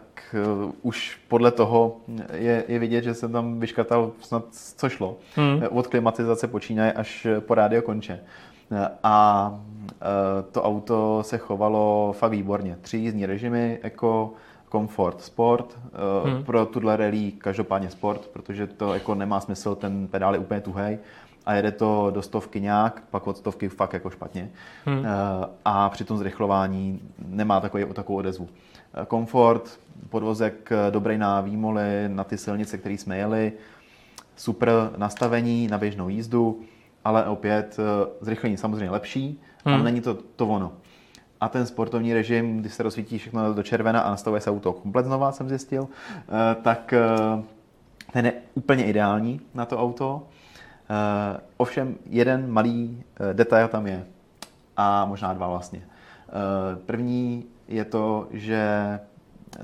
už 0.81 1.19
podle 1.27 1.51
toho 1.51 1.97
je, 2.33 2.63
je 2.67 2.79
vidět, 2.79 3.03
že 3.03 3.13
jsem 3.13 3.31
tam 3.31 3.59
vyškatal 3.59 4.11
snad 4.21 4.43
co 4.51 4.89
šlo. 4.89 5.17
Hmm. 5.35 5.61
Od 5.69 5.87
klimatizace 5.87 6.47
počínaje 6.47 6.93
až 6.93 7.27
po 7.39 7.55
rádio 7.55 7.81
konče. 7.81 8.19
A 9.03 9.59
to 10.51 10.63
auto 10.63 11.23
se 11.23 11.37
chovalo 11.37 12.15
fakt 12.17 12.31
výborně. 12.31 12.77
Tři 12.81 12.97
jízdní 12.97 13.25
režimy, 13.25 13.79
jako 13.83 14.33
komfort, 14.69 15.21
sport, 15.21 15.79
eh, 16.25 16.29
hmm. 16.29 16.43
pro 16.43 16.65
tuhle 16.65 16.97
rally 16.97 17.31
každopádně 17.31 17.89
sport, 17.89 18.27
protože 18.27 18.67
to 18.67 18.93
jako 18.93 19.15
nemá 19.15 19.39
smysl, 19.39 19.75
ten 19.75 20.07
pedál 20.07 20.33
je 20.33 20.39
úplně 20.39 20.61
tuhej 20.61 20.99
a 21.45 21.53
jede 21.53 21.71
to 21.71 22.11
do 22.13 22.21
stovky 22.21 22.61
nějak, 22.61 23.03
pak 23.11 23.27
od 23.27 23.37
stovky 23.37 23.69
fakt 23.69 23.93
jako 23.93 24.09
špatně. 24.09 24.49
Hmm. 24.85 25.05
Eh, 25.05 25.09
a 25.65 25.89
při 25.89 26.03
tom 26.03 26.17
zrychlování 26.17 26.99
nemá 27.27 27.59
takový, 27.59 27.85
takovou 27.93 28.17
odezvu. 28.17 28.49
Eh, 28.93 29.05
komfort, 29.05 29.79
podvozek 30.09 30.69
dobrý 30.89 31.17
na 31.17 31.41
výmoly, 31.41 32.03
na 32.07 32.23
ty 32.23 32.37
silnice, 32.37 32.77
které 32.77 32.95
jsme 32.95 33.17
jeli, 33.17 33.53
super 34.35 34.69
nastavení 34.97 35.67
na 35.67 35.77
běžnou 35.77 36.09
jízdu, 36.09 36.61
ale 37.05 37.25
opět 37.25 37.77
zrychlení 38.21 38.57
samozřejmě 38.57 38.89
lepší, 38.89 39.39
hmm. 39.65 39.75
ale 39.75 39.83
není 39.83 40.01
to 40.01 40.13
to 40.35 40.47
ono 40.47 40.71
a 41.41 41.49
ten 41.49 41.65
sportovní 41.65 42.13
režim, 42.13 42.57
když 42.57 42.73
se 42.73 42.83
rozsvítí 42.83 43.17
všechno 43.17 43.53
do 43.53 43.63
červena 43.63 44.01
a 44.01 44.09
nastavuje 44.09 44.41
se 44.41 44.51
auto 44.51 44.73
komplet 44.73 45.05
znova, 45.05 45.31
jsem 45.31 45.49
zjistil, 45.49 45.87
eh, 46.17 46.55
tak 46.61 46.93
eh, 46.93 47.43
ten 48.13 48.25
je 48.25 48.33
úplně 48.53 48.85
ideální 48.85 49.41
na 49.53 49.65
to 49.65 49.79
auto. 49.79 50.23
Eh, 50.91 51.39
ovšem 51.57 51.95
jeden 52.05 52.51
malý 52.51 53.03
detail 53.33 53.67
tam 53.67 53.87
je 53.87 54.05
a 54.77 55.05
možná 55.05 55.33
dva 55.33 55.47
vlastně. 55.47 55.81
První 56.85 57.45
je 57.67 57.85
to, 57.85 58.27
že 58.31 58.99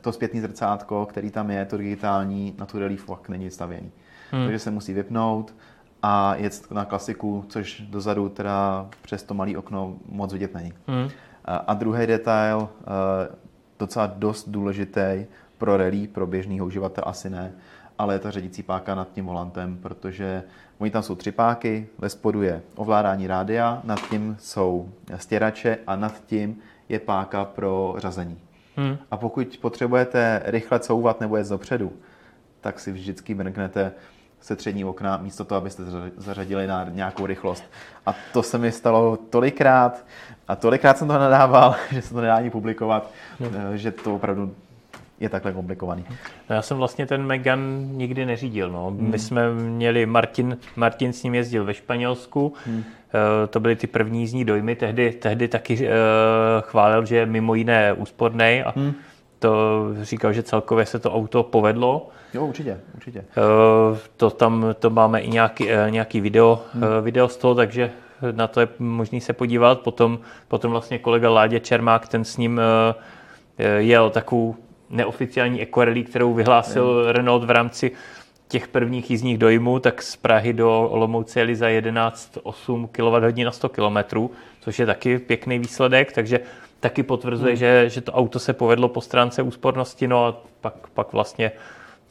to 0.02 0.12
zpětné 0.12 0.42
zrcátko, 0.42 1.06
který 1.06 1.32
tam 1.32 1.52
je, 1.52 1.66
to 1.66 1.78
digitální, 1.78 2.56
na 2.58 2.66
tu 2.66 2.80
relief 2.80 3.06
fakt 3.06 3.30
není 3.30 3.52
stavěný. 3.52 3.92
Hmm. 4.32 4.44
Takže 4.44 4.60
se 4.60 4.72
musí 4.72 4.94
vypnout 4.94 5.56
a 6.04 6.36
jet 6.36 6.72
na 6.72 6.86
klasiku, 6.86 7.46
což 7.50 7.82
dozadu 7.82 8.30
teda 8.30 8.88
přes 9.02 9.24
to 9.24 9.34
malé 9.34 9.58
okno 9.58 9.96
moc 10.10 10.34
vidět 10.34 10.54
není. 10.54 10.74
Hmm. 10.88 11.10
A 11.46 11.74
druhý 11.74 12.08
detail, 12.08 12.70
eh, 12.82 13.36
docela 13.80 14.08
dost 14.08 14.50
důležitý 14.50 15.26
pro 15.58 15.78
rally, 15.78 16.08
pro 16.08 16.28
běžného 16.28 16.66
uživatele 16.66 17.06
asi 17.06 17.30
ne, 17.30 17.52
ale 17.98 18.16
je 18.16 18.20
ta 18.20 18.32
řadící 18.32 18.64
páka 18.64 18.96
nad 18.96 19.12
tím 19.12 19.26
volantem, 19.26 19.78
protože 19.78 20.44
oni 20.78 20.92
tam 20.92 21.04
jsou 21.04 21.16
tři 21.16 21.32
páky, 21.32 21.88
ve 21.98 22.10
spodu 22.10 22.42
je 22.42 22.62
ovládání 22.76 23.28
rádia, 23.28 23.82
nad 23.84 24.10
tím 24.10 24.38
jsou 24.40 24.90
stěrače 25.16 25.78
a 25.88 25.96
nad 25.96 26.26
tím 26.26 26.60
je 26.90 27.00
páka 27.00 27.46
pro 27.46 27.96
řazení. 27.98 28.40
Hmm. 28.76 28.98
A 29.12 29.18
pokud 29.18 29.58
potřebujete 29.62 30.42
rychle 30.46 30.80
couvat 30.80 31.22
nebo 31.22 31.38
jet 31.38 31.50
dopředu, 31.50 31.94
tak 32.62 32.80
si 32.80 32.92
vždycky 32.92 33.36
mrknete 33.36 33.92
se 34.42 34.56
střední 34.56 34.86
okna, 34.86 35.18
místo 35.18 35.46
toho, 35.46 35.58
abyste 35.62 35.84
zařadili 36.18 36.68
na 36.68 36.84
nějakou 36.90 37.26
rychlost. 37.26 37.64
A 38.06 38.16
to 38.34 38.44
se 38.44 38.58
mi 38.58 38.72
stalo 38.72 39.18
tolikrát 39.18 40.06
a 40.48 40.56
tolikrát 40.56 40.98
jsem 40.98 41.08
to 41.08 41.14
nadával, 41.14 41.76
že 41.92 42.02
se 42.02 42.14
to 42.14 42.22
nedá 42.22 42.36
ani 42.36 42.50
publikovat, 42.50 43.12
no. 43.40 43.78
že 43.78 43.92
to 43.92 44.16
opravdu 44.16 44.56
je 45.20 45.30
takhle 45.30 45.54
komplikovaný. 45.54 46.06
No 46.50 46.56
já 46.56 46.62
jsem 46.62 46.78
vlastně 46.78 47.06
ten 47.06 47.26
Megan 47.26 47.88
nikdy 47.92 48.26
neřídil. 48.26 48.72
No. 48.72 48.88
Hmm. 48.88 49.12
My 49.12 49.20
jsme 49.20 49.54
měli, 49.54 50.06
Martin, 50.06 50.58
Martin 50.76 51.14
s 51.14 51.24
ním 51.24 51.36
jezdil 51.36 51.66
ve 51.66 51.74
Španělsku, 51.74 52.54
hmm. 52.66 52.84
to 53.50 53.60
byly 53.60 53.76
ty 53.76 53.88
první 53.88 54.20
jízdní 54.20 54.46
dojmy, 54.46 54.76
tehdy, 54.76 55.12
tehdy 55.12 55.48
taky 55.48 55.74
uh, 55.74 55.90
chválil, 56.62 57.06
že 57.06 57.16
je 57.16 57.26
mimo 57.26 57.56
jiné 57.56 57.94
úsporný 57.94 58.64
a 58.66 58.74
hmm. 58.76 58.94
to 59.40 59.84
říkal, 60.02 60.34
že 60.34 60.44
celkově 60.44 60.86
se 60.86 61.00
to 61.00 61.14
auto 61.14 61.44
povedlo. 61.44 62.10
Jo, 62.34 62.46
určitě, 62.46 62.80
určitě. 62.96 63.20
Uh, 63.20 63.98
to 64.18 64.30
tam 64.30 64.66
to 64.80 64.90
máme 64.90 65.20
i 65.20 65.30
nějaký, 65.30 65.64
uh, 65.66 65.72
nějaký 65.90 66.22
video, 66.22 66.62
hmm. 66.74 66.84
video 67.02 67.28
z 67.28 67.38
toho, 67.38 67.56
takže 67.56 67.92
na 68.32 68.48
to 68.48 68.60
je 68.60 68.68
možný 68.80 69.22
se 69.22 69.34
podívat. 69.34 69.80
Potom, 69.80 70.20
potom 70.48 70.72
vlastně 70.72 71.00
kolega 71.00 71.30
Ládě 71.30 71.60
Čermák, 71.60 72.08
ten 72.08 72.24
s 72.24 72.38
ním 72.38 72.62
jel 73.78 74.10
takovou 74.10 74.56
neoficiální 74.90 75.62
ekorelí, 75.62 76.04
kterou 76.04 76.34
vyhlásil 76.34 77.02
hmm. 77.04 77.10
Renault 77.12 77.44
v 77.44 77.50
rámci 77.50 77.92
těch 78.48 78.68
prvních 78.68 79.12
jízdních 79.12 79.38
dojmů, 79.38 79.80
tak 79.80 80.02
z 80.02 80.16
Prahy 80.16 80.54
do 80.54 80.90
Olomouce 80.90 81.40
jeli 81.40 81.56
za 81.56 81.68
11,8 81.68 82.88
kWh 82.88 83.46
na 83.46 83.52
100 83.52 83.70
km, 83.70 84.30
což 84.62 84.80
je 84.80 84.86
taky 84.86 85.20
pěkný 85.20 85.60
výsledek, 85.60 86.12
takže 86.12 86.40
taky 86.80 87.04
potvrzuje, 87.04 87.52
hmm. 87.52 87.60
že, 87.60 87.90
že 87.90 88.02
to 88.02 88.12
auto 88.12 88.40
se 88.40 88.54
povedlo 88.54 88.90
po 88.90 89.02
stránce 89.02 89.42
úspornosti, 89.42 90.08
no 90.08 90.26
a 90.26 90.38
pak, 90.62 90.74
pak 90.94 91.14
vlastně 91.14 91.52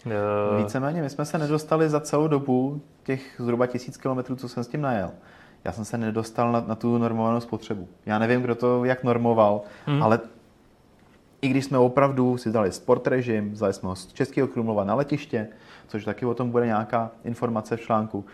Uh... 0.07 0.59
Víceméně, 0.59 1.03
my 1.03 1.11
jsme 1.11 1.25
se 1.25 1.39
nedostali 1.39 1.89
za 1.89 2.01
celou 2.01 2.29
dobu 2.29 2.81
těch 3.05 3.35
zhruba 3.39 3.67
tisíc 3.67 3.97
kilometrů, 3.97 4.37
co 4.37 4.49
jsem 4.49 4.65
s 4.65 4.69
tím 4.69 4.81
najel. 4.81 5.11
Já 5.65 5.73
jsem 5.73 5.85
se 5.85 5.99
nedostal 5.99 6.53
na, 6.53 6.65
na 6.67 6.75
tu 6.75 6.99
normovanou 6.99 7.41
spotřebu. 7.41 7.89
Já 8.07 8.19
nevím, 8.19 8.43
kdo 8.43 8.55
to 8.55 8.85
jak 8.85 9.05
normoval, 9.05 9.61
hmm. 9.87 10.03
ale 10.03 10.21
i 11.43 11.49
když 11.49 11.65
jsme 11.65 11.79
opravdu 11.79 12.37
si 12.37 12.53
dali 12.53 12.73
sport 12.73 13.07
režim, 13.07 13.53
vzali 13.53 13.73
jsme 13.73 13.89
ho 13.89 13.97
z 13.97 14.07
Českého 14.07 14.49
Krumlova 14.49 14.85
na 14.85 14.95
letiště, 14.95 15.49
což 15.89 16.05
taky 16.05 16.27
o 16.27 16.35
tom 16.35 16.51
bude 16.51 16.67
nějaká 16.67 17.11
informace 17.25 17.77
v 17.77 17.81
článku. 17.81 18.25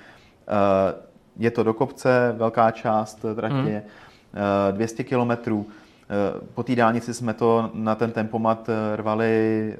Eh, 0.49 0.95
je 1.37 1.51
to 1.51 1.63
do 1.63 1.75
kopce, 1.75 2.35
velká 2.37 2.71
část 2.71 3.25
tratě, 3.35 3.55
hmm. 3.55 4.77
200 4.77 5.05
kilometrů. 5.05 5.67
Po 6.55 6.63
té 6.63 6.75
dálnici 6.75 7.15
jsme 7.15 7.35
to 7.35 7.71
na 7.75 7.95
ten 7.95 8.13
tempomat 8.13 8.71
rvali 8.97 9.77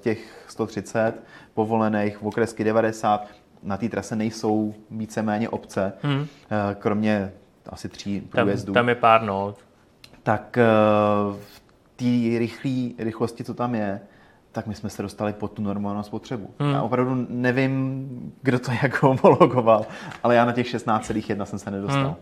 těch 0.00 0.44
130 0.48 1.12
povolených, 1.54 2.22
v 2.22 2.26
okresky 2.26 2.64
90. 2.64 3.26
Na 3.62 3.76
té 3.76 3.88
trase 3.88 4.16
nejsou 4.16 4.74
víceméně 4.90 5.48
obce, 5.48 5.92
hmm. 6.02 6.26
kromě 6.78 7.32
asi 7.68 7.88
tří 7.88 8.20
průjezdů. 8.20 8.72
Tam, 8.72 8.80
tam 8.80 8.88
je 8.88 8.94
pár, 8.94 9.22
no. 9.22 9.54
Tak 10.22 10.58
v 11.40 11.65
té 11.96 12.38
rychlé 12.38 12.90
rychlosti, 12.98 13.44
co 13.44 13.54
tam 13.54 13.74
je, 13.74 14.00
tak 14.52 14.66
my 14.66 14.74
jsme 14.74 14.90
se 14.90 15.02
dostali 15.02 15.32
pod 15.32 15.52
tu 15.52 15.62
normální 15.62 16.04
spotřebu. 16.04 16.50
Hmm. 16.58 16.72
Já 16.72 16.82
opravdu 16.82 17.26
nevím, 17.28 18.32
kdo 18.42 18.58
to 18.58 18.72
jako 18.82 19.06
homologoval, 19.06 19.86
ale 20.22 20.34
já 20.34 20.44
na 20.44 20.52
těch 20.52 20.66
16,1 20.66 21.44
jsem 21.44 21.58
se 21.58 21.70
nedostal. 21.70 22.04
Hmm. 22.04 22.16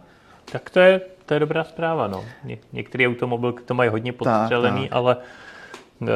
Tak 0.53 0.70
to 0.70 0.81
je, 0.81 1.01
to 1.27 1.35
je 1.35 1.41
dobrá 1.41 1.64
zpráva. 1.64 2.07
No. 2.07 2.25
Ně, 2.45 2.59
některé 2.72 3.09
automobilky 3.09 3.62
to 3.62 3.75
mají 3.75 3.91
hodně 3.91 4.12
podstřelený, 4.12 4.81
tak, 4.81 4.91
tak. 4.91 4.97
ale 4.97 5.16
uh, 6.01 6.09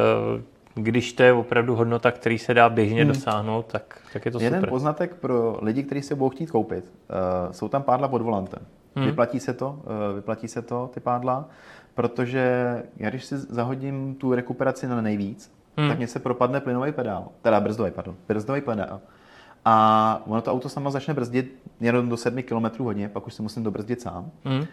když 0.73 1.13
to 1.13 1.23
je 1.23 1.33
opravdu 1.33 1.75
hodnota, 1.75 2.11
který 2.11 2.37
se 2.37 2.53
dá 2.53 2.69
běžně 2.69 3.03
hmm. 3.03 3.13
dosáhnout, 3.13 3.65
tak, 3.65 4.01
tak 4.13 4.25
je 4.25 4.31
to 4.31 4.39
Jeden 4.39 4.59
super. 4.59 4.69
poznatek 4.69 5.15
pro 5.15 5.59
lidi, 5.61 5.83
kteří 5.83 6.01
se 6.01 6.15
budou 6.15 6.29
chtít 6.29 6.51
koupit. 6.51 6.85
Uh, 6.85 7.51
jsou 7.51 7.67
tam 7.67 7.83
pádla 7.83 8.07
pod 8.07 8.21
volantem. 8.21 8.59
Hmm. 8.95 9.05
Vyplatí 9.05 9.39
se 9.39 9.53
to, 9.53 9.69
uh, 9.69 10.15
vyplatí 10.15 10.47
se 10.47 10.61
to, 10.61 10.89
ty 10.93 10.99
pádla, 10.99 11.49
protože 11.99 12.83
já 12.97 13.09
když 13.09 13.25
si 13.25 13.37
zahodím 13.37 14.15
tu 14.15 14.35
rekuperaci 14.35 14.87
na 14.87 15.01
nejvíc, 15.01 15.51
hmm. 15.77 15.89
tak 15.89 15.97
mě 15.97 16.07
se 16.07 16.19
propadne 16.19 16.59
plynový 16.59 16.91
pedál, 16.91 17.27
teda 17.41 17.59
brzdový, 17.59 17.91
pardon, 17.91 18.15
brzdový 18.27 18.61
pedál. 18.61 18.99
A 19.65 20.21
ono 20.25 20.41
to 20.41 20.51
auto 20.51 20.69
samo 20.69 20.91
začne 20.91 21.13
brzdit 21.13 21.59
jenom 21.79 22.09
do 22.09 22.17
7 22.17 22.43
km 22.43 22.83
hodně, 22.83 23.09
pak 23.09 23.27
už 23.27 23.33
se 23.33 23.41
musím 23.41 23.63
dobrzdit 23.63 24.01
sám. 24.01 24.31
Hmm. 24.43 24.65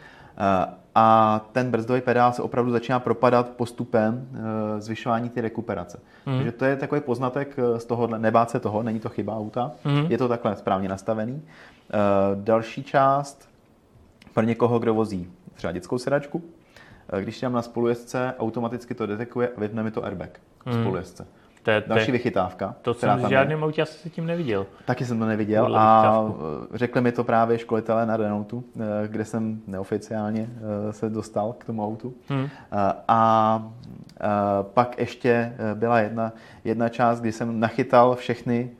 A 0.95 1.41
ten 1.53 1.71
brzdový 1.71 2.01
pedál 2.01 2.33
se 2.33 2.43
opravdu 2.43 2.71
začíná 2.71 3.01
propadat 3.01 3.49
postupem 3.49 4.29
eh, 4.33 4.81
zvyšování 4.81 5.29
ty 5.29 5.41
rekuperace. 5.41 5.99
Hmm. 6.27 6.37
Takže 6.37 6.53
to 6.53 6.65
je 6.65 6.77
takový 6.77 7.01
poznatek 7.01 7.57
eh, 7.59 7.81
z 7.81 7.85
toho, 7.85 8.07
nebát 8.07 8.51
se 8.51 8.61
toho, 8.61 8.83
není 8.83 9.01
to 9.01 9.09
chyba 9.09 9.37
auta, 9.37 9.73
hmm. 9.85 10.07
je 10.09 10.19
to 10.19 10.29
takhle 10.29 10.57
správně 10.57 10.89
nastavený. 10.89 11.43
Další 12.35 12.83
část 12.83 13.49
pro 14.35 14.43
někoho, 14.43 14.79
kdo 14.79 14.95
vozí 14.95 15.31
třeba 15.55 15.73
dětskou 15.73 15.99
sedačku, 15.99 16.43
když 17.21 17.41
dám 17.41 17.53
na 17.53 17.63
spolujezdce, 17.63 18.35
automaticky 18.39 18.95
to 18.95 19.07
detekuje 19.07 19.49
a 19.57 19.61
vypne 19.61 19.83
mi 19.83 19.91
to 19.91 20.05
airbag 20.05 20.41
hmm. 20.67 20.83
spolujezdce. 20.83 21.27
To 21.67 21.71
je, 21.71 21.85
Další 21.87 22.13
vychytávka. 22.13 22.75
To 22.83 22.95
jsem 22.95 23.19
v 23.19 23.29
žádném 23.29 23.65
autě 23.65 23.83
asi 23.83 23.99
se 23.99 24.11
tím 24.11 24.27
neviděl. 24.27 24.67
Taky 24.85 25.05
jsem 25.05 25.19
to 25.19 25.27
neviděl 25.27 25.77
a 25.77 26.25
řekli 26.75 27.01
mi 27.01 27.13
to 27.13 27.25
právě 27.25 27.59
školitelé 27.59 28.07
na 28.07 28.17
Renaultu, 28.17 28.65
eh, 28.77 29.09
kde 29.09 29.25
jsem 29.25 29.61
neoficiálně 29.67 30.49
eh, 30.51 30.93
se 30.93 31.11
dostal 31.11 31.53
k 31.53 31.65
tomu 31.65 31.87
autu. 31.87 32.15
Hmm. 32.29 32.49
A, 32.71 33.03
a 33.09 33.63
pak 34.63 34.99
ještě 34.99 35.31
eh, 35.31 35.75
byla 35.75 36.01
jedna, 36.01 36.33
jedna 36.65 36.89
část, 36.89 37.21
kdy 37.21 37.33
jsem 37.33 37.61
nachytal 37.61 38.15
všechny, 38.15 38.71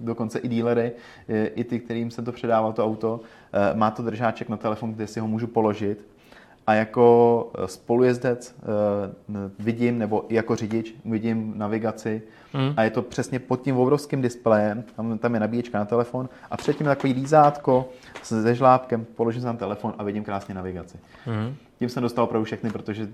dokonce 0.00 0.38
i 0.38 0.48
dílery, 0.48 0.92
i 1.28 1.64
ty, 1.64 1.80
kterým 1.80 2.10
jsem 2.10 2.24
to 2.24 2.32
předával, 2.32 2.72
to 2.72 2.84
auto. 2.84 3.20
Má 3.74 3.90
to 3.90 4.02
držáček 4.02 4.48
na 4.48 4.56
telefon, 4.56 4.94
kde 4.94 5.06
si 5.06 5.20
ho 5.20 5.28
můžu 5.28 5.46
položit 5.46 6.11
a 6.66 6.74
jako 6.74 7.50
eh, 7.54 7.68
spolujezdec 7.68 8.54
uh, 8.62 9.36
vidím, 9.58 9.98
nebo 9.98 10.24
i 10.28 10.34
jako 10.34 10.56
řidič 10.56 10.94
vidím 11.04 11.52
navigaci 11.56 12.22
hmm. 12.52 12.74
a 12.76 12.82
je 12.82 12.90
to 12.90 13.02
přesně 13.02 13.38
pod 13.38 13.62
tím 13.62 13.76
obrovským 13.76 14.22
displejem, 14.22 14.84
tam, 14.96 15.18
tam 15.18 15.34
je 15.34 15.40
nabíječka 15.40 15.78
na 15.78 15.84
telefon 15.84 16.28
a 16.50 16.56
předtím 16.56 16.86
je 16.86 16.90
takový 16.90 17.12
lízátko 17.12 17.88
se 18.22 18.54
žlábkem, 18.54 19.06
položím 19.16 19.42
tam 19.42 19.56
telefon 19.56 19.94
a 19.98 20.04
vidím 20.04 20.24
krásně 20.24 20.54
navigaci. 20.54 20.98
Hmm. 21.24 21.54
Tím 21.78 21.88
jsem 21.88 22.02
dostal 22.02 22.24
opravdu 22.24 22.44
všechny, 22.44 22.70
protože 22.70 23.08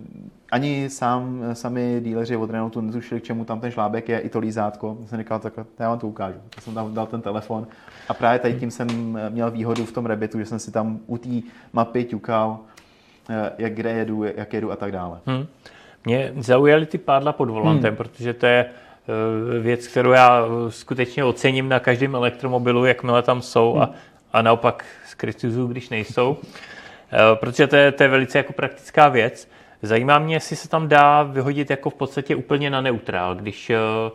ani 0.53 0.90
sám, 0.90 1.42
sami 1.53 2.01
díleři 2.05 2.36
od 2.36 2.51
Renaultu 2.51 2.80
netušili, 2.80 3.20
k 3.20 3.24
čemu 3.24 3.44
tam 3.44 3.61
ten 3.61 3.70
žlábek 3.70 4.09
je, 4.09 4.18
i 4.18 4.28
to 4.28 4.38
lízátko. 4.38 4.99
Jsem 5.07 5.18
říkal, 5.18 5.38
tak 5.38 5.53
já 5.78 5.88
vám 5.88 5.99
to 5.99 6.09
ukážu. 6.09 6.38
Tak 6.51 6.64
jsem 6.64 6.74
tam 6.74 6.94
dal 6.94 7.07
ten 7.07 7.20
telefon 7.20 7.66
a 8.09 8.14
právě 8.14 8.38
tady 8.38 8.55
tím 8.55 8.70
jsem 8.70 9.18
měl 9.28 9.51
výhodu 9.51 9.84
v 9.84 9.92
tom 9.92 10.07
Rebitu, 10.07 10.38
že 10.38 10.46
jsem 10.46 10.59
si 10.59 10.70
tam 10.70 10.99
u 11.07 11.18
té 11.18 11.30
mapy 11.72 12.05
ťukal, 12.05 12.61
Eh, 12.61 12.77
jak 13.58 13.74
kde 13.74 13.90
jedu, 13.90 14.24
jak 14.24 14.52
jedu 14.52 14.72
a 14.72 14.76
tak 14.76 14.92
dále. 14.92 15.20
Hmm. 15.26 15.46
Mě 16.04 16.32
zaujaly 16.36 16.86
ty 16.86 16.98
pádla 16.98 17.32
pod 17.32 17.50
volantem, 17.50 17.90
hmm. 17.90 17.96
protože 17.96 18.34
to 18.34 18.46
je 18.46 18.66
eh, 18.66 19.58
věc, 19.60 19.86
kterou 19.86 20.10
já 20.10 20.42
eh, 20.46 20.70
skutečně 20.70 21.24
ocením 21.24 21.68
na 21.68 21.80
každém 21.80 22.14
elektromobilu, 22.14 22.84
jakmile 22.84 23.22
tam 23.22 23.42
jsou 23.42 23.72
hmm. 23.72 23.82
a, 23.82 23.90
a 24.32 24.42
naopak 24.42 24.84
skritizuju, 25.06 25.66
když 25.66 25.88
nejsou. 25.88 26.36
Protože 27.34 27.66
to 27.66 27.76
je, 27.76 27.92
to 27.92 28.02
je 28.02 28.08
velice 28.08 28.38
jako 28.38 28.52
praktická 28.52 29.08
věc. 29.08 29.48
Zajímá 29.82 30.18
mě, 30.18 30.36
jestli 30.36 30.56
se 30.56 30.68
tam 30.68 30.88
dá 30.88 31.22
vyhodit 31.22 31.70
jako 31.70 31.90
v 31.90 31.94
podstatě 31.94 32.36
úplně 32.36 32.70
na 32.70 32.80
neutrál, 32.80 33.34
když 33.34 33.70
Eh, 33.70 34.10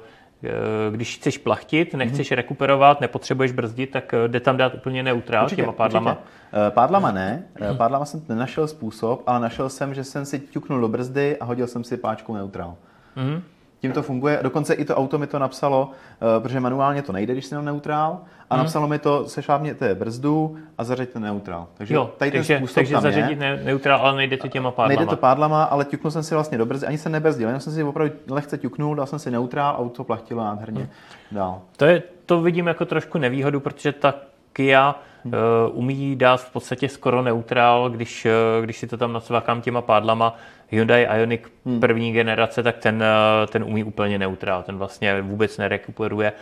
když 0.91 1.17
chceš 1.17 1.37
plachtit, 1.37 1.93
nechceš 1.93 2.31
mm-hmm. 2.31 2.35
rekuperovat, 2.35 3.01
nepotřebuješ 3.01 3.51
brzdit, 3.51 3.91
tak 3.91 4.13
eh, 4.13 4.27
jde 4.27 4.39
tam 4.39 4.57
dát 4.57 4.73
úplně 4.73 5.03
neutrál 5.03 5.43
určitě, 5.43 5.61
těma 5.61 5.71
pádlama? 5.71 6.11
Určitě. 6.11 6.67
Eh, 6.67 6.71
pádlama 6.71 7.11
ne, 7.11 7.43
pádlama 7.77 8.05
jsem 8.05 8.21
nenašel 8.29 8.67
způsob, 8.67 9.23
ale 9.27 9.39
našel 9.39 9.69
jsem, 9.69 9.93
že 9.93 10.03
jsem 10.03 10.25
si 10.25 10.39
ťuknul 10.39 10.81
do 10.81 10.87
brzdy 10.87 11.37
a 11.37 11.45
hodil 11.45 11.67
jsem 11.67 11.83
si 11.83 11.97
páčku 11.97 12.33
neutrál. 12.33 12.75
Mm-hmm 13.17 13.41
tím 13.83 13.91
to 13.91 14.01
funguje. 14.01 14.39
Dokonce 14.41 14.73
i 14.73 14.85
to 14.85 14.95
auto 14.95 15.17
mi 15.17 15.27
to 15.27 15.39
napsalo, 15.39 15.91
uh, 15.91 16.43
protože 16.43 16.59
manuálně 16.59 17.01
to 17.01 17.11
nejde, 17.11 17.33
když 17.33 17.49
na 17.49 17.61
neutrál, 17.61 18.19
a 18.49 18.55
hmm. 18.55 18.63
napsalo 18.63 18.87
mi 18.87 18.99
to, 18.99 19.25
sešlápněte 19.27 19.95
brzdu 19.95 20.57
a 20.77 20.83
zařaďte 20.83 21.19
neutrál. 21.19 21.67
Takže 21.73 21.95
jo, 21.95 22.11
tady 22.17 22.31
takže, 22.31 22.53
ten 22.53 22.57
způsob 22.57 22.75
takže 22.75 22.93
tam 22.93 23.01
zařadit 23.03 23.41
je. 23.41 23.61
neutrál, 23.63 24.01
ale 24.01 24.17
nejde 24.17 24.37
to 24.37 24.47
těma 24.47 24.71
pádlama. 24.71 24.99
Nejde 24.99 25.05
to 25.05 25.17
pádlama, 25.17 25.63
ale 25.63 25.85
ťuknul 25.85 26.11
jsem 26.11 26.23
si 26.23 26.33
vlastně 26.35 26.57
do 26.57 26.65
brzdy, 26.65 26.87
ani 26.87 26.97
se 26.97 27.09
nebrzdil, 27.09 27.47
jenom 27.47 27.61
jsem 27.61 27.73
si 27.73 27.83
opravdu 27.83 28.13
lehce 28.29 28.57
ťuknul, 28.57 28.95
dal 28.95 29.05
jsem 29.05 29.19
si 29.19 29.31
neutrál, 29.31 29.75
auto 29.79 30.03
plachtilo 30.03 30.43
nádherně 30.43 30.81
hmm. 30.81 30.89
dál. 31.31 31.61
To, 31.77 31.85
je, 31.85 32.03
to 32.25 32.41
vidím 32.41 32.67
jako 32.67 32.85
trošku 32.85 33.17
nevýhodu, 33.17 33.59
protože 33.59 33.91
ta 33.91 34.13
Kia 34.53 34.95
hmm. 35.23 35.33
uh, 35.33 35.77
umí 35.77 36.15
dát 36.15 36.37
v 36.37 36.51
podstatě 36.51 36.89
skoro 36.89 37.21
neutrál, 37.21 37.89
když, 37.89 38.25
uh, 38.25 38.63
když 38.63 38.77
si 38.77 38.87
to 38.87 38.97
tam 38.97 39.13
nacvakám 39.13 39.61
těma 39.61 39.81
pádlama. 39.81 40.35
Hyundai 40.69 41.07
Ioniq 41.17 41.51
hmm. 41.65 41.79
první 41.79 42.11
generace, 42.13 42.63
tak 42.63 42.77
ten, 42.77 42.95
uh, 42.95 43.47
ten 43.47 43.63
umí 43.63 43.83
úplně 43.83 44.19
neutrál, 44.19 44.63
ten 44.63 44.77
vlastně 44.77 45.21
vůbec 45.21 45.57
nerekuperuje. 45.57 46.33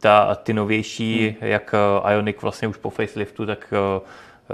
Ta, 0.00 0.34
ty 0.34 0.52
novější, 0.52 1.36
hmm. 1.40 1.50
jak 1.50 1.74
Ioniq 2.12 2.42
vlastně 2.42 2.68
už 2.68 2.76
po 2.76 2.90
faceliftu, 2.90 3.46
tak 3.46 3.74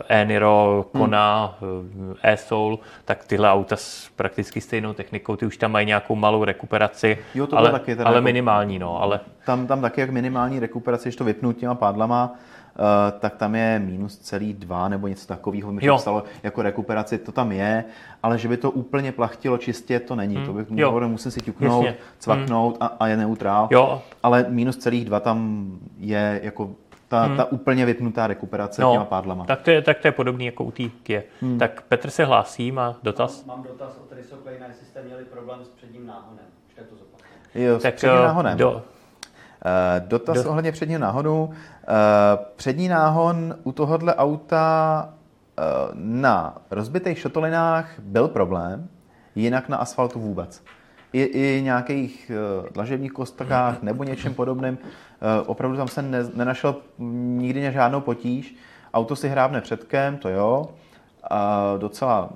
e-Niro, 0.09 0.87
Kona, 0.93 1.59
hmm. 1.61 2.15
e-Soul, 2.23 2.79
tak 3.05 3.25
tyhle 3.25 3.51
auta 3.51 3.77
s 3.77 4.11
prakticky 4.17 4.61
stejnou 4.61 4.93
technikou, 4.93 5.37
ty 5.37 5.47
už 5.47 5.57
tam 5.57 5.73
mají 5.73 5.87
nějakou 5.87 6.15
malou 6.15 6.45
rekuperaci, 6.45 7.19
jo, 7.35 7.47
to 7.47 7.59
ale, 7.59 7.71
taky, 7.71 7.93
ale 7.93 8.15
jako, 8.15 8.25
minimální. 8.25 8.79
No, 8.79 9.03
ale... 9.03 9.21
Tam, 9.47 9.67
tam 9.67 9.81
taky 9.81 10.01
jak 10.01 10.11
minimální 10.11 10.61
rekuperace, 10.61 11.03
když 11.03 11.17
to 11.17 11.25
vypnu 11.25 11.53
těma 11.53 11.75
pádlama, 11.75 12.35
Eh, 12.35 12.60
tak 13.21 13.37
tam 13.37 13.55
je 13.55 13.79
minus 13.79 14.19
celý 14.19 14.53
dva 14.53 14.89
nebo 14.89 15.09
něco 15.09 15.27
takového. 15.27 15.73
Mi 15.73 15.81
to 15.81 15.99
stalo 15.99 16.25
jako 16.43 16.63
rekuperaci, 16.63 17.19
to 17.19 17.33
tam 17.33 17.53
je, 17.53 17.85
ale 18.23 18.39
že 18.39 18.49
by 18.49 18.57
to 18.57 18.71
úplně 18.71 19.13
plachtilo 19.13 19.59
čistě, 19.59 20.01
to 20.01 20.17
není. 20.17 20.37
Hmm. 20.37 20.47
To 20.47 20.53
bych 20.53 20.67
jo. 20.71 21.01
musím 21.09 21.31
si 21.31 21.41
ťuknout, 21.41 21.85
Jasně. 21.85 22.01
cvaknout 22.19 22.77
hmm. 22.81 22.89
a, 22.91 22.97
a 23.01 23.07
je 23.07 23.17
neutrál. 23.17 23.69
Jo. 23.71 24.03
Ale 24.23 24.47
minus 24.49 24.77
celých 24.77 25.05
dva 25.05 25.21
tam 25.21 25.69
je 25.99 26.41
jako 26.43 26.71
ta, 27.09 27.23
hmm. 27.23 27.37
ta 27.37 27.45
úplně 27.45 27.87
vypnutá 27.87 28.27
rekuperace 28.27 28.83
no, 28.83 28.93
těma 28.93 29.05
pádlama. 29.05 29.45
Tak 29.45 29.63
to 29.63 29.71
je, 29.71 29.83
tak 29.83 29.99
to 29.99 30.09
je 30.09 30.13
podobný 30.13 30.47
jako 30.47 30.65
u 30.65 30.71
té 30.71 30.83
Hmm. 31.41 31.59
Tak 31.59 31.83
Petr 31.83 32.11
se 32.11 32.25
hlásí, 32.25 32.73
má 32.73 32.97
dotaz? 33.03 33.45
Mám, 33.45 33.57
mám 33.57 33.67
dotaz 33.67 33.99
od 34.05 34.17
Rysoklejna, 34.17 34.67
jestli 34.67 34.87
jste 34.87 35.03
měli 35.03 35.25
problém 35.25 35.65
s 35.65 35.69
předním 35.69 36.07
náhonem. 36.07 36.45
to 36.75 37.61
Jo, 37.61 37.79
s 37.79 37.83
tak 37.83 37.95
předním 37.95 38.19
eh, 38.19 38.23
náhonem. 38.23 38.59
Do, 38.59 38.83
Eh, 38.87 39.00
dotaz 39.99 40.43
Do... 40.43 40.51
ohledně 40.51 40.73
předního 40.73 41.01
náhonu. 41.01 41.51
Eh, 41.53 41.87
přední 42.57 42.89
náhon 42.89 43.55
u 43.63 43.73
tohohle 43.73 44.15
auta 44.15 45.09
eh, 45.59 45.63
na 45.95 46.59
rozbitých 46.71 47.19
šotolinách 47.19 47.91
byl 47.99 48.29
problém, 48.29 48.89
jinak 49.35 49.69
na 49.69 49.77
asfaltu 49.77 50.21
vůbec. 50.21 50.63
I, 51.13 51.23
i 51.23 51.63
nějakých 51.63 52.31
dlažebních 52.75 53.13
kostkách 53.13 53.83
nebo 53.83 54.05
něčem 54.05 54.35
podobným. 54.35 54.79
Opravdu 55.47 55.77
tam 55.77 55.89
se 55.89 56.03
ne, 56.03 56.19
nenašel 56.35 56.77
nikdy 56.99 57.73
žádnou 57.73 58.01
potíž. 58.01 58.57
Auto 58.95 59.17
si 59.17 59.29
hrábne 59.29 59.61
předkem, 59.61 60.17
to 60.17 60.29
jo. 60.29 60.69
Docela 61.79 62.31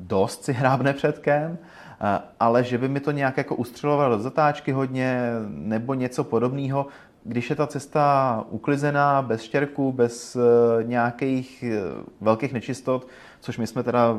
dost 0.00 0.44
si 0.44 0.52
hrábne 0.52 0.92
předkem. 0.92 1.58
Eh, 2.00 2.20
ale 2.40 2.64
že 2.64 2.78
by 2.78 2.88
mi 2.88 3.00
to 3.00 3.10
nějak 3.10 3.36
jako 3.36 3.54
ustřelovalo 3.54 4.16
do 4.16 4.22
zatáčky 4.22 4.72
hodně 4.72 5.30
nebo 5.48 5.94
něco 5.94 6.24
podobného, 6.24 6.86
když 7.24 7.50
je 7.50 7.56
ta 7.56 7.66
cesta 7.66 8.44
uklizená, 8.50 9.22
bez 9.22 9.42
štěrku, 9.42 9.92
bez 9.92 10.36
eh, 10.36 10.40
nějakých 10.84 11.64
eh, 11.68 11.80
velkých 12.20 12.52
nečistot, 12.52 13.06
což 13.40 13.58
my 13.58 13.66
jsme 13.66 13.82
teda 13.82 14.16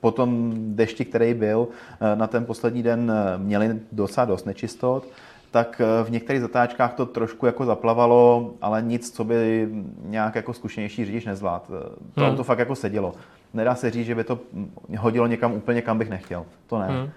po 0.00 0.10
tom 0.10 0.52
dešti, 0.56 1.04
který 1.04 1.34
byl, 1.34 1.68
na 2.14 2.26
ten 2.26 2.44
poslední 2.44 2.82
den 2.82 3.12
měli 3.36 3.80
docela 3.92 4.24
dost 4.24 4.46
nečistot, 4.46 5.06
tak 5.50 5.80
v 6.04 6.10
některých 6.10 6.42
zatáčkách 6.42 6.94
to 6.94 7.06
trošku 7.06 7.46
jako 7.46 7.64
zaplavalo, 7.64 8.50
ale 8.62 8.82
nic, 8.82 9.10
co 9.10 9.24
by 9.24 9.68
nějak 10.02 10.34
jako 10.34 10.52
zkušenější 10.52 11.04
řidič 11.04 11.24
nezvládl. 11.24 11.64
To 12.14 12.20
hmm. 12.20 12.30
auto 12.30 12.44
fakt 12.44 12.58
jako 12.58 12.74
sedělo. 12.74 13.14
Nedá 13.56 13.74
se 13.74 13.90
říct, 13.90 14.06
že 14.06 14.14
by 14.14 14.24
to 14.24 14.38
hodilo 14.98 15.26
někam 15.26 15.52
úplně, 15.52 15.82
kam 15.82 15.98
bych 15.98 16.10
nechtěl. 16.10 16.46
To 16.66 16.78
ne. 16.78 16.86
Hmm. 16.86 17.10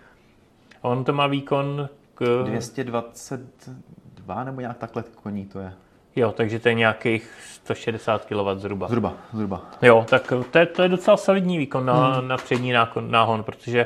On 0.82 1.04
to 1.04 1.14
má 1.14 1.28
výkon 1.28 1.90
k... 2.16 2.44
222 2.46 4.44
nebo 4.44 4.62
nějak 4.62 4.78
takhle 4.78 5.04
koní 5.24 5.46
to 5.46 5.60
je. 5.60 5.74
Jo, 6.16 6.32
takže 6.32 6.60
to 6.60 6.70
je 6.70 6.74
nějakých 6.74 7.32
160 7.54 8.26
kW 8.26 8.56
zhruba. 8.56 8.88
Zhruba, 8.88 9.14
zhruba. 9.34 9.62
Jo, 9.82 10.06
tak 10.10 10.34
to 10.52 10.60
je, 10.60 10.66
to 10.66 10.82
je 10.82 10.90
docela 10.90 11.18
solidní 11.18 11.58
výkon 11.58 11.86
na, 11.86 12.08
hmm. 12.08 12.28
na 12.28 12.38
přední 12.38 12.72
nákon, 12.72 13.12
náhon, 13.12 13.44
protože 13.44 13.86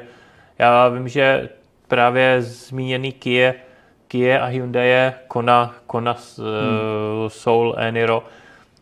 já 0.60 0.88
vím, 0.88 1.08
že 1.08 1.50
právě 1.88 2.42
zmíněný 2.42 3.12
Kia, 3.12 3.54
Kia 4.08 4.44
a 4.44 4.46
Hyundai, 4.46 5.14
Kona, 5.28 5.76
Kona 5.88 6.16
hmm. 6.38 6.48
uh, 6.48 7.28
Soul, 7.28 7.76
Eniro, 7.78 8.24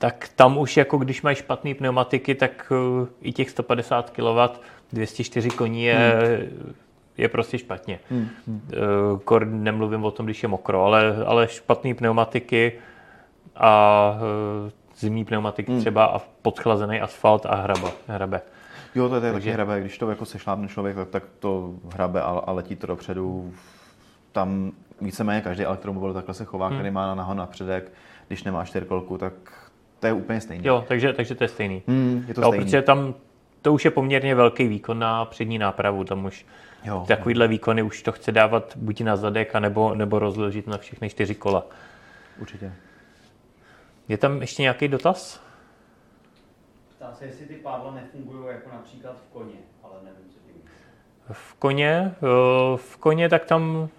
tak 0.01 0.29
tam 0.35 0.57
už 0.57 0.77
jako 0.77 0.97
když 0.97 1.21
mají 1.21 1.35
špatné 1.35 1.75
pneumatiky, 1.75 2.35
tak 2.35 2.71
uh, 2.71 3.07
i 3.21 3.31
těch 3.33 3.49
150 3.49 4.09
kW, 4.09 4.59
204 4.93 5.49
koní 5.49 5.83
je, 5.83 6.13
hmm. 6.49 6.73
je 7.17 7.29
prostě 7.29 7.57
špatně. 7.57 7.99
Hmm. 8.09 8.29
Uh, 8.47 9.19
kor 9.19 9.45
nemluvím 9.45 10.03
o 10.03 10.11
tom, 10.11 10.25
když 10.25 10.43
je 10.43 10.49
mokro, 10.49 10.83
ale, 10.83 11.25
ale 11.25 11.47
špatné 11.47 11.93
pneumatiky 11.93 12.73
a 13.55 14.13
uh, 14.63 14.69
zimní 14.97 15.25
pneumatiky 15.25 15.71
hmm. 15.71 15.81
třeba 15.81 16.05
a 16.05 16.19
podchlazený 16.41 17.01
asfalt 17.01 17.45
a 17.45 17.55
hraba, 17.55 17.91
hrabe. 18.07 18.41
Jo, 18.95 19.09
to 19.09 19.15
je 19.15 19.21
Takže... 19.21 19.33
taky 19.33 19.51
hrabe. 19.51 19.79
Když 19.79 19.97
to 19.97 20.09
jako 20.09 20.25
sešlápne 20.25 20.67
člověk, 20.67 20.95
tak, 20.95 21.09
tak 21.09 21.23
to 21.39 21.73
hrabe 21.93 22.21
a, 22.21 22.25
a 22.25 22.51
letí 22.51 22.75
to 22.75 22.87
dopředu. 22.87 23.53
Tam 24.31 24.71
víceméně 25.01 25.41
každý 25.41 25.63
elektromobil 25.63 26.13
takhle 26.13 26.33
se 26.33 26.45
chová, 26.45 26.67
hmm. 26.67 26.77
který 26.77 26.91
má 26.91 27.15
na 27.15 27.45
předek. 27.45 27.91
Když 28.27 28.43
nemá 28.43 28.65
čtyřkolku, 28.65 29.17
tak 29.17 29.33
to 30.01 30.07
je 30.07 30.13
úplně 30.13 30.41
stejný. 30.41 30.67
Jo, 30.67 30.85
takže, 30.87 31.13
takže 31.13 31.35
to 31.35 31.43
je 31.43 31.47
stejný. 31.47 31.81
Hmm, 31.87 32.25
je 32.27 32.33
to 32.33 32.41
jo, 32.41 32.47
stejný. 32.47 32.65
Protože 32.65 32.81
tam 32.81 33.13
to 33.61 33.73
už 33.73 33.85
je 33.85 33.91
poměrně 33.91 34.35
velký 34.35 34.67
výkon 34.67 34.99
na 34.99 35.25
přední 35.25 35.57
nápravu. 35.57 36.03
Tam 36.03 36.25
už 36.25 36.45
jo, 36.83 37.05
takovýhle 37.07 37.45
jo. 37.45 37.49
výkony 37.49 37.83
už 37.83 38.01
to 38.01 38.11
chce 38.11 38.31
dávat 38.31 38.77
buď 38.77 39.01
na 39.01 39.15
zadek, 39.15 39.55
anebo, 39.55 39.95
nebo 39.95 40.19
rozložit 40.19 40.67
na 40.67 40.77
všechny 40.77 41.09
čtyři 41.09 41.35
kola. 41.35 41.65
Určitě. 42.39 42.73
Je 44.07 44.17
tam 44.17 44.41
ještě 44.41 44.61
nějaký 44.61 44.87
dotaz? 44.87 45.41
Ptá 46.95 47.13
se, 47.13 47.25
jestli 47.25 47.45
ty 47.45 47.53
pádla 47.53 47.91
nefungují 47.91 48.47
jako 48.47 48.69
například 48.73 49.17
v 49.17 49.33
koně, 49.33 49.57
ale 49.83 49.93
nevím, 50.03 50.29
co 50.29 50.39
tím 50.39 50.61
V 51.31 51.53
koně? 51.53 52.15
Eh, 52.17 52.77
v 52.77 52.97
koně 52.97 53.29
tak 53.29 53.45
tam 53.45 53.89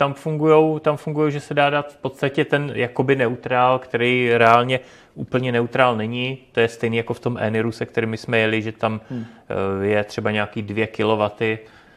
tam 0.00 0.14
fungují, 0.14 0.80
tam 0.80 0.96
fungují, 0.96 1.32
že 1.32 1.40
se 1.40 1.54
dá 1.54 1.70
dát 1.70 1.92
v 1.92 1.96
podstatě 1.96 2.44
ten 2.44 2.72
jakoby 2.74 3.16
neutrál, 3.16 3.78
který 3.78 4.30
reálně 4.34 4.80
úplně 5.14 5.52
neutrál 5.52 5.96
není. 5.96 6.38
To 6.52 6.60
je 6.60 6.68
stejný 6.68 6.96
jako 6.96 7.14
v 7.14 7.20
tom 7.20 7.38
Eniru, 7.40 7.72
se 7.72 7.86
kterými 7.86 8.16
jsme 8.16 8.38
jeli, 8.38 8.62
že 8.62 8.72
tam 8.72 9.00
hmm. 9.10 9.24
Eh, 9.24 9.86
je 9.86 10.04
třeba 10.04 10.30
nějaký 10.30 10.62
2 10.62 10.86
kW. 10.86 11.44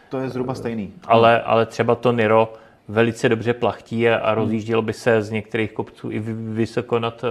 To 0.09 0.19
je 0.19 0.29
zhruba 0.29 0.55
stejný. 0.55 0.93
Ale, 1.07 1.41
ale 1.41 1.65
třeba 1.65 1.95
to 1.95 2.11
Niro 2.11 2.53
velice 2.87 3.29
dobře 3.29 3.53
plachtí 3.53 4.09
a, 4.09 4.15
a 4.15 4.31
hmm. 4.31 4.41
rozjíždělo 4.41 4.81
by 4.81 4.93
se 4.93 5.21
z 5.21 5.29
některých 5.31 5.71
kopců 5.71 6.11
i 6.11 6.19
vysoko 6.59 6.99
nad 6.99 7.23
uh, 7.23 7.29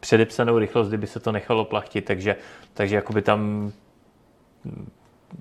předepsanou 0.00 0.58
rychlost, 0.58 0.88
kdyby 0.88 1.06
se 1.06 1.20
to 1.20 1.32
nechalo 1.32 1.64
plachtit. 1.64 2.04
Takže, 2.04 2.36
takže 2.74 2.96
jakoby 2.96 3.22
tam 3.22 3.72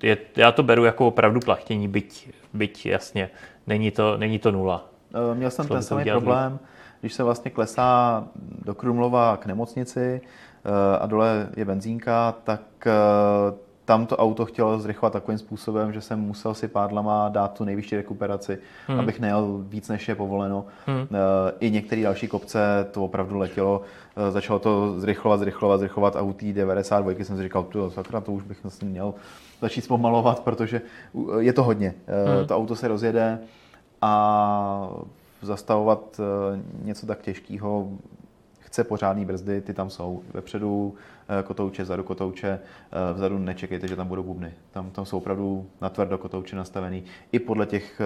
je, 0.04 0.18
já 0.36 0.52
to 0.52 0.64
beru 0.64 0.86
jako 0.86 1.08
opravdu 1.08 1.40
plachtění, 1.40 1.88
byť, 1.88 2.30
byť 2.54 2.86
jasně, 2.86 3.30
není 3.68 3.92
to, 3.92 4.18
není 4.18 4.40
to 4.40 4.52
nula. 4.52 4.86
Eh, 5.32 5.36
měl 5.36 5.52
jsem 5.52 5.68
ten 5.68 5.84
samý 5.84 6.04
problém, 6.04 6.60
když 7.00 7.14
se 7.14 7.24
vlastně 7.24 7.52
klesá 7.52 8.24
do 8.66 8.76
Krumlova 8.76 9.38
k 9.38 9.46
nemocnici 9.46 10.22
eh, 10.22 10.98
a 11.00 11.06
dole 11.06 11.50
je 11.58 11.66
benzínka, 11.66 12.36
tak 12.44 12.62
tam 13.86 14.06
to 14.06 14.18
auto 14.18 14.46
chtělo 14.46 14.80
zrychlovat 14.80 15.14
takovým 15.14 15.38
způsobem, 15.38 15.94
že 15.94 16.02
jsem 16.02 16.20
musel 16.20 16.54
si 16.54 16.68
pádlama 16.68 17.30
dát 17.30 17.54
tu 17.54 17.64
nejvyšší 17.64 17.96
rekuperaci, 17.96 18.58
hmm. 18.88 19.00
abych 19.00 19.20
nejel 19.20 19.64
víc, 19.68 19.90
než 19.90 20.08
je 20.08 20.16
povoleno. 20.16 20.66
Hmm. 20.86 21.08
I 21.60 21.72
některé 21.72 22.02
další 22.02 22.28
kopce 22.28 22.88
to 22.92 23.04
opravdu 23.04 23.38
letělo. 23.38 23.82
Eh, 24.16 24.32
začalo 24.32 24.60
to 24.60 25.00
zrychlovat, 25.00 25.40
zrychlovat, 25.40 25.80
zrychlovat 25.80 26.16
a 26.16 26.22
u 26.22 26.34
té 26.34 26.54
92 26.54 27.26
jsem 27.26 27.38
si 27.38 27.44
říkal, 27.44 27.64
to 27.64 27.92
sakra, 27.92 28.22
to 28.22 28.32
už 28.32 28.44
bych 28.44 28.64
vlastně 28.64 28.88
měl 28.90 29.14
začít 29.62 29.82
zpomalovat, 29.82 30.40
protože 30.44 30.82
je 31.40 31.54
to 31.54 31.64
hodně. 31.64 31.94
Eh, 32.08 32.38
hmm. 32.38 32.48
To 32.48 32.58
auto 32.58 32.76
se 32.76 32.88
rozjede 32.88 33.40
a 34.02 34.90
zastavovat 35.42 36.20
něco 36.84 37.06
tak 37.06 37.22
těžkého 37.22 37.88
chce 38.74 38.84
pořádný 38.84 39.26
brzdy, 39.26 39.62
ty 39.62 39.74
tam 39.74 39.90
jsou. 39.90 40.24
Vepředu 40.34 40.96
eh, 41.40 41.44
kotouče, 41.44 41.84
vzadu 41.84 42.04
kotouče, 42.04 42.48
eh, 42.50 43.14
vzadu 43.14 43.38
nečekejte, 43.38 43.88
že 43.88 43.96
tam 43.96 44.08
budou 44.08 44.24
bubny. 44.24 44.54
Tam, 44.72 44.90
tam 44.90 45.06
jsou 45.06 45.18
opravdu 45.18 45.70
na 45.82 45.90
tvrdo 45.90 46.18
kotouče 46.18 46.56
nastavený. 46.56 47.04
I 47.32 47.40
podle 47.40 47.66
těch, 47.66 48.02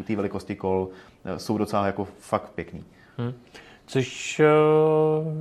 eh, 0.00 0.02
té 0.02 0.16
velikosti 0.16 0.56
kol 0.56 0.88
jsou 1.36 1.58
docela 1.58 1.86
jako 1.86 2.04
fakt 2.18 2.52
pěkný. 2.54 2.84
Hmm. 3.18 3.32
Což 3.86 4.40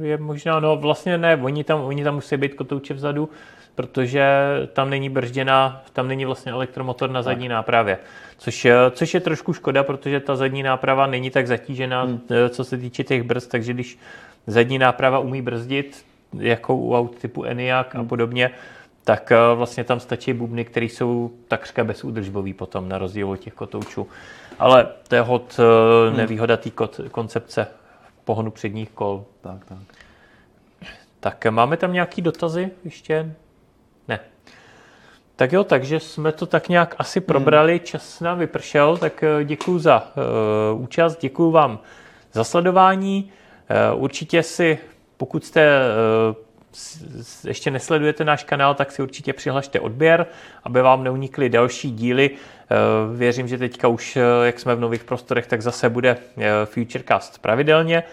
je 0.02 0.18
možná, 0.18 0.60
no 0.60 0.76
vlastně 0.78 1.18
ne, 1.18 1.36
oni 1.36 1.64
tam, 1.64 1.82
oni 1.82 2.04
tam 2.04 2.16
musí 2.16 2.38
být 2.38 2.54
kotouče 2.54 2.94
vzadu, 2.94 3.30
protože 3.76 4.26
tam 4.74 4.90
není 4.90 5.10
bržděná, 5.10 5.84
tam 5.94 6.08
není 6.08 6.26
vlastně 6.26 6.52
elektromotor 6.52 7.10
na 7.10 7.22
zadní 7.22 7.48
tak. 7.48 7.52
nápravě. 7.52 7.98
Což, 8.38 8.68
což 8.92 9.14
je 9.14 9.20
trošku 9.20 9.54
škoda, 9.54 9.84
protože 9.84 10.20
ta 10.20 10.36
zadní 10.36 10.64
náprava 10.64 11.08
není 11.08 11.30
tak 11.30 11.48
zatížená, 11.48 12.04
hmm. 12.04 12.22
co 12.50 12.64
se 12.64 12.78
týče 12.78 13.04
těch 13.04 13.24
brzd, 13.24 13.52
takže 13.52 13.74
když 13.74 13.98
zadní 14.48 14.80
náprava 14.80 15.20
umí 15.20 15.42
brzdit, 15.42 16.06
jako 16.40 16.76
u 16.76 16.96
aut 16.96 17.16
typu 17.16 17.44
Enyaq 17.44 17.96
a 17.96 17.98
hmm. 17.98 18.08
podobně, 18.08 18.52
tak 19.04 19.32
eh, 19.32 19.56
vlastně 19.56 19.84
tam 19.84 20.00
stačí 20.00 20.34
bubny, 20.34 20.66
které 20.66 20.86
jsou 20.86 21.32
takřka 21.48 21.84
bezúdržbový 21.84 22.54
potom, 22.54 22.90
na 22.90 22.98
rozdíl 22.98 23.30
od 23.30 23.38
těch 23.38 23.54
kotoučů. 23.54 24.08
Ale 24.60 24.88
to 25.08 25.16
je 25.16 25.22
hod 25.22 25.60
eh, 25.60 26.10
hmm. 26.10 26.18
nevýhoda 26.18 26.58
té 26.58 26.70
koncepce 27.12 27.68
pohonu 28.24 28.52
předních 28.52 28.90
kol. 28.90 29.26
Tak, 29.42 29.66
tak. 29.66 29.78
Tak 31.20 31.46
eh, 31.46 31.52
máme 31.52 31.78
tam 31.78 31.94
nějaký 31.94 32.22
dotazy 32.22 32.72
ještě? 32.84 33.34
Tak 35.42 35.54
jo, 35.54 35.64
takže 35.64 36.00
jsme 36.00 36.32
to 36.32 36.46
tak 36.46 36.70
nějak 36.70 36.96
asi 36.98 37.20
hmm. 37.20 37.26
probrali, 37.26 37.80
čas 37.80 38.20
nám 38.20 38.40
vypršel, 38.40 38.98
tak 38.98 39.24
děkuji 39.44 39.80
za 39.80 40.12
uh, 40.74 40.82
účast, 40.82 41.18
děkuji 41.22 41.52
vám 41.52 41.80
za 42.34 42.44
sledování. 42.44 43.32
Eh, 43.70 43.94
určitě 43.94 44.44
si, 44.44 44.78
pokud 45.18 45.46
jste 45.46 45.62
eh, 45.62 47.48
ještě 47.48 47.72
nesledujete 47.72 48.26
náš 48.26 48.44
kanál, 48.44 48.76
tak 48.76 48.92
si 48.92 49.02
určitě 49.02 49.34
přihlašte 49.34 49.80
odběr, 49.80 50.26
aby 50.64 50.82
vám 50.82 51.04
neunikly 51.04 51.50
další 51.50 51.92
díly. 51.92 52.30
Eh, 52.32 52.76
věřím, 53.18 53.48
že 53.48 53.58
teďka 53.58 53.88
už, 53.88 54.18
jak 54.44 54.60
jsme 54.60 54.76
v 54.76 54.80
nových 54.80 55.04
prostorech, 55.04 55.48
tak 55.48 55.62
zase 55.62 55.90
bude 55.90 56.18
Futurecast 56.66 57.40
pravidelně. 57.40 58.04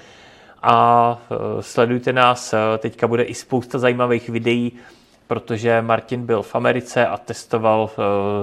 A 0.62 1.18
sledujte 1.60 2.12
nás, 2.12 2.54
teďka 2.78 3.06
bude 3.06 3.22
i 3.22 3.34
spousta 3.34 3.78
zajímavých 3.78 4.28
videí, 4.28 4.72
protože 5.28 5.82
Martin 5.82 6.26
byl 6.26 6.42
v 6.42 6.54
Americe 6.54 7.06
a 7.06 7.16
testoval 7.16 7.90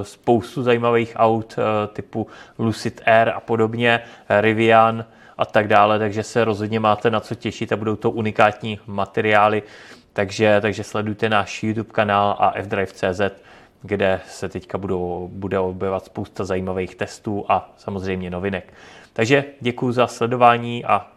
spoustu 0.02 0.64
zajímavých 0.64 1.14
aut 1.16 1.56
typu 1.94 2.28
Lucid 2.60 3.02
Air 3.06 3.30
a 3.30 3.40
podobně, 3.40 4.00
Rivian, 4.42 5.06
a 5.38 5.46
tak 5.46 5.68
dále, 5.68 6.00
takže 6.00 6.24
se 6.24 6.46
rozhodně 6.46 6.80
máte 6.80 7.12
na 7.12 7.20
co 7.20 7.36
těšit 7.36 7.72
a 7.72 7.76
budou 7.76 7.96
to 7.96 8.12
unikátní 8.12 8.80
materiály, 8.88 9.64
takže, 10.14 10.58
takže 10.62 10.84
sledujte 10.84 11.30
náš 11.30 11.64
YouTube 11.64 11.90
kanál 11.92 12.36
a 12.40 12.62
fdrive.cz, 12.62 13.22
kde 13.82 14.22
se 14.28 14.50
teďka 14.50 14.78
budou, 14.78 15.30
bude 15.34 15.60
objevovat 15.60 16.06
spousta 16.06 16.46
zajímavých 16.46 16.96
testů 16.96 17.46
a 17.50 17.74
samozřejmě 17.78 18.30
novinek. 18.30 18.74
Takže 19.14 19.46
děkuji 19.62 19.92
za 19.92 20.08
sledování 20.08 20.86
a 20.86 21.08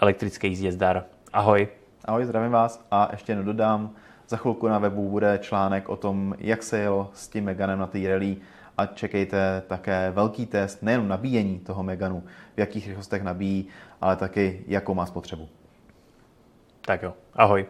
elektrický 0.00 0.48
jízdě 0.48 0.72
zdar. 0.72 1.04
Ahoj. 1.32 1.68
Ahoj, 2.04 2.24
zdravím 2.24 2.52
vás 2.52 2.86
a 2.90 3.08
ještě 3.12 3.34
dodám, 3.34 3.90
za 4.28 4.36
chvilku 4.36 4.68
na 4.68 4.78
webu 4.78 5.10
bude 5.10 5.38
článek 5.42 5.88
o 5.88 5.96
tom, 5.96 6.34
jak 6.38 6.62
se 6.62 6.78
jelo 6.78 7.10
s 7.14 7.28
tím 7.28 7.44
Meganem 7.44 7.78
na 7.78 7.86
té 7.86 8.08
rally 8.08 8.36
a 8.78 8.86
čekejte 8.86 9.62
také 9.66 10.10
velký 10.10 10.46
test 10.46 10.82
nejen 10.82 11.08
nabíjení 11.08 11.58
toho 11.58 11.82
Meganu, 11.82 12.22
v 12.56 12.60
jakých 12.60 12.88
rychlostech 12.88 13.22
nabíjí, 13.22 13.68
ale 14.00 14.16
taky 14.16 14.64
jakou 14.66 14.94
má 14.94 15.06
spotřebu. 15.06 15.48
Tak 16.80 17.02
jo, 17.02 17.14
ahoj. 17.34 17.66